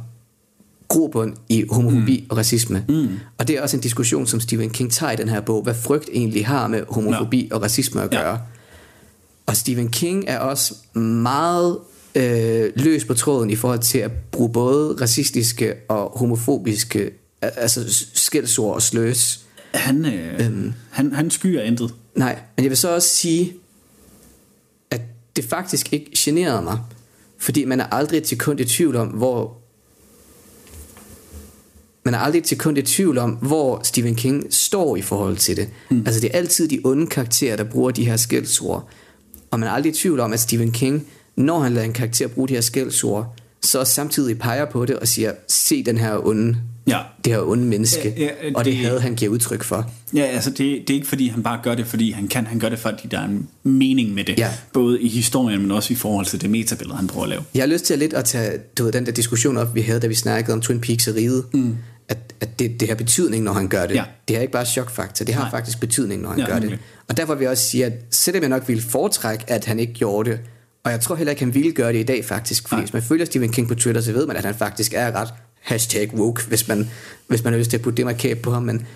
grobund 0.89 1.35
i 1.49 1.65
homofobi 1.71 2.21
mm. 2.21 2.27
og 2.31 2.37
racisme. 2.37 2.85
Mm. 2.89 3.09
Og 3.39 3.49
det 3.49 3.59
er 3.59 3.63
også 3.63 3.77
en 3.77 3.83
diskussion, 3.83 4.27
som 4.27 4.41
Stephen 4.41 4.71
King 4.71 4.93
tager 4.93 5.13
i 5.13 5.17
den 5.17 5.29
her 5.29 5.41
bog, 5.41 5.63
hvad 5.63 5.75
frygt 5.75 6.09
egentlig 6.13 6.47
har 6.47 6.67
med 6.67 6.83
homofobi 6.89 7.47
ja. 7.51 7.55
og 7.55 7.63
racisme 7.63 8.03
at 8.03 8.11
gøre. 8.11 8.31
Ja. 8.31 8.37
Og 9.47 9.57
Stephen 9.57 9.89
King 9.89 10.25
er 10.27 10.39
også 10.39 10.75
meget 10.95 11.79
øh, 12.15 12.73
løs 12.77 13.05
på 13.05 13.15
tråden 13.15 13.51
i 13.51 13.57
forhold 13.57 13.79
til 13.79 13.99
at 13.99 14.11
bruge 14.13 14.53
både 14.53 14.97
racistiske 15.01 15.75
og 15.89 16.19
homofobiske 16.19 17.11
al- 17.43 17.53
altså 17.57 18.07
skældsord 18.15 18.75
og 18.75 18.83
sløs. 18.83 19.41
Han, 19.75 20.05
øh, 20.05 20.47
øhm. 20.47 20.73
han, 20.91 21.13
han 21.13 21.31
skyer 21.31 21.63
intet. 21.63 21.95
Nej, 22.17 22.39
men 22.57 22.65
jeg 22.65 22.71
vil 22.71 22.79
så 22.79 22.95
også 22.95 23.09
sige, 23.09 23.55
at 24.91 25.01
det 25.37 25.45
faktisk 25.45 25.93
ikke 25.93 26.11
generede 26.17 26.63
mig, 26.63 26.79
fordi 27.39 27.65
man 27.65 27.81
er 27.81 27.85
aldrig 27.85 28.23
til 28.23 28.39
kun 28.39 28.59
i 28.59 28.65
tvivl 28.65 28.97
om, 28.97 29.09
hvor 29.09 29.58
man 32.05 32.15
er 32.15 32.19
aldrig 32.19 32.45
til 32.45 32.59
kun 32.59 32.77
i 32.77 32.83
tvivl 32.83 33.19
om, 33.19 33.31
hvor 33.31 33.81
Stephen 33.85 34.15
King 34.15 34.47
står 34.51 34.97
i 34.97 35.03
forhold 35.03 35.37
til 35.37 35.57
det. 35.57 35.69
Mm. 35.91 36.03
Altså 36.07 36.21
det 36.21 36.31
er 36.33 36.39
altid 36.39 36.69
de 36.69 36.81
onde 36.85 37.07
karakterer, 37.07 37.57
der 37.57 37.65
bruger 37.65 37.91
de 37.91 38.07
her 38.07 38.17
skældsord. 38.17 38.89
Og 39.51 39.61
man 39.61 39.69
er 39.69 39.73
aldrig 39.73 39.93
i 39.93 39.95
tvivl 39.95 40.21
om, 40.21 40.33
at 40.33 40.41
Stephen 40.41 40.73
King, 40.73 41.07
når 41.37 41.59
han 41.59 41.73
lader 41.73 41.87
en 41.87 41.93
karakter 41.93 42.29
bruge 42.29 42.49
de 42.49 42.55
her 42.55 42.61
skældsord, 42.61 43.35
så 43.63 43.85
samtidig 43.85 44.39
peger 44.39 44.65
på 44.65 44.87
det 44.87 44.97
og 44.97 45.09
siger, 45.09 45.33
se 45.49 45.83
den 45.83 45.99
her 45.99 46.27
onde, 46.27 46.57
ja. 46.89 46.99
det 47.25 47.33
her 47.33 47.41
onde 47.41 47.65
menneske, 47.65 48.15
Ja, 48.17 48.23
ja, 48.25 48.29
og 48.55 48.65
det 48.65 48.73
det- 48.73 48.81
havde 48.87 49.01
han 49.01 49.15
giver 49.15 49.31
udtryk 49.33 49.63
for. 49.63 49.91
Ja, 50.15 50.23
altså 50.23 50.51
det, 50.51 50.59
det 50.59 50.91
er 50.91 50.95
ikke 50.95 51.07
fordi, 51.09 51.29
han 51.29 51.43
bare 51.43 51.61
gør 51.63 51.75
det, 51.75 51.87
fordi 51.87 52.11
han 52.11 52.29
kan. 52.29 52.47
Han 52.47 52.59
gør 52.59 52.69
det, 52.69 52.79
fordi 52.79 53.09
der 53.09 53.19
er 53.21 53.25
en 53.25 53.49
mening 53.63 54.15
med 54.15 54.25
det. 54.25 54.39
Ja. 54.39 54.51
Både 54.73 55.01
i 55.03 55.09
historien, 55.09 55.63
men 55.63 55.71
også 55.71 55.93
i 55.93 55.97
forhold 55.97 56.27
til 56.27 56.41
det 56.41 56.51
metabillede, 56.51 56.97
han 56.97 57.07
prøver 57.07 57.25
at 57.25 57.29
lave. 57.31 57.43
Jeg 57.55 57.63
har 57.63 57.67
lyst 57.69 57.85
til 57.85 57.93
at 57.93 57.99
lidt 57.99 58.13
at 58.15 58.25
tage 58.25 58.59
du 58.79 58.85
ved, 58.85 58.93
den 58.93 59.07
der 59.07 59.13
diskussion 59.13 59.57
op, 59.57 59.75
vi 59.75 59.81
havde, 59.81 60.01
da 60.01 60.07
vi 60.07 60.15
snakkede 60.15 60.53
om 60.55 60.61
Twin 60.61 60.81
Peaks 60.81 61.09
og 61.09 61.15
riget. 61.15 61.45
Mm. 61.55 61.77
At, 62.09 62.19
at 62.41 62.59
det, 62.59 62.81
det 62.81 62.89
har 62.89 62.95
betydning, 62.95 63.45
når 63.45 63.53
han 63.53 63.69
gør 63.69 63.87
det. 63.87 63.95
Ja. 63.95 64.05
Det 64.29 64.37
har 64.37 64.41
ikke 64.41 64.53
bare 64.53 64.65
chokfaktor, 64.67 65.25
det 65.25 65.35
har 65.35 65.43
Nej. 65.43 65.51
faktisk 65.51 65.81
betydning, 65.81 66.23
når 66.23 66.29
han 66.31 66.39
Ja, 66.39 66.47
gør 66.47 66.53
det. 66.55 66.63
nemlig. 66.63 66.79
Og 67.09 67.17
derfor 67.17 67.35
vil 67.35 67.43
jeg 67.43 67.51
også 67.51 67.65
sige, 67.65 67.85
at 67.85 67.93
selvom 68.11 68.43
jeg 68.43 68.49
nok 68.51 68.69
ville 68.69 68.83
foretrække, 68.83 69.45
at 69.49 69.65
han 69.65 69.79
ikke 69.79 69.93
gjorde 69.93 70.31
det, 70.31 70.39
og 70.85 70.91
jeg 70.91 71.01
tror 71.01 71.15
heller 71.15 71.31
ikke, 71.31 71.43
han 71.45 71.55
ville 71.55 71.73
gøre 71.73 71.93
det 71.93 71.99
i 71.99 72.03
dag 72.03 72.25
faktisk, 72.25 72.69
fordi 72.69 72.75
Nej. 72.79 72.85
hvis 72.85 72.93
man 72.93 73.03
følger 73.03 73.25
Stephen 73.27 73.53
King 73.53 73.69
på 73.69 73.75
Twitter, 73.75 74.01
så 74.03 74.13
ved 74.13 74.27
man, 74.27 74.37
at 74.37 74.45
han 74.45 74.55
faktisk 74.55 74.93
er 74.97 75.13
ret 75.21 75.29
hashtag 75.69 76.15
woke, 76.15 76.47
hvis 76.49 76.69
man, 76.69 76.91
hvis 77.27 77.45
man 77.45 77.53
har 77.53 77.59
lyst 77.59 77.71
til 77.71 77.77
at 77.77 77.83
putte 77.83 77.97
det 77.97 78.05
markab 78.05 78.39
på 78.39 78.51
ham, 78.51 78.63
men, 78.63 78.87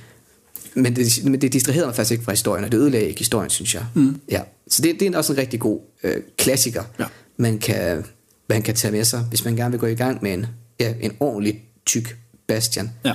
men, 0.75 0.97
det, 0.97 1.25
men 1.25 1.41
det 1.41 1.53
distraherede 1.53 1.87
mig 1.87 1.97
faktisk 1.97 2.13
ikke 2.13 2.25
fra 2.25 2.33
historien, 2.33 2.65
og 2.65 2.73
det 2.73 2.79
ødelagde 2.79 3.07
ikke 3.07 3.19
historien, 3.19 3.51
synes 3.51 3.75
jeg. 3.75 3.85
Mm. 3.95 4.21
Ja. 4.31 4.41
Så 4.69 4.83
det, 4.83 5.01
det 5.01 5.15
er 5.15 5.19
også 5.19 5.33
en 5.33 5.39
rigtig 5.39 5.61
god 5.61 5.81
øh, 6.05 6.17
klassiker, 6.39 6.83
ja. 6.99 7.05
man, 7.37 7.59
kan, 7.59 8.05
man 8.49 8.63
kan 8.63 8.75
tage 8.75 8.93
med 8.93 9.05
sig, 9.05 9.21
hvis 9.21 9.45
man 9.45 9.57
gerne 9.57 9.71
vil 9.71 9.81
gå 9.81 9.87
i 9.87 9.95
gang 9.95 10.23
med 10.23 10.35
en, 10.35 10.47
ja, 10.81 10.95
en 11.01 11.13
ordentlig 11.21 11.63
tyk 11.87 12.17
Bastian. 12.49 12.91
Ja. 13.05 13.13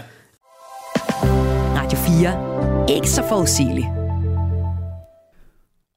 Radio 1.76 1.98
4. 1.98 2.96
Ikke 2.96 3.10
så 3.10 3.24
forudsigelig. 3.30 3.86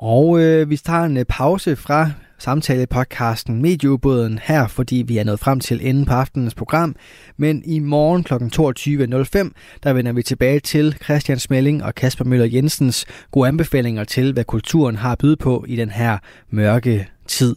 Og 0.00 0.40
øh, 0.40 0.70
vi 0.70 0.76
tager 0.76 1.02
en 1.02 1.16
øh, 1.16 1.24
pause 1.24 1.76
fra 1.76 2.10
samtale-podcasten 2.40 3.62
Medieubåden 3.62 4.38
her, 4.42 4.66
fordi 4.66 5.04
vi 5.06 5.18
er 5.18 5.24
nået 5.24 5.40
frem 5.40 5.60
til 5.60 5.88
enden 5.88 6.04
på 6.04 6.12
aftenens 6.12 6.54
program. 6.54 6.96
Men 7.36 7.62
i 7.64 7.78
morgen 7.78 8.24
kl. 8.24 8.34
22.05, 8.34 9.50
der 9.82 9.92
vender 9.92 10.12
vi 10.12 10.22
tilbage 10.22 10.60
til 10.60 10.96
Christian 11.04 11.38
Smelling 11.38 11.84
og 11.84 11.94
Kasper 11.94 12.24
Møller 12.24 12.46
Jensens 12.46 13.06
gode 13.30 13.48
anbefalinger 13.48 14.04
til, 14.04 14.32
hvad 14.32 14.44
kulturen 14.44 14.96
har 14.96 15.12
at 15.12 15.18
byde 15.18 15.36
på 15.36 15.64
i 15.68 15.76
den 15.76 15.90
her 15.90 16.18
mørke 16.50 17.08
tid. 17.26 17.56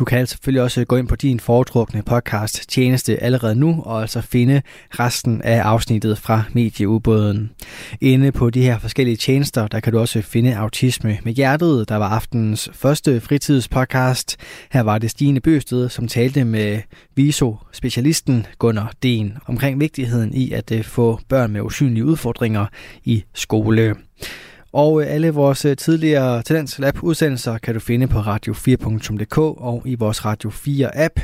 Du 0.00 0.04
kan 0.04 0.26
selvfølgelig 0.26 0.62
også 0.62 0.84
gå 0.84 0.96
ind 0.96 1.08
på 1.08 1.16
din 1.16 1.40
foretrukne 1.40 2.02
podcast 2.02 2.68
tjeneste 2.68 3.22
allerede 3.22 3.54
nu, 3.54 3.82
og 3.86 4.00
altså 4.00 4.20
finde 4.20 4.62
resten 4.90 5.42
af 5.42 5.60
afsnittet 5.60 6.18
fra 6.18 6.42
Medieubåden. 6.52 7.50
Inde 8.00 8.32
på 8.32 8.50
de 8.50 8.62
her 8.62 8.78
forskellige 8.78 9.16
tjenester, 9.16 9.68
der 9.68 9.80
kan 9.80 9.92
du 9.92 9.98
også 9.98 10.22
finde 10.22 10.56
Autisme 10.56 11.18
med 11.24 11.32
Hjertet, 11.32 11.88
der 11.88 11.96
var 11.96 12.08
aftenens 12.08 12.70
første 12.72 13.20
fritidspodcast. 13.20 14.36
Her 14.72 14.80
var 14.80 14.98
det 14.98 15.10
Stine 15.10 15.40
Bøsted, 15.40 15.88
som 15.88 16.08
talte 16.08 16.44
med 16.44 16.80
VISO-specialisten 17.16 18.46
Gunnar 18.58 18.92
Den 19.02 19.38
omkring 19.46 19.80
vigtigheden 19.80 20.34
i 20.34 20.52
at 20.52 20.72
øh, 20.72 20.84
få 20.84 21.20
børn 21.28 21.52
med 21.52 21.60
usynlige 21.60 22.04
udfordringer 22.04 22.66
i 23.04 23.24
skole. 23.34 23.94
Og 24.72 25.02
øh, 25.02 25.14
alle 25.14 25.30
vores 25.30 25.64
øh, 25.64 25.76
tidligere 25.76 26.42
Talents 26.42 26.78
Lab 26.78 27.02
udsendelser 27.02 27.58
kan 27.58 27.74
du 27.74 27.80
finde 27.80 28.08
på 28.08 28.18
radio4.dk 28.18 29.38
og 29.38 29.82
i 29.84 29.94
vores 29.94 30.24
Radio 30.24 30.50
4 30.50 30.98
app. 31.04 31.20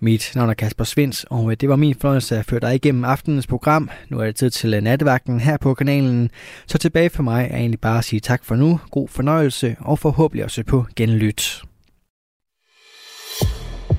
Mit 0.00 0.32
navn 0.34 0.50
er 0.50 0.54
Kasper 0.54 0.84
Svens, 0.84 1.24
og 1.30 1.50
øh, 1.50 1.56
det 1.60 1.68
var 1.68 1.76
min 1.76 1.94
fornøjelse 1.94 2.38
at 2.38 2.44
føre 2.44 2.60
dig 2.60 2.74
igennem 2.74 3.04
aftenens 3.04 3.46
program. 3.46 3.90
Nu 4.08 4.18
er 4.18 4.24
det 4.24 4.36
tid 4.36 4.50
til 4.50 4.82
nattevagten 4.82 5.40
her 5.40 5.56
på 5.56 5.74
kanalen. 5.74 6.30
Så 6.66 6.78
tilbage 6.78 7.10
for 7.10 7.22
mig 7.22 7.48
er 7.50 7.56
egentlig 7.56 7.80
bare 7.80 7.98
at 7.98 8.04
sige 8.04 8.20
tak 8.20 8.44
for 8.44 8.56
nu, 8.56 8.80
god 8.90 9.08
fornøjelse 9.08 9.76
og 9.80 9.98
forhåbentlig 9.98 10.44
også 10.44 10.64
på 10.64 10.86
genlyt. 10.96 11.62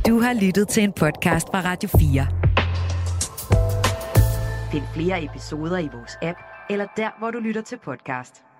Du 0.07 0.19
har 0.19 0.41
lyttet 0.41 0.67
til 0.67 0.83
en 0.83 0.93
podcast 0.93 1.47
fra 1.47 1.61
Radio 1.61 1.89
4. 1.99 2.27
Find 4.71 4.83
flere 4.93 5.23
episoder 5.23 5.77
i 5.77 5.89
vores 5.93 6.17
app, 6.21 6.37
eller 6.69 6.85
der, 6.97 7.09
hvor 7.19 7.31
du 7.31 7.39
lytter 7.39 7.61
til 7.61 7.77
podcast. 7.83 8.50